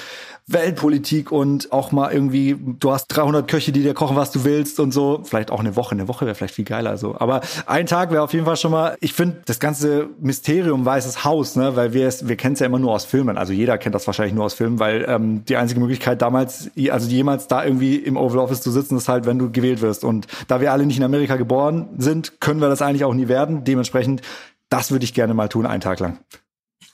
Weltpolitik 0.49 1.31
und 1.31 1.73
auch 1.73 1.93
mal 1.93 2.11
irgendwie, 2.11 2.57
du 2.59 2.91
hast 2.91 3.07
300 3.09 3.47
Köche, 3.47 3.71
die 3.71 3.83
dir 3.83 3.93
kochen, 3.93 4.17
was 4.17 4.33
du 4.33 4.45
willst 4.45 4.81
und 4.81 4.93
so. 4.93 5.21
Vielleicht 5.23 5.51
auch 5.51 5.61
eine 5.61 5.77
Woche. 5.77 5.93
Eine 5.93 6.09
Woche 6.09 6.25
wäre 6.25 6.35
vielleicht 6.35 6.55
viel 6.55 6.65
geiler 6.65 6.97
so. 6.97 7.17
Aber 7.19 7.43
ein 7.67 7.87
Tag 7.87 8.11
wäre 8.11 8.23
auf 8.23 8.33
jeden 8.33 8.47
Fall 8.47 8.57
schon 8.57 8.71
mal, 8.71 8.97
ich 9.01 9.13
finde, 9.13 9.43
das 9.45 9.61
ganze 9.61 10.09
Mysterium 10.21 10.87
Weißes 10.87 11.25
Haus, 11.25 11.55
ne, 11.55 11.77
weil 11.77 11.93
wir 11.93 12.09
es, 12.09 12.29
wir 12.29 12.37
kennen 12.37 12.55
es 12.55 12.61
ja 12.61 12.67
immer 12.67 12.79
nur 12.79 12.93
aus 12.93 13.05
Filmen. 13.05 13.37
Also 13.37 13.53
jeder 13.53 13.77
kennt 13.77 13.95
das 13.95 14.07
wahrscheinlich 14.07 14.35
nur 14.35 14.47
aus 14.47 14.55
Filmen, 14.55 14.79
weil 14.79 15.05
ähm, 15.07 15.45
die 15.45 15.57
einzige 15.57 15.81
Möglichkeit 15.81 16.23
damals, 16.23 16.71
also 16.91 17.09
jemals 17.09 17.47
da 17.47 17.63
irgendwie 17.63 17.97
im 17.97 18.17
Oval 18.17 18.39
Office 18.39 18.63
zu 18.63 18.71
sitzen, 18.71 18.97
ist 18.97 19.09
halt, 19.09 19.27
wenn 19.27 19.39
du 19.39 19.53
gewählt 19.53 19.83
wirst. 19.83 20.03
Und 20.03 20.27
da 20.49 20.63
wir 20.63 20.73
alle 20.73 20.87
nicht 20.87 20.97
in 20.97 21.05
Amerika 21.05 21.37
geboren 21.37 21.89
sind, 21.99 22.41
können 22.41 22.61
wir 22.61 22.71
das 22.71 22.81
eigentlich 22.81 23.05
auch 23.05 23.15
nie 23.15 23.29
werden. 23.29 23.65
Dementsprechend, 23.65 24.23
das 24.71 24.91
würde 24.91 25.05
ich 25.05 25.13
gerne 25.13 25.35
mal 25.35 25.49
tun, 25.49 25.67
einen 25.67 25.83
Tag 25.83 26.01
lang. 26.01 26.19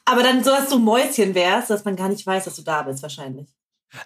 Aber 0.05 0.23
dann 0.23 0.45
so, 0.45 0.51
dass 0.51 0.69
du 0.69 0.79
Mäuschen 0.79 1.35
wärst, 1.35 1.71
dass 1.71 1.85
man 1.85 1.97
gar 1.97 2.09
nicht 2.09 2.27
weiß, 2.27 2.45
dass 2.45 2.57
du 2.57 2.63
da 2.63 2.83
bist, 2.83 3.03
wahrscheinlich. 3.03 3.49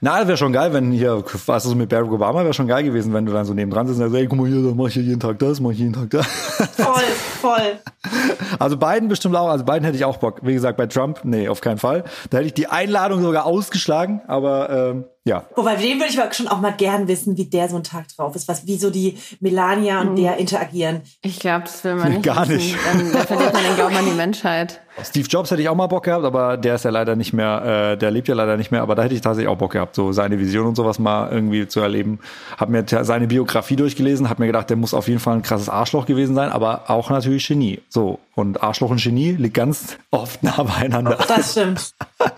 Na, 0.00 0.26
wäre 0.28 0.36
schon 0.36 0.52
geil, 0.52 0.72
wenn 0.72 0.92
hier, 0.92 1.24
was 1.46 1.64
ist 1.64 1.74
mit 1.74 1.88
Barack 1.88 2.12
Obama, 2.12 2.42
wäre 2.42 2.52
schon 2.52 2.68
geil 2.68 2.84
gewesen, 2.84 3.12
wenn 3.14 3.24
du 3.24 3.32
dann 3.32 3.46
so 3.46 3.54
nebendran 3.54 3.86
sitzt 3.86 3.98
und 3.98 4.04
sagst, 4.04 4.16
ey, 4.16 4.26
guck 4.26 4.38
mal 4.38 4.46
hier, 4.46 4.62
da 4.62 4.74
mach 4.74 4.88
ich 4.88 4.94
hier 4.94 5.02
jeden 5.02 5.20
Tag 5.20 5.38
das, 5.38 5.60
mach 5.60 5.70
ich 5.70 5.78
jeden 5.78 5.94
Tag 5.94 6.10
das. 6.10 6.26
Voll, 6.26 7.04
voll. 7.40 7.78
Also 8.58 8.76
beiden 8.76 9.08
bestimmt 9.08 9.36
auch, 9.36 9.48
also 9.48 9.64
beiden 9.64 9.84
hätte 9.84 9.96
ich 9.96 10.04
auch 10.04 10.16
Bock. 10.16 10.40
Wie 10.42 10.52
gesagt, 10.52 10.76
bei 10.76 10.86
Trump, 10.86 11.20
nee, 11.22 11.48
auf 11.48 11.60
keinen 11.60 11.78
Fall. 11.78 12.02
Da 12.30 12.38
hätte 12.38 12.48
ich 12.48 12.54
die 12.54 12.66
Einladung 12.66 13.22
sogar 13.22 13.46
ausgeschlagen, 13.46 14.20
aber 14.26 14.70
ähm, 14.70 15.04
ja. 15.24 15.44
Wobei, 15.54 15.76
den 15.76 15.98
würde 15.98 16.10
ich 16.10 16.20
aber 16.20 16.32
schon 16.32 16.48
auch 16.48 16.60
mal 16.60 16.72
gern 16.72 17.06
wissen, 17.06 17.36
wie 17.36 17.44
der 17.44 17.68
so 17.68 17.76
ein 17.76 17.84
Tag 17.84 18.08
drauf 18.16 18.34
ist, 18.34 18.48
was, 18.48 18.66
wie 18.66 18.76
so 18.76 18.90
die 18.90 19.18
Melania 19.40 20.00
und 20.00 20.16
der 20.16 20.38
interagieren. 20.38 21.02
Ich 21.22 21.38
glaube, 21.38 21.64
das 21.64 21.84
will 21.84 21.96
man 21.96 22.12
nicht. 22.12 22.22
Gar 22.22 22.48
wissen. 22.48 22.56
nicht. 22.56 22.78
Dann, 22.86 23.12
dann 23.12 23.26
verliert 23.26 23.52
man 23.52 23.62
den 23.62 23.74
Glauben 23.74 23.96
an 23.96 24.04
die 24.06 24.12
Menschheit. 24.12 24.80
Steve 25.04 25.28
Jobs 25.28 25.50
hätte 25.50 25.62
ich 25.62 25.68
auch 25.68 25.74
mal 25.74 25.86
Bock 25.86 26.04
gehabt, 26.04 26.24
aber 26.24 26.56
der 26.56 26.76
ist 26.76 26.84
ja 26.84 26.90
leider 26.90 27.14
nicht 27.14 27.32
mehr, 27.32 27.92
äh, 27.92 27.98
der 27.98 28.10
lebt 28.10 28.26
ja 28.28 28.34
leider 28.34 28.56
nicht 28.56 28.70
mehr, 28.70 28.82
aber 28.82 28.94
da 28.94 29.02
hätte 29.02 29.14
ich 29.14 29.20
tatsächlich 29.20 29.48
auch 29.48 29.58
Bock 29.58 29.72
gehabt, 29.72 29.94
so 29.94 30.12
seine 30.12 30.38
Vision 30.38 30.66
und 30.66 30.74
sowas 30.74 30.98
mal 30.98 31.30
irgendwie 31.30 31.68
zu 31.68 31.80
erleben. 31.80 32.20
Hab 32.56 32.68
mir 32.68 32.84
seine 32.86 33.26
Biografie 33.26 33.76
durchgelesen, 33.76 34.28
hab 34.28 34.38
mir 34.38 34.46
gedacht, 34.46 34.70
der 34.70 34.76
muss 34.76 34.94
auf 34.94 35.08
jeden 35.08 35.20
Fall 35.20 35.34
ein 35.34 35.42
krasses 35.42 35.68
Arschloch 35.68 36.06
gewesen 36.06 36.34
sein, 36.34 36.50
aber 36.50 36.90
auch 36.90 37.10
natürlich 37.10 37.46
Genie. 37.46 37.80
So. 37.88 38.18
Und 38.34 38.62
Arschloch 38.62 38.90
und 38.90 39.02
Genie 39.02 39.32
liegt 39.32 39.54
ganz 39.54 39.98
oft 40.10 40.42
nah 40.42 40.62
beieinander. 40.62 41.18
Das 41.28 41.52
stimmt. 41.52 41.92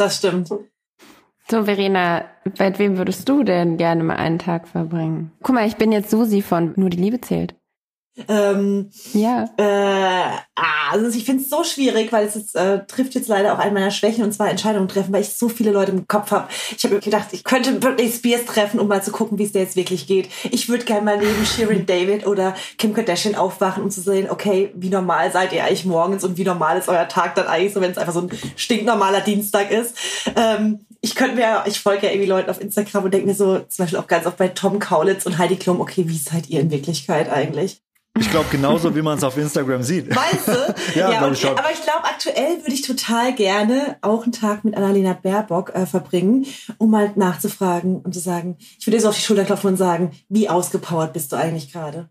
Das 0.00 0.18
stimmt. 0.18 0.48
So, 1.50 1.64
Verena, 1.64 2.24
bei 2.58 2.78
wem 2.78 2.98
würdest 2.98 3.26
du 3.28 3.42
denn 3.42 3.78
gerne 3.78 4.04
mal 4.04 4.16
einen 4.16 4.38
Tag 4.38 4.68
verbringen? 4.68 5.32
Guck 5.42 5.54
mal, 5.54 5.66
ich 5.66 5.76
bin 5.76 5.92
jetzt 5.92 6.10
Susi 6.10 6.42
von 6.42 6.74
Nur 6.76 6.90
die 6.90 6.98
Liebe 6.98 7.20
zählt. 7.22 7.54
Ähm, 8.26 8.90
Ja. 9.12 9.44
äh, 9.56 10.36
ah, 10.56 10.90
also 10.90 11.06
ich 11.16 11.24
finde 11.24 11.44
es 11.44 11.50
so 11.50 11.62
schwierig, 11.62 12.12
weil 12.12 12.26
es 12.26 12.34
jetzt, 12.34 12.56
äh, 12.56 12.84
trifft 12.86 13.14
jetzt 13.14 13.28
leider 13.28 13.54
auch 13.54 13.60
eine 13.60 13.70
meiner 13.70 13.92
Schwächen 13.92 14.24
und 14.24 14.32
zwar 14.32 14.50
Entscheidungen 14.50 14.88
treffen, 14.88 15.12
weil 15.12 15.20
ich 15.22 15.34
so 15.34 15.48
viele 15.48 15.70
Leute 15.70 15.92
im 15.92 16.08
Kopf 16.08 16.32
habe. 16.32 16.48
Ich 16.76 16.82
habe 16.84 16.98
gedacht, 16.98 17.28
ich 17.30 17.44
könnte 17.44 17.72
Britney 17.74 18.10
Spears 18.10 18.44
treffen, 18.44 18.80
um 18.80 18.88
mal 18.88 19.04
zu 19.04 19.12
gucken, 19.12 19.38
wie 19.38 19.44
es 19.44 19.52
der 19.52 19.62
jetzt 19.62 19.76
wirklich 19.76 20.08
geht. 20.08 20.28
Ich 20.50 20.68
würde 20.68 20.84
gerne 20.84 21.02
mal 21.02 21.16
neben 21.16 21.46
Shirin 21.46 21.86
David 21.86 22.26
oder 22.26 22.54
Kim 22.76 22.92
Kardashian 22.92 23.36
aufwachen, 23.36 23.84
um 23.84 23.90
zu 23.90 24.00
sehen, 24.00 24.28
okay, 24.28 24.72
wie 24.74 24.90
normal 24.90 25.30
seid 25.30 25.52
ihr 25.52 25.62
eigentlich 25.64 25.84
morgens 25.84 26.24
und 26.24 26.36
wie 26.36 26.44
normal 26.44 26.76
ist 26.76 26.88
euer 26.88 27.06
Tag 27.06 27.36
dann 27.36 27.46
eigentlich 27.46 27.72
so, 27.72 27.80
wenn 27.80 27.92
es 27.92 27.98
einfach 27.98 28.14
so 28.14 28.22
ein 28.22 28.30
stinknormaler 28.56 29.20
Dienstag 29.20 29.70
ist. 29.70 29.96
Ähm, 30.34 30.80
ich 31.00 31.14
könnte 31.14 31.36
mir, 31.36 31.64
ich 31.66 31.80
folge 31.80 32.06
ja 32.06 32.12
irgendwie 32.12 32.28
Leuten 32.28 32.50
auf 32.50 32.60
Instagram 32.60 33.04
und 33.04 33.14
denke 33.14 33.26
mir 33.26 33.34
so, 33.34 33.58
zum 33.60 33.84
Beispiel 33.84 33.98
auch 33.98 34.06
ganz 34.06 34.26
oft 34.26 34.36
bei 34.36 34.48
Tom 34.48 34.78
Kaulitz 34.78 35.26
und 35.26 35.38
Heidi 35.38 35.56
Klum, 35.56 35.80
okay, 35.80 36.08
wie 36.08 36.18
seid 36.18 36.48
ihr 36.48 36.60
in 36.60 36.70
Wirklichkeit 36.70 37.30
eigentlich? 37.30 37.82
Ich 38.20 38.30
glaube, 38.30 38.46
genauso 38.50 38.96
wie 38.96 39.02
man 39.02 39.16
es 39.16 39.22
auf 39.22 39.36
Instagram 39.36 39.82
sieht. 39.82 40.14
Weißt 40.14 40.48
du? 40.48 40.74
Ja, 40.98 41.24
und, 41.24 41.34
ich 41.34 41.40
schon. 41.40 41.56
Aber 41.56 41.70
ich 41.72 41.82
glaube, 41.82 42.04
aktuell 42.04 42.58
würde 42.58 42.72
ich 42.72 42.82
total 42.82 43.32
gerne 43.34 43.96
auch 44.00 44.24
einen 44.24 44.32
Tag 44.32 44.64
mit 44.64 44.76
Annalena 44.76 45.12
Baerbock 45.12 45.70
äh, 45.74 45.86
verbringen, 45.86 46.46
um 46.78 46.90
mal 46.90 47.12
nachzufragen 47.14 48.00
und 48.00 48.12
zu 48.12 48.20
sagen, 48.20 48.56
ich 48.78 48.86
würde 48.86 48.96
dir 48.96 49.02
so 49.02 49.10
auf 49.10 49.14
die 49.14 49.22
Schulter 49.22 49.44
klopfen 49.44 49.70
und 49.70 49.76
sagen, 49.76 50.12
wie 50.28 50.48
ausgepowert 50.48 51.12
bist 51.12 51.30
du 51.30 51.36
eigentlich 51.36 51.72
gerade? 51.72 52.10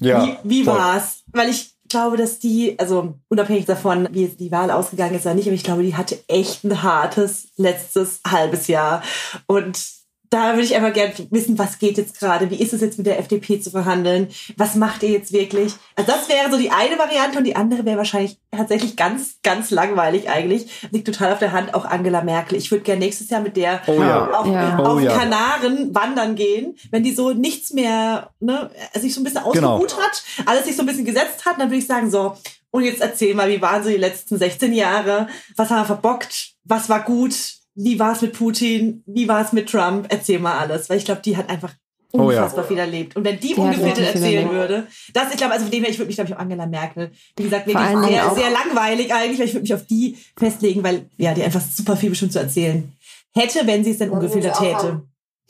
Ja, 0.00 0.24
wie 0.44 0.60
wie 0.60 0.64
voll. 0.64 0.78
war's? 0.78 1.24
Weil 1.32 1.48
ich 1.48 1.74
glaube, 1.90 2.16
dass 2.16 2.38
die, 2.38 2.78
also 2.78 3.14
unabhängig 3.28 3.66
davon, 3.66 4.08
wie 4.10 4.28
die 4.28 4.50
Wahl 4.50 4.70
ausgegangen 4.70 5.14
ist 5.14 5.26
oder 5.26 5.34
nicht, 5.34 5.46
aber 5.46 5.54
ich 5.54 5.64
glaube, 5.64 5.82
die 5.82 5.96
hatte 5.96 6.18
echt 6.28 6.64
ein 6.64 6.82
hartes 6.82 7.48
letztes 7.56 8.20
halbes 8.26 8.66
Jahr. 8.66 9.02
Und 9.46 9.99
da 10.30 10.52
würde 10.52 10.62
ich 10.62 10.76
einfach 10.76 10.92
gerne 10.92 11.12
wissen, 11.30 11.58
was 11.58 11.80
geht 11.80 11.98
jetzt 11.98 12.18
gerade? 12.20 12.50
Wie 12.50 12.62
ist 12.62 12.72
es 12.72 12.80
jetzt 12.80 12.98
mit 12.98 13.06
der 13.08 13.18
FDP 13.18 13.60
zu 13.60 13.70
verhandeln? 13.70 14.28
Was 14.56 14.76
macht 14.76 15.02
ihr 15.02 15.10
jetzt 15.10 15.32
wirklich? 15.32 15.72
Also 15.96 16.12
das 16.12 16.28
wäre 16.28 16.48
so 16.50 16.56
die 16.56 16.70
eine 16.70 16.96
Variante 16.98 17.36
und 17.38 17.44
die 17.44 17.56
andere 17.56 17.84
wäre 17.84 17.98
wahrscheinlich 17.98 18.38
tatsächlich 18.52 18.94
ganz, 18.96 19.38
ganz 19.42 19.72
langweilig 19.72 20.30
eigentlich. 20.30 20.88
Liegt 20.92 21.06
total 21.06 21.32
auf 21.32 21.40
der 21.40 21.50
Hand, 21.50 21.74
auch 21.74 21.84
Angela 21.84 22.22
Merkel. 22.22 22.56
Ich 22.58 22.70
würde 22.70 22.84
gerne 22.84 23.00
nächstes 23.00 23.28
Jahr 23.28 23.40
mit 23.40 23.56
der 23.56 23.82
Oh 23.88 23.94
ja. 24.00 24.30
auf, 24.30 24.46
Ja. 24.46 24.78
auf 24.78 24.96
Oh 24.96 24.98
ja. 25.00 25.18
Kanaren 25.18 25.92
wandern 25.94 26.36
gehen, 26.36 26.76
wenn 26.92 27.02
die 27.02 27.12
so 27.12 27.32
nichts 27.32 27.72
mehr, 27.72 28.30
ne, 28.38 28.70
sich 28.94 29.12
so 29.12 29.20
ein 29.20 29.24
bisschen 29.24 29.42
Genau. 29.52 29.74
ausgeruht 29.78 29.96
hat, 30.00 30.22
alles 30.46 30.64
sich 30.64 30.76
so 30.76 30.82
ein 30.82 30.86
bisschen 30.86 31.04
gesetzt 31.04 31.44
hat, 31.44 31.58
dann 31.58 31.68
würde 31.70 31.78
ich 31.78 31.86
sagen, 31.88 32.08
so, 32.08 32.34
und 32.70 32.84
jetzt 32.84 33.00
erzähl 33.00 33.34
mal, 33.34 33.48
wie 33.50 33.60
waren 33.60 33.82
so 33.82 33.90
die 33.90 33.96
letzten 33.96 34.38
16 34.38 34.72
Jahre? 34.72 35.26
Was 35.56 35.70
haben 35.70 35.80
wir 35.80 35.86
verbockt? 35.86 36.52
Was 36.62 36.88
war 36.88 37.00
gut? 37.02 37.34
Wie 37.84 37.98
war 37.98 38.12
es 38.12 38.22
mit 38.22 38.32
Putin? 38.32 39.02
Wie 39.06 39.28
war 39.28 39.44
es 39.44 39.52
mit 39.52 39.68
Trump? 39.70 40.06
Erzähl 40.08 40.38
mal 40.38 40.58
alles, 40.58 40.88
weil 40.90 40.98
ich 40.98 41.04
glaube, 41.04 41.22
die 41.24 41.36
hat 41.36 41.48
einfach 41.48 41.72
Oh 42.12 42.30
ja. 42.32 42.38
unfassbar 42.38 42.64
viel 42.64 42.78
erlebt. 42.78 43.14
Und 43.14 43.24
wenn 43.24 43.38
die, 43.38 43.48
Die 43.48 43.54
ungefiltert 43.54 44.14
erzählen 44.14 44.48
erlebt. 44.48 44.50
würde, 44.52 44.86
das, 45.14 45.30
ich 45.30 45.36
glaube, 45.36 45.52
also 45.52 45.66
von 45.66 45.70
dem 45.70 45.84
her, 45.84 45.90
ich 45.92 45.98
würde 45.98 46.08
mich, 46.08 46.16
glaube 46.16 46.28
ich, 46.28 46.34
auf 46.34 46.40
Angela 46.40 46.66
Merkel, 46.66 47.12
wie 47.36 47.44
gesagt, 47.44 47.68
wirklich 47.68 47.86
sehr, 47.86 48.34
sehr 48.34 48.50
langweilig 48.50 49.14
eigentlich, 49.14 49.38
weil 49.38 49.46
ich 49.46 49.54
würde 49.54 49.62
mich 49.62 49.74
auf 49.74 49.86
die 49.86 50.16
festlegen, 50.36 50.82
weil, 50.82 51.08
ja, 51.18 51.34
die 51.34 51.42
einfach 51.44 51.60
super 51.60 51.96
viel 51.96 52.10
bestimmt 52.10 52.32
zu 52.32 52.40
erzählen 52.40 52.92
hätte, 53.32 53.64
wenn 53.64 53.84
sie 53.84 53.92
es 53.92 53.98
denn 53.98 54.10
ungefiltert 54.10 54.58
täte. 54.58 55.02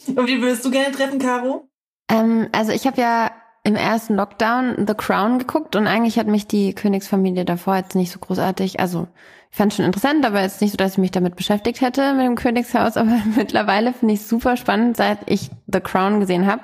Und 0.09 0.27
wie 0.27 0.43
würdest 0.43 0.63
du 0.65 0.71
gerne 0.71 0.95
treffen, 0.95 1.19
Caro? 1.19 1.67
Ähm, 2.11 2.49
also 2.53 2.73
ich 2.73 2.87
habe 2.87 3.01
ja 3.01 3.31
im 3.65 3.77
ersten 3.77 4.15
Lockdown 4.17 4.87
The 4.87 4.95
Crown 4.95 5.39
geguckt 5.39 5.77
und 5.77 5.87
eigentlich 5.87 6.19
hat 6.19 6.27
mich 6.27 6.47
die 6.47 6.75
Königsfamilie 6.75 7.47
davor 7.47 7.77
jetzt 7.77 7.95
nicht 7.95 8.13
so 8.13 8.19
großartig, 8.19 8.81
also 8.81 9.09
fand 9.51 9.75
schon 9.75 9.85
interessant, 9.85 10.25
aber 10.25 10.41
jetzt 10.43 10.61
nicht 10.61 10.71
so, 10.71 10.77
dass 10.77 10.93
ich 10.93 10.99
mich 10.99 11.11
damit 11.11 11.37
beschäftigt 11.37 11.81
hätte 11.81 12.15
mit 12.15 12.25
dem 12.27 12.37
Königshaus, 12.37 12.97
aber 12.97 13.13
mittlerweile 13.37 13.93
finde 13.93 14.15
ich 14.15 14.21
es 14.21 14.29
super 14.29 14.57
spannend, 14.57 14.97
seit 14.97 15.19
ich 15.27 15.51
The 15.67 15.81
Crown 15.81 16.21
gesehen 16.21 16.47
habe. 16.47 16.63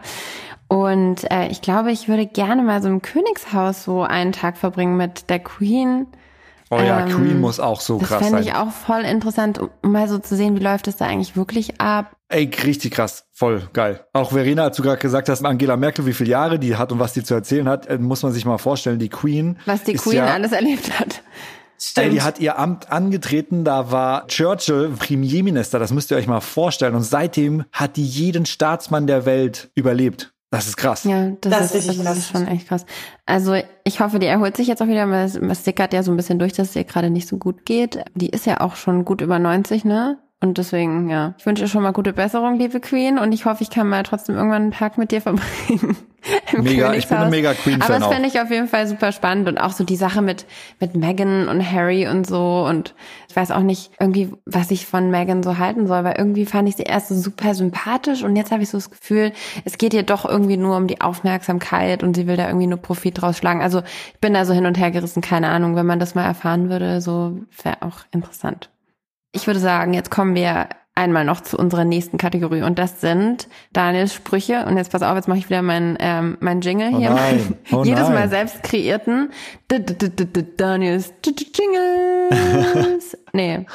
Und 0.68 1.30
äh, 1.30 1.46
ich 1.48 1.62
glaube, 1.62 1.92
ich 1.92 2.08
würde 2.08 2.26
gerne 2.26 2.62
mal 2.62 2.82
so 2.82 2.88
im 2.88 3.00
Königshaus 3.02 3.84
so 3.84 4.02
einen 4.02 4.32
Tag 4.32 4.56
verbringen 4.56 4.96
mit 4.96 5.30
der 5.30 5.38
Queen. 5.38 6.06
Oh 6.70 6.78
ja, 6.80 7.06
Ähm, 7.06 7.08
Queen 7.10 7.40
muss 7.40 7.60
auch 7.60 7.80
so 7.80 7.98
Das 7.98 8.08
krass 8.08 8.18
fände 8.18 8.42
sein. 8.42 8.42
ich 8.42 8.54
auch 8.54 8.72
voll 8.72 9.02
interessant, 9.02 9.60
um 9.60 9.70
mal 9.92 10.08
so 10.08 10.18
zu 10.18 10.34
sehen, 10.34 10.56
wie 10.58 10.62
läuft 10.62 10.88
es 10.88 10.96
da 10.96 11.06
eigentlich 11.06 11.36
wirklich 11.36 11.80
ab. 11.80 12.16
Ey, 12.28 12.50
richtig 12.64 12.94
krass. 12.94 13.26
Voll 13.32 13.68
geil. 13.72 14.04
Auch 14.12 14.32
Verena, 14.32 14.64
als 14.64 14.76
du 14.76 14.82
gerade 14.82 14.98
gesagt 14.98 15.28
hast, 15.28 15.44
Angela 15.44 15.76
Merkel, 15.76 16.06
wie 16.06 16.12
viele 16.12 16.30
Jahre 16.30 16.58
die 16.58 16.74
hat 16.74 16.90
und 16.90 16.98
was 16.98 17.12
die 17.12 17.22
zu 17.22 17.34
erzählen 17.34 17.68
hat, 17.68 17.86
äh, 17.86 17.98
muss 17.98 18.24
man 18.24 18.32
sich 18.32 18.44
mal 18.44 18.58
vorstellen. 18.58 18.98
Die 18.98 19.08
Queen. 19.08 19.58
Was 19.66 19.84
die 19.84 19.94
Queen 19.94 20.16
ja, 20.16 20.26
alles 20.26 20.50
erlebt 20.50 20.98
hat. 20.98 21.22
Ey, 21.96 22.10
die 22.10 22.22
hat 22.22 22.38
ihr 22.40 22.58
Amt 22.58 22.90
angetreten, 22.90 23.64
da 23.64 23.90
war 23.90 24.26
Churchill 24.28 24.90
Premierminister, 24.98 25.78
das 25.78 25.92
müsst 25.92 26.10
ihr 26.10 26.16
euch 26.16 26.26
mal 26.26 26.40
vorstellen. 26.40 26.94
Und 26.94 27.02
seitdem 27.02 27.64
hat 27.72 27.96
die 27.96 28.04
jeden 28.06 28.46
Staatsmann 28.46 29.06
der 29.06 29.26
Welt 29.26 29.70
überlebt. 29.74 30.32
Das 30.50 30.68
ist 30.68 30.76
krass. 30.76 31.02
Ja, 31.04 31.30
das, 31.40 31.52
Das 31.52 31.74
ist, 31.74 31.88
ist 31.88 32.04
das 32.04 32.16
ist 32.18 32.30
krass. 32.30 32.40
schon 32.42 32.48
echt 32.48 32.68
krass. 32.68 32.86
Also 33.26 33.56
ich 33.84 34.00
hoffe, 34.00 34.18
die 34.20 34.26
erholt 34.26 34.56
sich 34.56 34.68
jetzt 34.68 34.80
auch 34.80 34.86
wieder, 34.86 35.10
weil 35.10 35.24
es- 35.26 35.34
es 35.34 35.64
sickert 35.64 35.92
ja 35.92 36.02
so 36.04 36.12
ein 36.12 36.16
bisschen 36.16 36.38
durch, 36.38 36.52
dass 36.52 36.70
es 36.70 36.76
ihr 36.76 36.84
gerade 36.84 37.10
nicht 37.10 37.28
so 37.28 37.36
gut 37.36 37.64
geht. 37.66 37.98
Die 38.14 38.28
ist 38.30 38.46
ja 38.46 38.60
auch 38.60 38.76
schon 38.76 39.04
gut 39.04 39.20
über 39.20 39.38
90, 39.40 39.84
ne? 39.84 40.18
Und 40.42 40.58
deswegen, 40.58 41.08
ja, 41.08 41.34
ich 41.38 41.46
wünsche 41.46 41.64
ihr 41.64 41.68
schon 41.68 41.82
mal 41.82 41.92
gute 41.92 42.12
Besserung, 42.12 42.58
liebe 42.58 42.78
Queen. 42.80 43.18
Und 43.18 43.32
ich 43.32 43.46
hoffe, 43.46 43.62
ich 43.62 43.70
kann 43.70 43.88
mal 43.88 44.02
trotzdem 44.02 44.36
irgendwann 44.36 44.62
einen 44.62 44.72
Tag 44.72 44.98
mit 44.98 45.10
dir 45.10 45.22
verbringen. 45.22 45.96
Mega, 46.52 46.92
ich 46.94 47.06
bin 47.06 47.18
ein 47.18 47.30
Königshaus. 47.30 47.30
mega 47.30 47.54
Queen-Fan 47.54 47.82
Aber 47.82 47.98
das 48.00 48.12
finde 48.12 48.28
ich 48.28 48.40
auf 48.40 48.50
jeden 48.50 48.66
Fall 48.68 48.86
super 48.86 49.12
spannend 49.12 49.48
und 49.48 49.58
auch 49.58 49.70
so 49.70 49.84
die 49.84 49.96
Sache 49.96 50.22
mit, 50.22 50.46
mit 50.80 50.96
Meghan 50.96 51.48
und 51.48 51.70
Harry 51.70 52.08
und 52.08 52.26
so 52.26 52.66
und 52.68 52.94
ich 53.28 53.36
weiß 53.36 53.50
auch 53.52 53.60
nicht 53.60 53.92
irgendwie, 54.00 54.32
was 54.44 54.70
ich 54.70 54.86
von 54.86 55.10
Meghan 55.10 55.42
so 55.42 55.58
halten 55.58 55.86
soll, 55.86 56.04
weil 56.04 56.16
irgendwie 56.18 56.46
fand 56.46 56.68
ich 56.68 56.76
sie 56.76 56.82
erst 56.82 57.08
so 57.08 57.14
super 57.14 57.54
sympathisch 57.54 58.24
und 58.24 58.34
jetzt 58.34 58.50
habe 58.50 58.62
ich 58.62 58.70
so 58.70 58.78
das 58.78 58.90
Gefühl, 58.90 59.32
es 59.64 59.78
geht 59.78 59.94
ihr 59.94 60.02
doch 60.02 60.24
irgendwie 60.24 60.56
nur 60.56 60.76
um 60.76 60.88
die 60.88 61.00
Aufmerksamkeit 61.00 62.02
und 62.02 62.16
sie 62.16 62.26
will 62.26 62.36
da 62.36 62.46
irgendwie 62.46 62.66
nur 62.66 62.78
Profit 62.78 63.20
draus 63.20 63.38
schlagen. 63.38 63.62
Also 63.62 63.82
ich 64.12 64.20
bin 64.20 64.34
da 64.34 64.44
so 64.44 64.52
hin 64.52 64.66
und 64.66 64.78
her 64.78 64.90
gerissen, 64.90 65.22
keine 65.22 65.48
Ahnung, 65.48 65.76
wenn 65.76 65.86
man 65.86 66.00
das 66.00 66.14
mal 66.14 66.24
erfahren 66.24 66.70
würde, 66.70 67.00
so 67.00 67.38
wäre 67.62 67.82
auch 67.82 68.00
interessant. 68.10 68.70
Ich 69.36 69.46
würde 69.46 69.60
sagen, 69.60 69.92
jetzt 69.92 70.10
kommen 70.10 70.34
wir 70.34 70.68
einmal 70.94 71.26
noch 71.26 71.42
zu 71.42 71.58
unserer 71.58 71.84
nächsten 71.84 72.16
Kategorie 72.16 72.62
und 72.62 72.78
das 72.78 73.02
sind 73.02 73.48
Daniels 73.74 74.14
Sprüche. 74.14 74.64
Und 74.64 74.78
jetzt 74.78 74.90
pass 74.92 75.02
auf, 75.02 75.14
jetzt 75.14 75.28
mache 75.28 75.36
ich 75.38 75.50
wieder 75.50 75.60
meinen 75.60 75.98
ähm, 76.00 76.38
mein 76.40 76.62
Jingle 76.62 76.90
Oh 76.94 76.98
hier. 76.98 77.10
nein, 77.10 77.54
oh 77.70 77.84
Jedes 77.84 78.04
nein. 78.04 78.14
Mal 78.14 78.28
selbst 78.30 78.62
kreierten 78.62 79.30
Daniels 79.68 81.12
Jingles. 81.22 83.18
nee. 83.34 83.66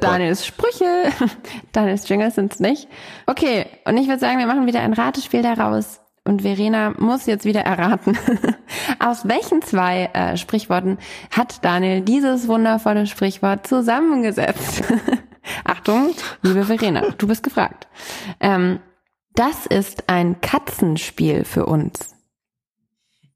Daniels 0.00 0.44
Sprüche. 0.44 0.84
Daniels 1.72 2.08
Jingles 2.08 2.34
sind's 2.34 2.58
nicht. 2.58 2.88
Okay, 3.26 3.66
und 3.84 3.96
ich 3.96 4.08
würde 4.08 4.18
sagen, 4.18 4.40
wir 4.40 4.46
machen 4.46 4.66
wieder 4.66 4.80
ein 4.80 4.92
Ratespiel 4.92 5.42
daraus. 5.42 6.00
Und 6.26 6.42
Verena 6.42 6.92
muss 6.98 7.26
jetzt 7.26 7.44
wieder 7.44 7.60
erraten, 7.60 8.18
aus 8.98 9.28
welchen 9.28 9.62
zwei 9.62 10.10
äh, 10.12 10.36
Sprichworten 10.36 10.98
hat 11.30 11.64
Daniel 11.64 12.00
dieses 12.00 12.48
wundervolle 12.48 13.06
Sprichwort 13.06 13.66
zusammengesetzt? 13.66 14.82
Achtung, 15.64 16.10
liebe 16.42 16.64
Verena, 16.64 17.02
du 17.16 17.28
bist 17.28 17.42
gefragt. 17.44 17.86
Ähm, 18.40 18.80
das 19.34 19.66
ist 19.66 20.08
ein 20.08 20.40
Katzenspiel 20.40 21.44
für 21.44 21.66
uns. 21.66 22.14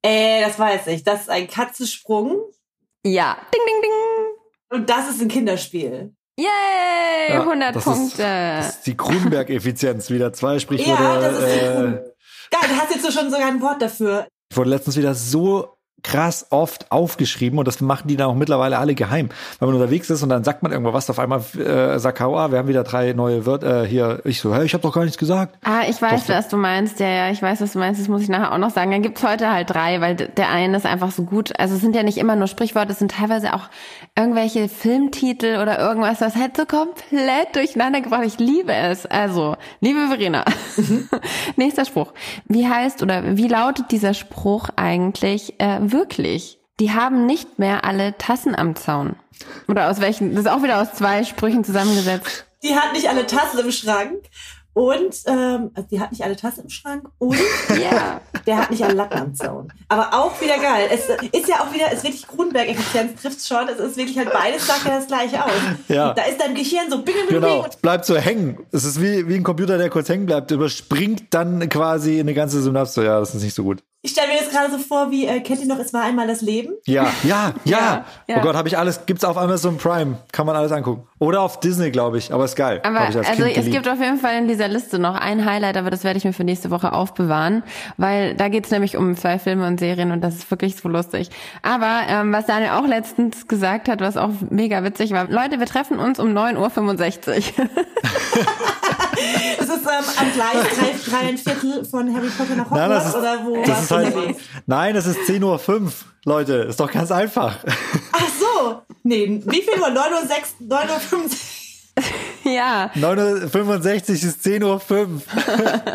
Äh, 0.03 0.43
das 0.43 0.59
weiß 0.59 0.89
ich. 0.89 1.05
Das 1.05 1.23
ist 1.23 1.31
ein 1.31 1.47
Katzensprung 1.47 2.41
Ja, 3.05 3.37
ding, 3.55 3.61
ding, 3.67 3.83
ding. 3.83 4.79
und 4.81 4.91
das 4.91 5.09
ist 5.11 5.21
ein 5.23 5.29
Kinderspiel. 5.29 6.15
Yay, 6.39 6.47
Ja, 7.35 7.41
100 7.43 7.77
das 7.77 7.85
Punkte. 7.85 8.07
Ist, 8.09 8.19
das 8.23 8.69
ist 8.77 8.87
die 8.87 8.97
Kronberg-Effizienz 8.97 10.09
wieder. 10.11 10.33
Zwei 10.33 10.59
Sprichworte. 10.59 11.03
Ja, 11.03 11.21
das 11.21 11.39
ist 11.39 11.45
äh, 11.45 12.10
Geil, 12.51 12.69
du 12.69 12.77
hast 12.77 12.91
jetzt 12.91 13.03
so 13.05 13.11
schon 13.11 13.31
sogar 13.31 13.49
ein 13.49 13.61
Wort 13.61 13.83
dafür. 13.83 14.29
Ich 14.51 14.57
wurde 14.57 14.71
letztens 14.71 14.97
wieder 14.97 15.15
so 15.15 15.77
krass 16.03 16.47
oft 16.51 16.91
aufgeschrieben 16.91 17.59
und 17.59 17.69
das 17.69 17.81
machen 17.81 18.09
die 18.09 18.17
dann 18.17 18.29
auch 18.29 18.35
mittlerweile 18.35 18.79
alle 18.79 18.95
geheim. 18.95 19.29
Wenn 19.59 19.69
man 19.69 19.77
unterwegs 19.77 20.11
ist 20.11 20.23
und 20.23 20.29
dann 20.29 20.45
sagt 20.45 20.63
man 20.63 20.73
irgendwo 20.73 20.93
was, 20.93 21.11
auf 21.11 21.19
einmal 21.19 21.41
äh, 21.59 21.99
sagt 21.99 22.19
Kaua, 22.19 22.51
wir 22.51 22.59
haben 22.59 22.69
wieder 22.69 22.85
drei 22.85 23.13
neue 23.13 23.47
Wörter 23.47 23.85
äh, 23.85 23.87
hier. 23.87 24.21
Ich 24.25 24.41
so, 24.41 24.55
hey, 24.55 24.65
ich 24.65 24.75
habe 24.75 24.83
doch 24.83 24.95
gar 24.95 25.03
nichts 25.03 25.19
gesagt. 25.19 25.57
Ah, 25.65 25.83
ich 25.89 26.01
weiß, 26.01 26.27
Doch, 26.27 26.35
was 26.35 26.49
du 26.49 26.57
meinst. 26.57 27.01
Ja, 27.01 27.09
ja, 27.09 27.31
ich 27.31 27.43
weiß, 27.43 27.61
was 27.61 27.73
du 27.73 27.79
meinst. 27.79 28.01
Das 28.01 28.09
muss 28.09 28.23
ich 28.23 28.29
nachher 28.29 28.53
auch 28.53 28.59
noch 28.59 28.71
sagen. 28.71 28.91
Dann 28.91 29.03
gibt's 29.03 29.23
heute 29.23 29.51
halt 29.53 29.71
drei, 29.71 30.01
weil 30.01 30.17
der 30.17 30.49
eine 30.49 30.77
ist 30.77 30.87
einfach 30.87 31.11
so 31.11 31.25
gut. 31.25 31.59
Also 31.59 31.75
es 31.75 31.81
sind 31.81 31.95
ja 31.95 32.03
nicht 32.03 32.19
immer 32.19 32.37
nur 32.37 32.47
Sprichworte, 32.47 32.93
es 32.93 32.99
sind 32.99 33.13
teilweise 33.13 33.55
auch 33.55 33.69
irgendwelche 34.17 34.69
Filmtitel 34.69 35.59
oder 35.61 35.79
irgendwas, 35.79 36.21
was 36.21 36.37
halt 36.37 36.57
so 36.57 36.65
komplett 36.65 37.55
durcheinander 37.55 38.01
gebracht. 38.01 38.25
Ich 38.27 38.39
liebe 38.39 38.73
es. 38.73 39.07
Also, 39.07 39.57
liebe 39.81 40.09
Verena. 40.09 40.45
Nächster 41.57 41.85
Spruch. 41.85 42.13
Wie 42.47 42.69
heißt 42.69 43.03
oder 43.03 43.37
wie 43.37 43.49
lautet 43.49 43.91
dieser 43.91 44.15
Spruch 44.15 44.69
eigentlich 44.77 45.59
äh, 45.59 45.90
wirklich? 45.93 46.59
Die 46.79 46.93
haben 46.93 47.27
nicht 47.27 47.59
mehr 47.59 47.85
alle 47.85 48.17
Tassen 48.17 48.55
am 48.57 48.75
Zaun. 48.77 49.17
Oder 49.69 49.91
aus 49.91 50.01
welchen? 50.01 50.35
Das 50.35 50.45
ist 50.47 50.51
auch 50.51 50.63
wieder 50.63 50.81
aus 50.81 50.93
zwei 50.95 51.25
Sprüchen 51.25 51.65
zusammengesetzt. 51.65 52.47
Die 52.63 52.75
hat 52.75 52.93
nicht 52.93 53.09
alle 53.09 53.27
Tassen 53.27 53.59
im 53.61 53.71
Schrank 53.71 54.23
und 54.73 55.15
ähm, 55.27 55.71
also 55.75 55.89
die 55.91 55.99
hat 56.01 56.11
nicht 56.13 56.23
alle 56.23 56.37
Tassen 56.37 56.65
im 56.65 56.71
Schrank 56.71 57.09
und 57.19 57.37
Ja. 57.71 58.21
der 58.47 58.57
hat 58.59 58.71
nicht 58.71 58.83
alle 58.85 58.95
Latten 58.95 59.19
am 59.19 59.35
Zaun. 59.35 59.73
Aber 59.89 60.15
auch 60.15 60.41
wieder 60.41 60.59
geil. 60.59 60.89
Es 60.93 61.09
ist 61.33 61.49
ja 61.49 61.57
auch 61.61 61.73
wieder, 61.75 61.87
es 61.89 61.99
ist 61.99 62.05
wirklich 62.05 62.27
Kronberg-Effizienz 62.29 63.21
trifft's 63.21 63.49
schon. 63.49 63.69
Es 63.69 63.79
ist 63.79 63.97
wirklich 63.97 64.17
halt 64.19 64.33
beides 64.33 64.67
sagt 64.67 64.85
ja 64.87 64.97
das 64.99 65.07
gleiche 65.07 65.45
aus. 65.45 65.51
Ja. 65.89 66.13
Da 66.15 66.23
ist 66.23 66.41
dein 66.41 66.55
Gehirn 66.55 66.89
so 66.91 67.03
bing, 67.03 67.15
bing, 67.29 67.41
Genau, 67.41 67.63
bing. 67.63 67.71
es 67.71 67.77
bleibt 67.77 68.05
so 68.05 68.17
hängen. 68.17 68.59
Es 68.73 68.85
ist 68.85 69.01
wie, 69.03 69.27
wie 69.29 69.35
ein 69.35 69.43
Computer, 69.43 69.77
der 69.77 69.91
kurz 69.91 70.09
hängen 70.09 70.27
bleibt, 70.27 70.51
überspringt 70.51 71.25
dann 71.35 71.69
quasi 71.69 72.21
eine 72.21 72.33
ganze 72.35 72.63
Synapse. 72.63 73.05
Ja, 73.05 73.19
das 73.21 73.35
ist 73.35 73.43
nicht 73.43 73.55
so 73.55 73.65
gut. 73.65 73.83
Ich 74.03 74.13
stelle 74.13 74.29
mir 74.29 74.37
jetzt 74.37 74.51
gerade 74.51 74.71
so 74.73 74.79
vor, 74.79 75.11
wie, 75.11 75.27
äh, 75.27 75.41
kennt 75.41 75.61
ihr 75.61 75.67
noch, 75.67 75.79
es 75.79 75.93
war 75.93 76.03
einmal 76.05 76.27
das 76.27 76.41
Leben? 76.41 76.73
Ja, 76.87 77.13
ja, 77.23 77.53
ja. 77.65 77.79
Ja, 77.79 78.05
ja. 78.29 78.37
Oh 78.39 78.41
Gott, 78.41 78.57
habe 78.57 78.67
ich 78.67 78.79
alles, 78.79 79.05
gibt's 79.05 79.25
auf 79.25 79.37
Amazon 79.37 79.77
Prime, 79.77 80.17
kann 80.33 80.47
man 80.47 80.57
alles 80.57 80.73
angucken. 80.73 81.07
Oder 81.19 81.43
auf 81.43 81.61
Disney, 81.61 81.91
glaube 81.91 82.17
ich, 82.17 82.33
aber 82.33 82.47
ist 82.47 82.57
geil. 82.57 82.81
Aber 82.83 83.01
Hab 83.01 83.11
ich 83.11 83.19
als 83.19 83.29
also 83.29 83.43
Kind 83.43 83.57
es 83.59 83.65
geliebt. 83.67 83.75
gibt 83.75 83.89
auf 83.89 84.01
jeden 84.01 84.17
Fall 84.17 84.39
in 84.39 84.49
dieser 84.49 84.69
Liste 84.69 84.99
noch 84.99 85.15
ein 85.17 85.45
Highlight, 85.45 85.77
aber 85.77 85.91
das 85.91 86.03
werde 86.03 86.17
ich 86.17 86.25
mir 86.25 86.33
für 86.33 86.45
nächste 86.45 86.71
Woche 86.71 86.95
aufbewahren, 86.95 87.63
weil 87.99 88.35
da 88.37 88.49
geht's 88.49 88.71
nämlich 88.71 88.97
um 88.97 89.19
zwei 89.19 89.39
Filme 89.39 89.67
und 89.67 89.79
Serien 89.79 90.13
und 90.13 90.23
das 90.23 90.37
ist 90.37 90.51
wirklich 90.51 90.77
so 90.77 90.89
lustig. 90.89 91.29
Aber 91.61 92.01
ähm, 92.09 92.33
was 92.33 92.47
Daniel 92.47 92.71
auch 92.71 92.87
letztens 92.87 93.49
gesagt 93.49 93.91
hat, 93.91 94.01
was 94.01 94.17
auch 94.17 94.31
mega 94.49 94.83
witzig 94.83 95.11
war, 95.11 95.29
Leute, 95.29 95.61
wir 95.61 95.67
treffen 95.67 95.99
uns 95.99 96.19
um 96.19 96.29
9.65 96.29 97.59
Uhr. 97.59 97.69
Es 99.59 99.69
ist 99.69 99.71
ähm, 99.71 100.05
am 100.19 100.33
Gleis 100.33 100.67
drei, 100.77 101.11
drei 101.11 101.29
ein 101.29 101.39
Viertel 101.39 101.85
von 101.85 102.15
Harry 102.15 102.29
Potter 102.29 102.57
nach 102.57 102.71
Nein, 102.71 102.85
Hogwarts 102.85 103.05
das 103.05 103.15
ist, 103.15 103.21
oder 103.21 103.45
wo 103.45 103.57
das 103.57 103.69
warst 103.69 103.83
ist 103.83 103.91
du 103.91 103.95
halt, 103.97 104.37
nein, 104.67 104.95
das 104.95 105.07
ist 105.07 105.19
10.05 105.21 105.43
Uhr, 105.83 105.93
Leute. 106.25 106.55
Ist 106.55 106.81
doch 106.81 106.91
ganz 106.91 107.11
einfach. 107.11 107.59
Ach 108.13 108.29
so. 108.39 108.83
Nee, 109.03 109.43
wie 109.45 109.63
viel 109.63 109.81
Uhr? 109.81 109.91
9 109.91 110.13
Uhr 110.13 110.27
6, 110.27 110.55
9 110.61 110.89
Uhr 110.91 111.01
65. 111.01 111.51
ja, 112.45 112.91
9.65 112.95 114.09
Uhr 114.09 114.11
ist 114.11 114.47
10.05 114.47 114.91
Uhr. 114.91 115.23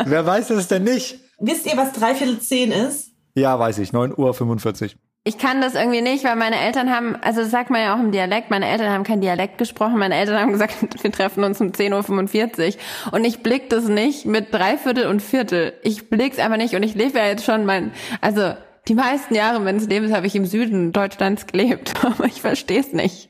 Wer 0.06 0.26
weiß 0.26 0.48
das 0.48 0.68
denn 0.68 0.84
nicht? 0.84 1.18
Wisst 1.38 1.66
ihr, 1.66 1.76
was 1.76 1.92
dreiviertel 1.92 2.40
zehn 2.40 2.72
ist? 2.72 3.10
Ja, 3.34 3.58
weiß 3.58 3.78
ich. 3.78 3.90
9.45 3.90 4.82
Uhr. 4.84 4.90
Ich 5.26 5.38
kann 5.38 5.60
das 5.60 5.74
irgendwie 5.74 6.02
nicht, 6.02 6.22
weil 6.22 6.36
meine 6.36 6.56
Eltern 6.60 6.88
haben, 6.94 7.16
also 7.16 7.40
das 7.40 7.50
sagt 7.50 7.68
man 7.68 7.80
ja 7.80 7.96
auch 7.96 7.98
im 7.98 8.12
Dialekt, 8.12 8.48
meine 8.48 8.68
Eltern 8.68 8.92
haben 8.92 9.02
kein 9.02 9.20
Dialekt 9.20 9.58
gesprochen, 9.58 9.98
meine 9.98 10.14
Eltern 10.14 10.38
haben 10.38 10.52
gesagt, 10.52 10.76
wir 11.02 11.10
treffen 11.10 11.42
uns 11.42 11.60
um 11.60 11.72
10.45 11.72 12.76
Uhr 12.76 13.12
und 13.12 13.24
ich 13.24 13.42
blick 13.42 13.68
das 13.68 13.88
nicht 13.88 14.24
mit 14.24 14.54
Dreiviertel 14.54 15.08
und 15.08 15.20
Viertel. 15.20 15.72
Ich 15.82 16.08
blick's 16.08 16.38
einfach 16.38 16.58
nicht 16.58 16.76
und 16.76 16.84
ich 16.84 16.94
lebe 16.94 17.18
ja 17.18 17.26
jetzt 17.26 17.44
schon 17.44 17.66
mein, 17.66 17.90
also 18.20 18.54
die 18.86 18.94
meisten 18.94 19.34
Jahre 19.34 19.58
meines 19.58 19.88
Lebens 19.88 20.12
habe 20.12 20.28
ich 20.28 20.36
im 20.36 20.46
Süden 20.46 20.92
Deutschlands 20.92 21.48
gelebt, 21.48 21.94
aber 22.04 22.26
ich 22.26 22.40
verstehe 22.40 22.78
es 22.78 22.92
nicht. 22.92 23.28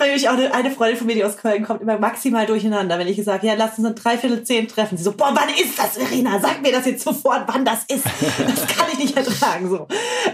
Weil 0.00 0.12
mich 0.12 0.28
auch 0.28 0.34
eine, 0.34 0.54
eine 0.54 0.70
Freundin 0.70 0.96
von 0.96 1.08
mir, 1.08 1.16
die 1.16 1.24
aus 1.24 1.36
Köln 1.36 1.64
kommt, 1.64 1.82
immer 1.82 1.98
maximal 1.98 2.46
durcheinander, 2.46 3.00
wenn 3.00 3.08
ich 3.08 3.16
gesagt 3.16 3.42
ja, 3.42 3.54
lass 3.54 3.78
uns 3.78 3.88
um 3.88 3.94
dreiviertel 3.96 4.44
zehn 4.44 4.68
treffen. 4.68 4.96
Sie 4.96 5.02
so, 5.02 5.12
boah, 5.12 5.32
wann 5.34 5.48
ist 5.48 5.76
das, 5.76 5.96
Verena? 5.98 6.38
Sag 6.38 6.62
mir 6.62 6.70
das 6.70 6.86
jetzt 6.86 7.02
sofort, 7.02 7.42
wann 7.48 7.64
das 7.64 7.84
ist. 7.88 8.04
Das 8.04 8.66
kann 8.68 8.86
ich 8.92 8.98
nicht 8.98 9.16
ertragen. 9.16 9.68
So. 9.68 9.88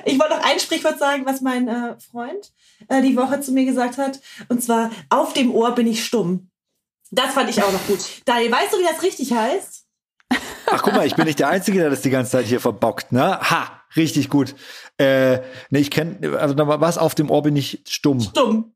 Ich 0.05 0.19
wollte 0.19 0.35
noch 0.35 0.45
ein 0.45 0.61
Sprichwort 0.61 0.99
sagen, 0.99 1.25
was 1.25 1.41
mein 1.41 1.69
äh, 1.69 1.97
Freund 2.11 2.53
äh, 2.89 3.01
die 3.01 3.17
Woche 3.17 3.41
zu 3.41 3.53
mir 3.53 3.65
gesagt 3.65 3.97
hat. 3.97 4.21
Und 4.49 4.63
zwar, 4.63 4.91
auf 5.09 5.33
dem 5.33 5.55
Ohr 5.55 5.75
bin 5.75 5.87
ich 5.87 6.05
stumm. 6.05 6.51
Das 7.11 7.33
fand 7.33 7.49
ich 7.49 7.63
auch 7.63 7.73
noch 7.73 7.87
gut. 7.87 8.01
Daniel, 8.27 8.53
weißt 8.53 8.75
du, 8.75 8.79
wie 8.79 8.85
das 8.85 9.03
richtig 9.03 9.33
heißt? 9.33 9.87
Ach, 10.67 10.83
guck 10.83 10.95
mal, 10.95 11.07
ich 11.07 11.17
bin 11.17 11.25
nicht 11.25 11.39
der 11.39 11.49
Einzige, 11.49 11.79
der 11.79 11.89
das 11.89 12.03
die 12.03 12.11
ganze 12.11 12.33
Zeit 12.33 12.47
hier 12.47 12.61
verbockt, 12.61 13.13
ne? 13.13 13.41
Ha, 13.41 13.83
richtig 13.97 14.29
gut. 14.29 14.55
Äh, 14.99 15.39
ne, 15.71 15.79
ich 15.79 15.91
kenne, 15.91 16.39
also 16.39 16.55
was 16.57 16.99
auf 16.99 17.15
dem 17.15 17.31
Ohr 17.31 17.43
bin 17.43 17.57
ich 17.57 17.83
stumm. 17.87 18.21
Stumm. 18.21 18.74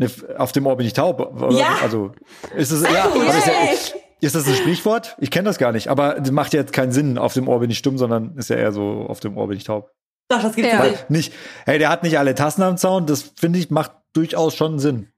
Ne, 0.00 0.10
auf 0.38 0.52
dem 0.52 0.66
Ohr 0.66 0.78
bin 0.78 0.86
ich 0.86 0.94
taub. 0.94 1.20
Oder? 1.20 1.50
Ja. 1.58 1.76
Also 1.82 2.12
ist 2.56 2.70
es 2.70 2.82
ja, 2.82 3.04
aber 3.04 3.16
ist, 3.26 3.46
ja 3.46 4.00
ist 4.22 4.34
das 4.34 4.48
ein 4.48 4.54
Sprichwort? 4.54 5.14
Ich 5.20 5.30
kenne 5.30 5.44
das 5.44 5.58
gar 5.58 5.72
nicht, 5.72 5.88
aber 5.88 6.14
das 6.14 6.30
macht 6.30 6.54
jetzt 6.54 6.72
keinen 6.72 6.90
Sinn. 6.90 7.18
Auf 7.18 7.34
dem 7.34 7.48
Ohr 7.48 7.60
bin 7.60 7.68
ich 7.68 7.76
stumm, 7.76 7.98
sondern 7.98 8.34
ist 8.38 8.48
ja 8.48 8.56
eher 8.56 8.72
so 8.72 9.04
auf 9.08 9.20
dem 9.20 9.36
Ohr 9.36 9.46
bin 9.48 9.58
ich 9.58 9.64
taub. 9.64 9.92
Doch, 10.30 10.40
das 10.42 10.54
gibt's 10.56 10.72
Ja. 10.72 10.84
nicht. 10.84 11.10
nicht, 11.10 11.32
hey, 11.66 11.78
der 11.78 11.90
hat 11.90 12.02
nicht 12.02 12.18
alle 12.18 12.34
Tassen 12.34 12.62
am 12.62 12.78
Zaun. 12.78 13.04
Das 13.04 13.32
finde 13.38 13.58
ich 13.58 13.70
macht 13.70 13.92
durchaus 14.14 14.54
schon 14.56 14.78
Sinn. 14.78 15.12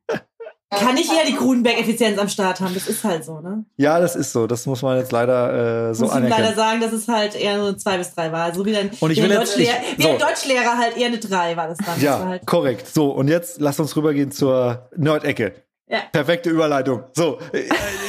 Kann 0.79 0.97
ich 0.97 1.07
ja 1.09 1.25
die 1.27 1.35
Grunenberg-Effizienz 1.35 2.19
am 2.19 2.29
Start 2.29 2.61
haben. 2.61 2.75
Das 2.75 2.87
ist 2.89 3.05
halt 3.05 3.25
so, 3.25 3.41
ne? 3.41 3.65
Ja, 3.77 4.01
das 4.01 4.17
ist 4.17 4.33
so. 4.33 4.47
Das 4.47 4.67
muss 4.67 4.83
man 4.83 4.99
jetzt 4.99 5.13
leider 5.13 5.91
äh, 5.91 5.95
so 5.95 6.05
Muss 6.05 6.13
ich 6.13 6.19
ihm 6.19 6.23
leider 6.25 6.37
anerkennen. 6.37 6.57
sagen, 6.57 6.81
dass 6.81 6.93
es 6.93 7.09
halt 7.09 7.35
eher 7.35 7.59
so 7.61 7.67
eine 7.69 7.77
2 7.77 7.99
bis 7.99 8.15
3 8.15 8.33
war. 8.33 8.55
So 8.55 8.65
wie 8.65 8.77
ein, 8.77 8.91
Und 9.01 9.11
ich 9.11 9.19
wie 9.19 9.23
will 9.23 9.33
ein, 9.33 9.39
jetzt- 9.41 9.53
Deutschlehrer, 9.57 9.77
ich- 9.93 9.99
wie 9.99 10.03
so. 10.03 10.09
ein 10.11 10.19
Deutschlehrer 10.19 10.79
halt 10.79 10.97
eher 10.97 11.07
eine 11.09 11.19
3 11.19 11.57
war 11.57 11.69
das 11.69 11.79
dann. 11.79 11.87
das 11.95 12.03
Ja, 12.03 12.25
halt, 12.25 12.47
korrekt. 12.47 12.87
So, 12.93 13.11
und 13.11 13.29
jetzt 13.29 13.61
lasst 13.61 13.81
uns 13.81 13.95
rübergehen 13.97 14.31
zur 14.31 14.89
Nerd-Ecke. 14.97 15.53
ja. 15.89 15.99
Perfekte 16.13 16.49
Überleitung. 16.51 17.05
So, 17.13 17.39
äh, 17.53 17.61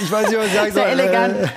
ich 0.02 0.12
weiß 0.12 0.28
nicht, 0.30 0.38
was 0.40 0.48
ich 0.48 0.54
sagen 0.54 0.72
soll. 0.72 0.84
Sehr 0.84 0.88
elegant. 0.92 1.36
Äh, 1.44 1.48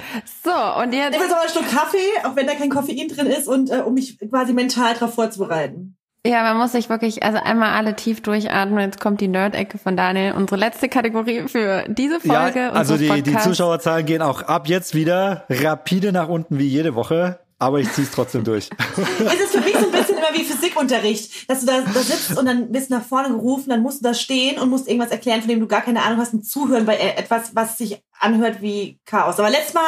So, 0.44 0.80
und 0.82 0.92
jetzt, 0.92 1.14
Ich 1.14 1.20
will 1.20 1.28
so 1.28 1.34
einen 1.34 1.50
Schluck 1.50 1.68
Kaffee, 1.70 1.98
auch 2.24 2.34
wenn 2.36 2.46
da 2.46 2.54
kein 2.54 2.70
Koffein 2.70 3.08
drin 3.08 3.26
ist, 3.26 3.48
und 3.48 3.70
äh, 3.70 3.76
um 3.78 3.94
mich 3.94 4.18
quasi 4.30 4.52
mental 4.52 4.94
darauf 4.94 5.14
vorzubereiten. 5.14 5.96
Ja, 6.26 6.42
man 6.42 6.56
muss 6.58 6.72
sich 6.72 6.88
wirklich, 6.88 7.22
also 7.22 7.38
einmal 7.42 7.72
alle 7.72 7.94
tief 7.94 8.22
durchatmen. 8.22 8.78
Jetzt 8.80 9.00
kommt 9.00 9.20
die 9.20 9.28
Nerd-Ecke 9.28 9.78
von 9.78 9.96
Daniel, 9.96 10.32
unsere 10.32 10.58
letzte 10.58 10.88
Kategorie 10.88 11.48
für 11.48 11.84
diese 11.88 12.20
Folge. 12.20 12.58
ja, 12.58 12.72
also 12.72 12.96
die, 12.96 13.22
die. 13.22 13.36
Zuschauerzahlen 13.36 14.06
gehen 14.06 14.22
auch 14.22 14.42
ab 14.42 14.68
jetzt 14.68 14.94
wieder 14.94 15.44
rapide 15.48 16.12
nach 16.12 16.28
unten 16.28 16.58
wie 16.58 16.66
jede 16.66 16.94
Woche. 16.94 17.38
Aber 17.58 17.78
ich 17.80 17.90
zieh's 17.92 18.10
trotzdem 18.10 18.44
durch. 18.44 18.68
Es 19.26 19.40
ist 19.40 19.52
für 19.52 19.60
mich 19.60 19.74
so 19.74 19.86
ein 19.86 19.92
bisschen 19.92 20.16
immer 20.18 20.32
wie 20.34 20.44
Physikunterricht, 20.44 21.50
dass 21.50 21.60
du 21.60 21.66
da, 21.66 21.80
da 21.80 22.00
sitzt 22.00 22.36
und 22.38 22.46
dann 22.46 22.70
bist 22.72 22.90
nach 22.90 23.02
vorne 23.04 23.28
gerufen, 23.28 23.70
dann 23.70 23.82
musst 23.82 24.00
du 24.00 24.04
da 24.08 24.14
stehen 24.14 24.58
und 24.60 24.68
musst 24.70 24.88
irgendwas 24.88 25.10
erklären, 25.10 25.40
von 25.40 25.48
dem 25.48 25.60
du 25.60 25.66
gar 25.66 25.82
keine 25.82 26.02
Ahnung 26.02 26.18
hast 26.18 26.34
und 26.34 26.44
zuhören 26.46 26.84
bei 26.86 26.96
e- 26.96 27.16
etwas, 27.16 27.54
was 27.54 27.78
sich 27.78 28.02
anhört 28.18 28.62
wie 28.62 28.98
Chaos. 29.04 29.38
Aber 29.38 29.50
letztes 29.50 29.74
Mal 29.74 29.82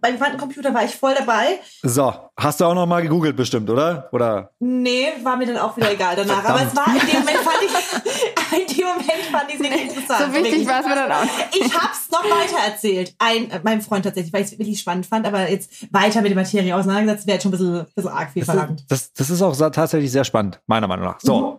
beim 0.00 0.16
Quantencomputer 0.16 0.74
war 0.74 0.84
ich 0.84 0.94
voll 0.96 1.14
dabei. 1.16 1.60
So, 1.82 2.12
hast 2.36 2.60
du 2.60 2.64
auch 2.64 2.74
noch 2.74 2.86
mal 2.86 3.02
gegoogelt 3.02 3.36
bestimmt, 3.36 3.70
oder? 3.70 4.08
Oder? 4.12 4.50
Nee, 4.58 5.08
war 5.22 5.36
mir 5.36 5.46
dann 5.46 5.58
auch 5.58 5.76
wieder 5.76 5.92
egal 5.92 6.16
danach. 6.16 6.44
Aber 6.44 6.62
es 6.62 6.74
war 6.76 6.86
in 6.88 7.06
dem 7.06 7.20
Moment 7.20 7.38
fand 7.38 7.62
ich, 7.62 8.34
in 8.68 8.76
dem 8.76 8.86
Moment 8.86 9.24
fand 9.30 9.48
ich 9.48 9.54
es 9.56 9.60
wirklich 9.60 9.82
interessant. 9.82 10.34
So 10.34 10.42
wichtig 10.42 10.66
war 10.66 10.80
es 10.80 10.86
mir 10.86 10.94
dann 10.94 11.12
auch 11.12 11.22
nicht. 11.22 11.34
Ich 11.52 11.74
hab's 11.74 12.10
noch 12.10 12.24
weiter 12.24 12.58
erzählt. 12.66 13.14
Ein, 13.18 13.50
äh, 13.50 13.60
meinem 13.62 13.80
Freund 13.80 14.04
tatsächlich, 14.04 14.32
weil 14.32 14.42
ich 14.42 14.52
es 14.52 14.58
wirklich 14.58 14.80
spannend 14.80 15.06
fand, 15.06 15.26
aber 15.26 15.50
jetzt 15.50 15.92
weiter 15.92 16.22
mit 16.22 16.30
der 16.30 16.36
Materie 16.36 16.74
auseinandergesetzt, 16.74 17.26
wäre 17.26 17.36
jetzt 17.36 17.42
schon 17.42 17.50
ein 17.50 17.58
bisschen, 17.58 17.86
bisschen 17.94 18.10
arg 18.10 18.30
viel 18.32 18.44
verlangt. 18.44 18.84
Das, 18.88 19.12
das 19.12 19.30
ist 19.30 19.42
auch 19.42 19.56
tatsächlich 19.70 20.10
sehr 20.10 20.24
spannend, 20.24 20.60
meiner 20.66 20.86
Meinung 20.86 21.04
nach. 21.04 21.20
So. 21.20 21.58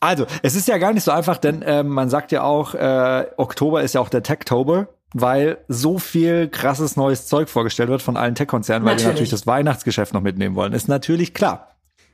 Also, 0.00 0.26
es 0.42 0.54
ist 0.54 0.66
ja 0.68 0.78
gar 0.78 0.92
nicht 0.92 1.04
so 1.04 1.10
einfach, 1.10 1.36
denn 1.36 1.62
ähm, 1.66 1.88
man 1.88 2.08
sagt 2.08 2.32
ja 2.32 2.42
auch, 2.42 2.74
äh, 2.74 3.26
Oktober 3.36 3.82
ist 3.82 3.94
ja 3.94 4.00
auch 4.00 4.08
der 4.08 4.22
Techtober, 4.22 4.88
weil 5.12 5.58
so 5.68 5.98
viel 5.98 6.48
krasses 6.48 6.96
neues 6.96 7.26
Zeug 7.26 7.48
vorgestellt 7.48 7.88
wird 7.88 8.02
von 8.02 8.16
allen 8.16 8.34
Tech-Konzernen, 8.34 8.84
weil 8.84 8.96
die 8.96 9.02
Natürlich. 9.02 9.30
natürlich 9.30 9.30
das 9.30 9.46
Weihnachtsgeschäft 9.46 10.14
noch 10.14 10.22
mitnehmen 10.22 10.54
wollen. 10.54 10.72
Ist 10.72 10.88
natürlich 10.88 11.34
klar. 11.34 11.68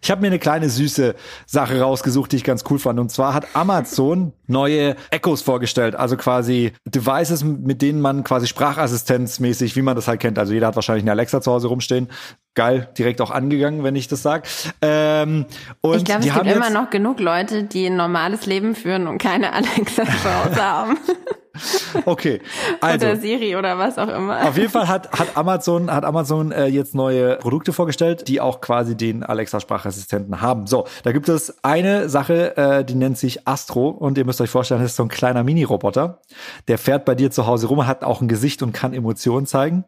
Ich 0.04 0.10
habe 0.10 0.20
mir 0.20 0.26
eine 0.26 0.38
kleine 0.38 0.68
süße 0.68 1.14
Sache 1.46 1.80
rausgesucht, 1.80 2.30
die 2.32 2.36
ich 2.36 2.44
ganz 2.44 2.62
cool 2.68 2.78
fand. 2.78 3.00
Und 3.00 3.10
zwar 3.10 3.32
hat 3.32 3.46
Amazon 3.54 4.34
neue 4.46 4.96
Echos 5.10 5.40
vorgestellt, 5.40 5.94
also 5.96 6.18
quasi 6.18 6.72
Devices, 6.84 7.42
mit 7.42 7.80
denen 7.80 8.02
man 8.02 8.22
quasi 8.22 8.46
sprachassistenzmäßig, 8.46 9.76
wie 9.76 9.82
man 9.82 9.96
das 9.96 10.06
halt 10.06 10.20
kennt. 10.20 10.38
Also 10.38 10.52
jeder 10.52 10.66
hat 10.66 10.76
wahrscheinlich 10.76 11.04
eine 11.04 11.12
Alexa 11.12 11.40
zu 11.40 11.50
Hause 11.50 11.68
rumstehen. 11.68 12.10
Geil, 12.54 12.90
direkt 12.98 13.22
auch 13.22 13.30
angegangen, 13.30 13.82
wenn 13.82 13.96
ich 13.96 14.06
das 14.06 14.22
sag. 14.22 14.46
Ähm, 14.82 15.46
und 15.80 15.96
Ich 15.96 16.04
glaube, 16.04 16.20
es 16.20 16.34
haben 16.34 16.44
gibt 16.44 16.56
immer 16.56 16.68
noch 16.68 16.90
genug 16.90 17.18
Leute, 17.18 17.64
die 17.64 17.86
ein 17.86 17.96
normales 17.96 18.44
Leben 18.44 18.74
führen 18.74 19.06
und 19.06 19.16
keine 19.16 19.52
Alexa 19.54 20.04
zu 20.04 20.24
Hause 20.24 20.62
haben. 20.62 20.98
Okay, 22.06 22.40
also 22.80 23.06
oder 23.06 23.16
Siri 23.16 23.56
oder 23.56 23.78
was 23.78 23.98
auch 23.98 24.08
immer. 24.08 24.48
Auf 24.48 24.56
jeden 24.56 24.70
Fall 24.70 24.88
hat, 24.88 25.12
hat 25.12 25.36
Amazon, 25.36 25.90
hat 25.90 26.04
Amazon 26.04 26.52
äh, 26.52 26.66
jetzt 26.66 26.94
neue 26.94 27.36
Produkte 27.36 27.72
vorgestellt, 27.72 28.26
die 28.28 28.40
auch 28.40 28.60
quasi 28.60 28.96
den 28.96 29.22
Alexa-Sprachassistenten 29.22 30.40
haben. 30.40 30.66
So, 30.66 30.86
da 31.04 31.12
gibt 31.12 31.28
es 31.28 31.64
eine 31.64 32.08
Sache, 32.08 32.56
äh, 32.56 32.84
die 32.84 32.96
nennt 32.96 33.18
sich 33.18 33.46
Astro 33.46 33.88
und 33.88 34.18
ihr 34.18 34.24
müsst 34.24 34.40
euch 34.40 34.50
vorstellen, 34.50 34.80
das 34.82 34.92
ist 34.92 34.96
so 34.96 35.04
ein 35.04 35.08
kleiner 35.08 35.44
Mini-Roboter. 35.44 36.20
Der 36.68 36.78
fährt 36.78 37.04
bei 37.04 37.14
dir 37.14 37.30
zu 37.30 37.46
Hause 37.46 37.68
rum, 37.68 37.86
hat 37.86 38.02
auch 38.02 38.20
ein 38.20 38.28
Gesicht 38.28 38.62
und 38.62 38.72
kann 38.72 38.92
Emotionen 38.92 39.46
zeigen. 39.46 39.84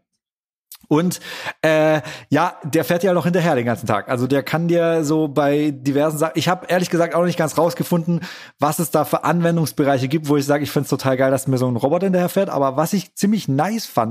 Und 0.89 1.21
äh, 1.63 2.01
ja, 2.29 2.57
der 2.65 2.85
fährt 2.85 3.03
ja 3.03 3.13
noch 3.13 3.25
hinterher 3.25 3.55
den 3.55 3.67
ganzen 3.67 3.87
Tag. 3.87 4.09
Also 4.09 4.27
der 4.27 4.43
kann 4.43 4.69
dir 4.69 5.05
so 5.05 5.29
bei 5.29 5.71
diversen 5.71 6.19
Sachen. 6.19 6.33
Ich 6.37 6.49
habe 6.49 6.67
ehrlich 6.69 6.91
gesagt 6.91 7.15
auch 7.15 7.21
noch 7.21 7.27
nicht 7.27 7.39
ganz 7.39 7.59
rausgefunden, 7.59 8.21
was 8.59 8.79
es 8.79 8.91
da 8.91 9.05
für 9.05 9.25
Anwendungsbereiche 9.25 10.09
gibt, 10.09 10.29
wo 10.29 10.37
ich 10.37 10.47
sage, 10.47 10.65
ich 10.65 10.71
find's 10.71 10.91
total 10.91 11.17
geil, 11.17 11.31
dass 11.31 11.47
mir 11.47 11.59
so 11.59 11.69
ein 11.69 11.77
Roboter 11.77 12.07
hinterher 12.07 12.29
fährt. 12.29 12.51
Aber 12.51 12.77
was 12.77 12.93
ich 12.93 13.15
ziemlich 13.15 13.49
nice 13.49 13.87
fand, 13.87 14.07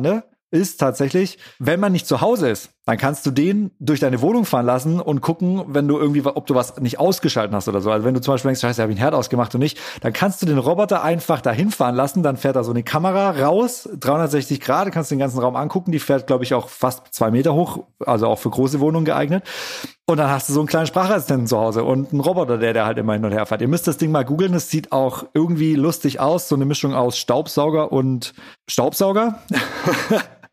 ist 0.51 0.79
tatsächlich, 0.79 1.37
wenn 1.59 1.79
man 1.79 1.91
nicht 1.91 2.07
zu 2.07 2.21
Hause 2.21 2.49
ist, 2.49 2.74
dann 2.85 2.97
kannst 2.97 3.25
du 3.25 3.31
den 3.31 3.71
durch 3.79 3.99
deine 3.99 4.21
Wohnung 4.21 4.45
fahren 4.45 4.65
lassen 4.65 4.99
und 4.99 5.21
gucken, 5.21 5.63
wenn 5.67 5.87
du 5.87 5.97
irgendwie, 5.97 6.23
ob 6.23 6.45
du 6.45 6.53
was 6.53 6.79
nicht 6.79 6.99
ausgeschalten 6.99 7.55
hast 7.55 7.67
oder 7.67 7.81
so. 7.81 7.89
Also 7.89 8.05
wenn 8.05 8.13
du 8.13 8.21
zum 8.21 8.35
Beispiel 8.35 8.49
denkst, 8.49 8.61
scheiße, 8.61 8.81
habe 8.81 8.91
ich 8.91 8.97
einen 8.97 9.03
Herd 9.03 9.15
ausgemacht 9.15 9.53
und 9.55 9.59
nicht, 9.59 9.79
dann 10.01 10.13
kannst 10.13 10.41
du 10.41 10.45
den 10.45 10.59
Roboter 10.59 11.03
einfach 11.03 11.41
dahin 11.41 11.71
fahren 11.71 11.95
lassen, 11.95 12.21
dann 12.21 12.37
fährt 12.37 12.55
da 12.55 12.63
so 12.63 12.71
eine 12.71 12.83
Kamera 12.83 13.31
raus, 13.31 13.89
360 13.99 14.61
Grad, 14.61 14.91
kannst 14.91 15.09
den 15.09 15.17
ganzen 15.17 15.39
Raum 15.39 15.55
angucken, 15.55 15.91
die 15.91 15.99
fährt, 15.99 16.27
glaube 16.27 16.43
ich, 16.43 16.53
auch 16.53 16.69
fast 16.69 17.13
zwei 17.13 17.31
Meter 17.31 17.55
hoch, 17.55 17.85
also 18.05 18.27
auch 18.27 18.37
für 18.37 18.51
große 18.51 18.79
Wohnungen 18.79 19.05
geeignet. 19.05 19.43
Und 20.07 20.17
dann 20.17 20.29
hast 20.29 20.47
du 20.49 20.53
so 20.53 20.59
einen 20.59 20.67
kleinen 20.67 20.85
Sprachassistenten 20.85 21.47
zu 21.47 21.57
Hause 21.57 21.83
und 21.83 22.11
einen 22.11 22.21
Roboter, 22.21 22.59
der, 22.59 22.73
der 22.73 22.85
halt 22.85 22.99
immer 22.99 23.13
hin 23.13 23.25
und 23.25 23.31
her 23.31 23.47
fährt. 23.47 23.61
Ihr 23.61 23.67
müsst 23.67 23.87
das 23.87 23.97
Ding 23.97 24.11
mal 24.11 24.23
googeln, 24.23 24.53
es 24.53 24.69
sieht 24.69 24.91
auch 24.91 25.25
irgendwie 25.33 25.73
lustig 25.73 26.19
aus, 26.19 26.47
so 26.47 26.53
eine 26.53 26.65
Mischung 26.65 26.93
aus 26.93 27.17
Staubsauger 27.17 27.91
und 27.91 28.35
Staubsauger. 28.67 29.39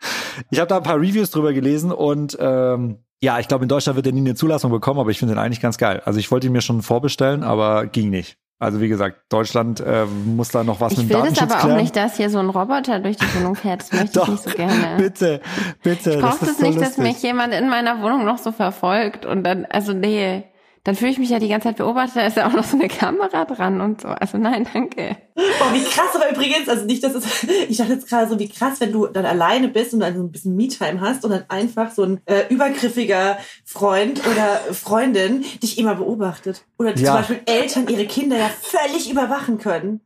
Ich 0.51 0.59
habe 0.59 0.69
da 0.69 0.77
ein 0.79 0.83
paar 0.83 0.97
Reviews 0.97 1.31
drüber 1.31 1.53
gelesen 1.53 1.93
und 1.93 2.37
ähm, 2.41 2.99
ja, 3.23 3.39
ich 3.39 3.47
glaube, 3.47 3.65
in 3.65 3.69
Deutschland 3.69 3.97
wird 3.97 4.07
er 4.07 4.13
nie 4.13 4.21
eine 4.21 4.35
Zulassung 4.35 4.71
bekommen, 4.73 4.99
aber 4.99 5.11
ich 5.11 5.19
finde 5.19 5.35
den 5.35 5.39
eigentlich 5.39 5.61
ganz 5.61 5.79
geil. 5.79 6.03
Also 6.05 6.19
ich 6.19 6.31
wollte 6.31 6.49
ihn 6.49 6.53
mir 6.53 6.61
schon 6.61 6.83
vorbestellen, 6.83 7.45
aber 7.45 7.87
ging 7.87 8.11
nicht. 8.11 8.37
Also 8.59 8.81
wie 8.81 8.89
gesagt, 8.89 9.23
Deutschland 9.29 9.81
äh, 9.81 10.05
muss 10.07 10.51
da 10.51 10.63
noch 10.63 10.81
was 10.81 10.93
ich 10.93 10.99
mit 10.99 11.11
dem 11.11 11.15
will 11.15 11.31
das 11.31 11.35
Datenschutz 11.35 11.51
aber 11.53 11.61
auch 11.61 11.65
klären. 11.65 11.81
nicht, 11.81 11.97
dass 11.97 12.17
hier 12.17 12.31
so 12.31 12.39
ein 12.39 12.49
Roboter 12.49 13.01
durch 13.01 13.17
die 13.17 13.27
Wohnung 13.35 13.57
fährt. 13.57 13.83
Das 13.83 13.93
möchte 13.93 14.21
Doch, 14.21 14.29
ich 14.29 14.35
nicht 14.35 14.45
so 14.45 14.51
gerne. 14.51 14.97
bitte, 14.99 15.41
bitte. 15.83 16.11
Ich 16.13 16.21
brauche 16.21 16.31
das 16.31 16.41
das 16.41 16.49
ist 16.51 16.61
so 16.61 16.67
nicht, 16.67 16.81
dass 16.81 16.97
mich 16.97 17.21
jemand 17.23 17.55
in 17.55 17.69
meiner 17.69 18.03
Wohnung 18.03 18.25
noch 18.25 18.39
so 18.39 18.53
verfolgt 18.53 19.27
und 19.27 19.43
dann, 19.43 19.65
also 19.65 19.93
nee, 19.93 20.45
dann 20.85 20.97
fühle 20.97 21.13
ich 21.13 21.19
mich 21.19 21.31
ja 21.31 21.39
die 21.39 21.49
ganze 21.49 21.69
Zeit 21.69 21.77
beobachtet, 21.77 22.17
da 22.17 22.27
ist 22.27 22.37
ja 22.37 22.49
auch 22.49 22.53
noch 22.53 22.65
so 22.65 22.77
eine 22.77 22.89
Kamera 22.89 23.45
dran 23.45 23.81
und 23.81 24.01
so. 24.01 24.09
Also 24.09 24.37
nein, 24.39 24.67
danke. 24.73 25.17
Boah, 25.35 25.73
wie 25.73 25.85
krass, 25.85 26.15
aber 26.15 26.31
übrigens, 26.31 26.69
also 26.69 26.85
nicht, 26.85 27.05
dass 27.05 27.15
es, 27.15 27.45
ich 27.69 27.77
dachte 27.77 27.93
jetzt 27.93 28.09
gerade 28.09 28.29
so, 28.29 28.39
wie 28.39 28.49
krass, 28.49 28.81
wenn 28.81 28.91
du 28.93 29.07
dann 29.07 29.25
alleine 29.25 29.69
bist 29.69 29.95
und 29.95 30.01
dann 30.01 30.17
so 30.17 30.23
ein 30.23 30.33
bisschen 30.33 30.57
Me-Time 30.57 31.01
hast 31.01 31.25
und 31.25 31.31
dann 31.31 31.45
einfach 31.49 31.93
so 31.93 32.03
ein 32.03 32.21
äh, 32.27 32.43
übergriffiger 32.49 33.39
Freund 33.65 34.21
oder 34.27 34.57
Freundin 34.75 35.45
dich 35.63 35.79
immer 35.79 35.95
beobachtet. 35.95 36.65
Oder 36.79 36.91
Ja. 36.97 37.05
zum 37.07 37.15
Beispiel 37.15 37.41
Eltern 37.47 37.87
ihre 37.89 38.07
Kinder 38.07 38.37
ja 38.37 38.51
völlig 38.61 39.11
überwachen 39.11 39.59
können. 39.59 40.01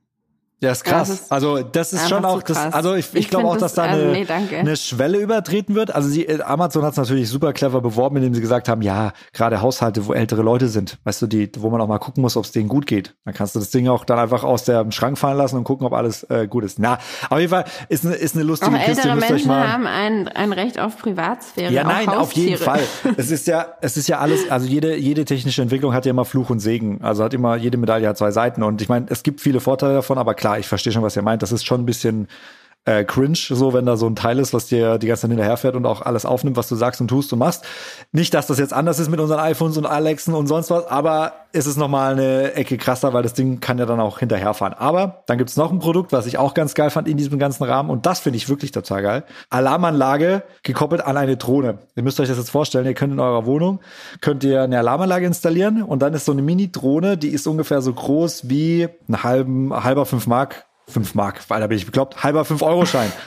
Ja, 0.63 0.73
ist 0.73 0.85
krass. 0.85 1.09
Das 1.09 1.21
ist 1.21 1.33
also 1.33 1.63
das 1.63 1.93
ist 1.93 2.09
schon 2.09 2.25
auch 2.25 2.43
das. 2.43 2.57
Also 2.73 2.95
ich, 2.95 3.09
ich, 3.13 3.15
Ich 3.27 3.29
glaube 3.29 3.47
auch, 3.47 3.59
dass 3.59 3.75
das- 3.75 3.75
da 3.75 3.83
also 3.93 4.03
eine, 4.05 4.13
nee, 4.13 4.25
danke. 4.25 4.57
eine 4.57 4.75
Schwelle 4.77 5.19
übertreten 5.19 5.75
wird. 5.75 5.95
Also 5.95 6.09
sie, 6.09 6.25
äh, 6.27 6.41
Amazon 6.41 6.83
hat 6.83 6.93
es 6.93 6.97
natürlich 6.97 7.29
super 7.29 7.53
clever 7.53 7.83
beworben, 7.83 8.17
indem 8.17 8.33
sie 8.35 8.41
gesagt 8.41 8.67
haben, 8.71 8.81
ja, 8.81 9.13
gerade 9.35 9.61
Haushalte, 9.61 10.07
wo 10.07 10.15
ältere 10.15 10.41
Leute 10.41 10.69
sind, 10.69 10.99
weißt 11.05 11.21
du, 11.21 11.27
die, 11.27 11.51
wo 11.59 11.69
man 11.69 11.81
auch 11.83 11.89
mal 11.89 11.99
gucken 11.99 12.23
muss, 12.23 12.39
ob 12.39 12.45
es 12.45 12.53
denen 12.53 12.69
gut 12.71 12.87
geht. 12.87 13.15
Dann 13.27 13.35
kannst 13.35 13.55
du 13.55 13.59
das 13.59 13.71
Ding 13.71 13.87
auch 13.89 14.07
dann 14.07 14.19
einfach 14.19 14.45
aus 14.45 14.65
dem 14.65 14.93
Schrank 14.93 15.19
fallen 15.19 15.37
lassen 15.37 15.57
und 15.59 15.65
gucken, 15.65 15.87
ob 15.87 15.93
alles 15.93 16.23
äh, 16.31 16.47
gut 16.49 16.65
ist. 16.65 16.79
Na, 16.79 16.99
auf 17.29 17.39
jeden 17.39 17.51
Fall 17.51 17.67
ist 17.91 18.07
eine 18.07 18.15
ist 18.15 18.35
eine 18.35 18.45
Auch 18.45 18.49
lustige 18.49 18.77
Kiste. 18.77 18.91
ältere 18.93 19.15
müsst 19.17 19.29
Menschen 19.29 19.49
mal 19.49 19.71
haben 19.73 19.87
ein, 19.87 20.29
ein 20.29 20.53
Recht 20.55 20.81
auf 20.81 20.97
Privatsphäre. 20.97 21.71
ja, 21.71 21.83
auch 21.83 21.87
nein, 21.89 22.09
auf 22.09 22.33
jeden. 22.33 22.57
Fall. 22.57 22.81
Es 23.19 23.31
ist 23.31 23.47
ja, 23.47 23.67
es 23.83 23.99
ist 23.99 24.09
ja 24.09 24.21
alles, 24.21 24.51
also 24.51 24.67
jede, 24.67 24.97
jede 24.97 25.27
technische 25.27 25.61
Entwicklung 25.61 25.93
hat 25.93 26.07
ja 26.07 26.11
immer 26.11 26.25
Fluch 26.25 26.49
und 26.49 26.61
Segen. 26.61 27.01
Also 27.03 27.25
hat 27.25 27.35
immer, 27.35 27.57
jede 27.57 27.77
Medaille 27.77 28.09
hat 28.09 28.17
zwei 28.17 28.31
Seiten. 28.31 28.63
Und 28.63 28.81
ich 28.81 28.89
meine, 28.89 29.05
es 29.11 29.23
gibt 29.23 29.43
viele 29.43 29.61
Vorteile 29.61 29.93
davon, 29.95 30.17
aber 30.17 30.33
klar, 30.35 30.46
ich 30.55 30.67
verstehe 30.67 30.93
schon, 30.93 31.03
was 31.03 31.17
ihr 31.17 31.23
meint. 31.23 31.43
Das 31.43 31.53
ist 31.53 31.67
schon 31.67 31.83
ein 31.83 31.87
bisschen 31.87 32.29
äh, 32.87 33.05
cringe, 33.05 33.37
so 33.37 33.75
wenn 33.75 33.85
da 33.85 33.97
so 33.97 34.07
ein 34.07 34.15
Teil 34.15 34.39
ist, 34.39 34.55
was 34.55 34.67
dir 34.67 34.99
die 34.99 35.09
ganze 35.09 35.23
Zeit 35.23 35.31
hinterherfährt 35.31 35.75
und 35.75 35.85
auch 35.87 36.03
alles 36.03 36.25
aufnimmt, 36.25 36.57
was 36.57 36.69
du 36.69 36.77
sagst 36.77 37.01
und 37.01 37.09
tust 37.09 37.33
und 37.33 37.41
machst. 37.41 37.65
Nicht, 38.13 38.33
dass 38.33 38.47
das 38.47 38.59
jetzt 38.59 38.73
anders 38.73 39.01
ist 39.01 39.11
mit 39.11 39.19
unseren 39.19 39.41
iPhones 39.41 39.77
und 39.77 39.87
Alexen 39.87 40.35
und 40.35 40.47
sonst 40.47 40.71
was, 40.71 40.87
aber 40.87 41.33
es 41.53 41.67
ist 41.67 41.77
nochmal 41.77 42.13
eine 42.13 42.55
Ecke 42.55 42.79
krasser, 42.79 43.13
weil 43.13 43.25
das 43.25 43.35
Ding 43.35 43.59
kann 43.59 43.79
ja 43.79 43.87
dann 43.87 43.99
auch 43.99 44.21
hinterherfahren. 44.21 44.73
Aber 44.73 45.25
dann 45.27 45.37
gibt's 45.37 45.57
noch 45.57 45.73
ein 45.73 45.81
Produkt, 45.81 46.13
was 46.13 46.27
ich 46.27 46.39
auch 46.39 46.55
ganz 46.55 46.75
geil 46.75 46.91
fand 46.91 47.09
in 47.09 47.17
diesem 47.17 47.41
ganzen 47.41 47.65
Rahmen 47.65 47.91
und 47.91 48.07
das 48.07 48.21
finde 48.21 48.37
ich 48.37 48.49
wirklich 48.49 48.71
total 48.71 49.03
geil. 49.03 49.25
Alarmanlage 49.51 50.45
gekoppelt 50.63 51.05
an 51.05 51.17
eine 51.17 51.37
Drohne. 51.37 51.79
Ihr 51.97 52.05
müsst 52.05 52.21
euch 52.21 52.29
das 52.29 52.39
jetzt 52.39 52.51
vorstellen, 52.51 52.87
ihr 52.87 52.95
könnt 52.95 53.13
in 53.13 53.21
eurer 53.21 53.47
Wohnung, 53.47 53.81
könnt 54.21 54.45
ihr 54.45 54.63
eine 54.63 54.79
Alarmanlage 54.79 55.27
installieren 55.27 55.83
und 55.83 56.03
dann 56.03 56.15
ist 56.15 56.25
so 56.25 56.33
eine 56.33 56.43
Mini-Drohne, 56.43 57.19
die 57.19 57.31
ist 57.31 57.49
ungefähr 57.49 57.83
so 57.83 57.93
groß 57.93 58.49
wie 58.49 58.89
ein 59.09 59.25
halben, 59.25 59.75
halber 59.75 60.07
5 60.07 60.29
Mark 60.29 60.67
5 60.89 61.15
Mark, 61.15 61.41
weil 61.49 61.61
da 61.61 61.67
bin 61.67 61.77
ich 61.79 61.87
bekloppt, 61.87 62.23
halber 62.23 62.43
5-Euro-Schein. 62.43 63.13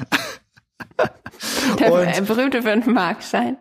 Der 1.80 1.93
Und- 1.93 2.07
äh, 2.07 2.22
berühmte 2.22 2.60
5-Mark-Schein. 2.60 3.57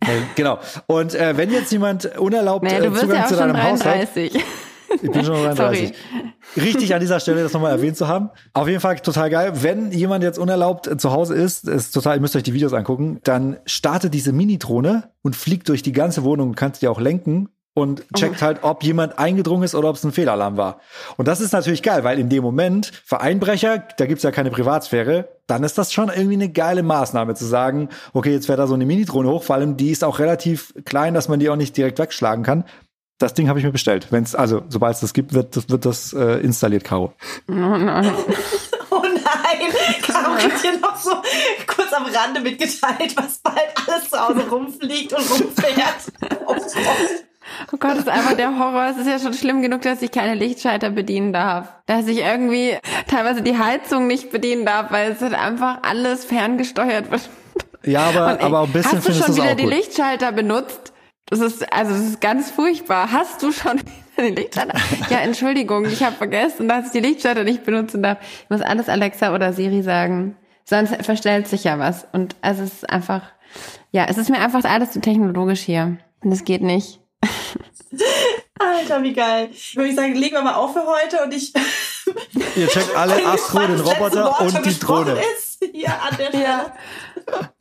Äh, 0.00 0.06
genau. 0.34 0.58
Und 0.86 1.14
äh, 1.14 1.36
wenn 1.36 1.50
jetzt 1.50 1.70
jemand 1.72 2.16
unerlaubt 2.18 2.64
Naja, 2.64 2.78
äh, 2.78 2.82
du 2.82 2.90
wirst 2.92 3.02
Zugang 3.02 3.16
ja 3.18 3.24
auch 3.24 3.28
zu 3.28 3.34
schon 3.36 3.48
deinem 3.48 3.62
Haus 3.62 3.84
hat, 3.84 3.94
33. 3.94 4.44
ich 5.02 5.10
bin 5.10 5.24
schon 5.24 5.34
33. 5.54 5.92
Richtig 6.56 6.94
an 6.94 7.00
dieser 7.00 7.20
Stelle 7.20 7.42
das 7.42 7.52
nochmal 7.52 7.72
erwähnt 7.72 7.96
zu 7.96 8.08
haben. 8.08 8.30
Auf 8.54 8.68
jeden 8.68 8.80
Fall 8.80 8.98
total 9.00 9.28
geil. 9.30 9.52
Wenn 9.56 9.92
jemand 9.92 10.24
jetzt 10.24 10.38
unerlaubt 10.38 10.86
äh, 10.86 10.96
zu 10.96 11.12
Hause 11.12 11.34
ist, 11.34 11.68
ist 11.68 11.92
total, 11.92 12.16
ihr 12.16 12.20
müsst 12.20 12.36
euch 12.36 12.42
die 12.42 12.54
Videos 12.54 12.72
angucken, 12.72 13.20
dann 13.24 13.58
startet 13.66 14.14
diese 14.14 14.32
Mini-Drohne 14.32 15.10
und 15.22 15.36
fliegt 15.36 15.68
durch 15.68 15.82
die 15.82 15.92
ganze 15.92 16.24
Wohnung 16.24 16.50
und 16.50 16.54
kannst 16.56 16.80
die 16.82 16.88
auch 16.88 17.00
lenken 17.00 17.50
und 17.74 18.04
checkt 18.14 18.42
halt, 18.42 18.58
ob 18.62 18.82
jemand 18.82 19.18
eingedrungen 19.18 19.62
ist 19.62 19.74
oder 19.74 19.88
ob 19.88 19.96
es 19.96 20.04
ein 20.04 20.12
Fehlalarm 20.12 20.56
war. 20.56 20.80
Und 21.16 21.28
das 21.28 21.40
ist 21.40 21.52
natürlich 21.52 21.82
geil, 21.82 22.04
weil 22.04 22.18
in 22.18 22.28
dem 22.28 22.42
Moment, 22.42 22.90
für 23.04 23.20
Einbrecher, 23.20 23.84
da 23.96 24.06
gibt's 24.06 24.24
ja 24.24 24.32
keine 24.32 24.50
Privatsphäre, 24.50 25.28
dann 25.46 25.62
ist 25.64 25.78
das 25.78 25.92
schon 25.92 26.08
irgendwie 26.08 26.34
eine 26.34 26.48
geile 26.48 26.82
Maßnahme 26.82 27.34
zu 27.34 27.44
sagen, 27.44 27.88
okay, 28.12 28.32
jetzt 28.32 28.46
fährt 28.46 28.58
da 28.58 28.66
so 28.66 28.74
eine 28.74 28.86
Mini-Drohne 28.86 29.28
hoch, 29.28 29.44
vor 29.44 29.56
allem 29.56 29.76
die 29.76 29.90
ist 29.90 30.04
auch 30.04 30.18
relativ 30.18 30.74
klein, 30.84 31.14
dass 31.14 31.28
man 31.28 31.38
die 31.38 31.48
auch 31.48 31.56
nicht 31.56 31.76
direkt 31.76 31.98
wegschlagen 31.98 32.44
kann. 32.44 32.64
Das 33.18 33.34
Ding 33.34 33.48
habe 33.48 33.58
ich 33.58 33.64
mir 33.64 33.72
bestellt. 33.72 34.06
Wenn's, 34.10 34.34
also, 34.34 34.62
sobald 34.68 34.94
es 34.94 35.00
das 35.00 35.12
gibt, 35.12 35.34
wird 35.34 35.54
das, 35.54 35.68
wird 35.68 35.84
das 35.84 36.12
äh, 36.14 36.40
installiert, 36.40 36.84
Caro. 36.84 37.12
Oh 37.48 37.52
nein, 37.52 38.10
Caro 40.02 40.32
hat 40.32 40.64
dir 40.64 40.78
noch 40.80 40.96
so 40.96 41.12
kurz 41.66 41.92
am 41.92 42.06
Rande 42.06 42.40
mitgeteilt, 42.40 43.14
was 43.16 43.38
bald 43.38 43.74
alles 43.86 44.08
zu 44.08 44.18
Hause 44.18 44.48
rumfliegt 44.50 45.12
und 45.12 45.30
rumfährt. 45.30 46.12
Oh 46.46 46.54
Gott. 46.54 47.29
Oh 47.72 47.76
Gott, 47.78 47.92
das 47.92 48.00
ist 48.00 48.08
einfach 48.08 48.36
der 48.36 48.58
Horror. 48.58 48.88
Es 48.90 48.96
ist 48.96 49.06
ja 49.06 49.18
schon 49.18 49.34
schlimm 49.34 49.62
genug, 49.62 49.82
dass 49.82 50.02
ich 50.02 50.10
keine 50.10 50.34
Lichtschalter 50.34 50.90
bedienen 50.90 51.32
darf. 51.32 51.68
Dass 51.86 52.06
ich 52.06 52.18
irgendwie 52.18 52.76
teilweise 53.08 53.42
die 53.42 53.58
Heizung 53.58 54.06
nicht 54.06 54.30
bedienen 54.30 54.64
darf, 54.64 54.90
weil 54.90 55.12
es 55.12 55.20
halt 55.20 55.34
einfach 55.34 55.78
alles 55.82 56.24
ferngesteuert 56.24 57.10
wird. 57.10 57.28
Ja, 57.84 58.08
aber, 58.08 58.38
ey, 58.38 58.44
aber 58.46 58.62
ein 58.62 58.72
bisschen 58.72 58.98
Hast 58.98 59.08
du 59.08 59.12
schon 59.14 59.36
wieder 59.36 59.54
die 59.54 59.64
gut. 59.64 59.72
Lichtschalter 59.72 60.32
benutzt? 60.32 60.92
Das 61.26 61.40
ist, 61.40 61.72
also 61.72 61.92
das 61.92 62.02
ist 62.02 62.20
ganz 62.20 62.50
furchtbar. 62.50 63.12
Hast 63.12 63.42
du 63.42 63.52
schon 63.52 63.80
wieder 64.16 64.28
die 64.28 64.34
Lichtschalter? 64.34 64.78
Ja, 65.08 65.18
Entschuldigung, 65.18 65.86
ich 65.86 66.02
habe 66.02 66.16
vergessen, 66.16 66.68
dass 66.68 66.86
ich 66.86 66.92
die 66.92 67.00
Lichtschalter 67.00 67.44
nicht 67.44 67.64
benutzen 67.64 68.02
darf. 68.02 68.18
Ich 68.20 68.50
muss 68.50 68.60
alles 68.60 68.88
Alexa 68.88 69.34
oder 69.34 69.52
Siri 69.52 69.82
sagen. 69.82 70.36
Sonst 70.64 70.94
verstellt 71.04 71.48
sich 71.48 71.64
ja 71.64 71.78
was. 71.78 72.06
Und 72.12 72.36
also 72.42 72.62
es 72.62 72.74
ist 72.74 72.90
einfach, 72.90 73.22
ja, 73.90 74.06
es 74.08 74.18
ist 74.18 74.30
mir 74.30 74.38
einfach 74.38 74.62
alles 74.64 74.92
zu 74.92 75.00
technologisch 75.00 75.60
hier. 75.60 75.96
Und 76.22 76.32
es 76.32 76.44
geht 76.44 76.62
nicht. 76.62 76.99
Alter, 78.58 79.02
wie 79.02 79.12
geil. 79.12 79.50
Würde 79.74 79.88
ich 79.88 79.96
sagen, 79.96 80.14
legen 80.14 80.34
wir 80.34 80.42
mal 80.42 80.54
auf 80.54 80.72
für 80.72 80.86
heute 80.86 81.22
und 81.24 81.34
ich. 81.34 81.52
Ihr 82.56 82.68
checkt 82.68 82.94
alle 82.96 83.24
Astro, 83.26 83.60
den 83.60 83.80
Roboter 83.80 84.40
und 84.40 84.64
die 84.64 84.78
Drohne. 84.78 85.16
Ist. 85.36 85.64
Hier 85.72 85.90
an 85.90 86.16
der 86.18 86.26
Stelle. 86.28 86.44
Ja. 86.44 86.74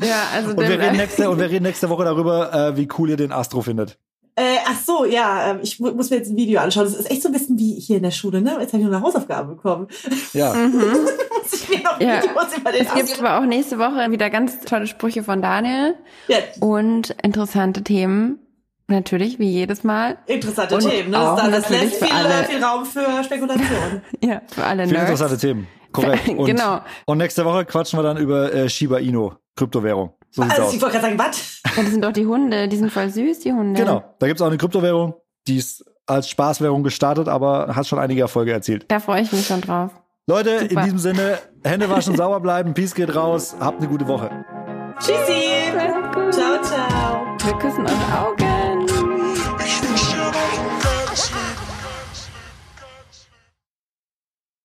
Ja, 0.02 0.24
also 0.34 0.52
Und 0.52 0.62
wir, 0.62 0.80
reden 0.80 0.98
nächste, 0.98 1.30
und 1.30 1.40
wir 1.40 1.50
reden 1.50 1.64
nächste 1.64 1.90
Woche 1.90 2.04
darüber, 2.04 2.54
äh, 2.54 2.78
wie 2.78 2.88
cool 2.98 3.10
ihr 3.10 3.18
den 3.18 3.32
Astro 3.32 3.62
findet. 3.62 3.98
Äh, 4.36 4.58
ach 4.66 4.80
so, 4.80 5.04
ja, 5.04 5.52
ähm, 5.52 5.60
ich 5.62 5.80
mu 5.80 5.92
muss 5.92 6.10
mir 6.10 6.18
jetzt 6.18 6.30
ein 6.30 6.38
Video 6.38 6.62
anschauen. 6.62 6.86
Das 6.86 6.96
ist 6.96 7.12
echt 7.12 7.22
so 7.22 7.30
ein 7.30 7.34
bisschen 7.34 7.60
wie 7.60 7.74
hier 7.74 7.98
in 7.98 8.04
der 8.04 8.12
Schule, 8.12 8.42
ne? 8.42 8.58
Jetzt 8.62 8.72
habe 8.72 8.82
ich 8.82 8.88
noch 8.88 8.96
eine 8.96 9.02
Hausaufgabe 9.02 9.56
bekommen. 9.56 9.88
Ja. 10.34 10.54
muss 10.54 11.54
ich 11.54 11.70
mir 11.70 11.84
noch 11.84 12.00
Ja. 12.00 12.24
Videos 12.24 12.58
über 12.58 12.72
den 12.72 12.86
Es 12.86 12.94
gibt 12.94 13.20
aber 13.20 13.40
auch 13.40 13.46
nächste 13.46 13.80
Woche 13.80 14.10
wieder 14.12 14.30
ganz 14.30 14.62
tolle 14.62 14.88
Sprüche 14.88 15.24
von 15.24 15.42
Daniel 15.42 15.96
ja, 16.30 16.38
und 16.62 17.10
interessante 17.22 17.84
Themen. 17.84 18.40
Natürlich, 18.90 19.40
wie 19.40 19.50
jedes 19.50 19.84
Mal. 19.84 20.18
interessante 20.26 20.76
Und 20.76 20.82
Themen, 20.90 21.12
ne? 21.12 21.20
auch 21.20 21.36
Das, 21.36 21.70
lässt 21.70 21.96
viel, 22.04 22.12
alle- 22.12 22.44
viel 22.46 22.64
Raum 22.64 22.86
für 22.86 23.24
Spekulation. 23.24 24.02
Ja, 24.24 24.42
für 24.48 24.64
alle 24.66 24.84
Viele 24.84 24.98
Nerds. 24.98 25.12
interessante 25.12 25.38
Themen. 25.40 25.68
Korrekt. 25.92 26.28
Und, 26.38 26.46
Genau. 26.46 26.80
Und 27.06 27.18
nächste 27.20 27.46
Woche 27.46 27.66
quatschen 27.66 28.00
wir 28.00 28.04
dann 28.04 28.18
über 28.18 28.54
äh, 28.54 28.68
Shiba 28.70 28.98
Inu, 28.98 29.32
Kryptowährung. 29.56 30.14
So 30.32 30.42
also, 30.44 30.54
ich 30.56 30.62
aus. 30.62 30.82
wollte 30.82 30.98
gerade 31.00 31.02
sagen, 31.16 31.20
was? 31.20 31.62
Ja, 31.76 31.84
das 31.84 31.92
sind 31.92 32.04
doch 32.04 32.12
die 32.12 32.26
Hunde, 32.26 32.68
die 32.68 32.78
sind 32.78 32.92
voll 32.92 33.10
süß, 33.10 33.40
die 33.40 33.52
Hunde. 33.54 33.80
Genau. 33.80 34.04
Da 34.20 34.28
gibt's 34.28 34.42
auch 34.42 34.48
eine 34.48 34.58
Kryptowährung, 34.58 35.16
die 35.48 35.58
ist 35.58 35.84
als 36.06 36.30
Spaßwährung 36.30 36.84
gestartet, 36.84 37.28
aber 37.28 37.76
hat 37.76 37.88
schon 37.88 38.00
einige 38.00 38.22
Erfolge 38.22 38.52
erzielt. 38.52 38.86
Da 38.90 39.00
freue 39.00 39.22
ich 39.22 39.32
mich 39.32 39.46
schon 39.48 39.62
drauf. 39.62 39.92
Leute, 40.28 40.50
in 40.52 40.70
Super. 40.70 40.84
diesem 40.84 41.00
Sinne, 41.00 41.40
Hände 41.64 41.90
waschen, 41.90 42.16
sauber 42.18 42.40
bleiben, 42.40 42.74
Peace 42.74 42.94
geht 42.96 43.16
raus, 43.16 43.56
habt 43.60 43.80
eine 43.80 43.88
gute 43.90 44.08
Woche. 44.08 44.30
Tschüssi. 45.00 45.44
Ciao, 46.32 46.62
ciao. 46.62 47.26
Wir 47.44 47.54
küssen 47.58 47.86
eure 47.88 48.28
Augen. 48.28 48.49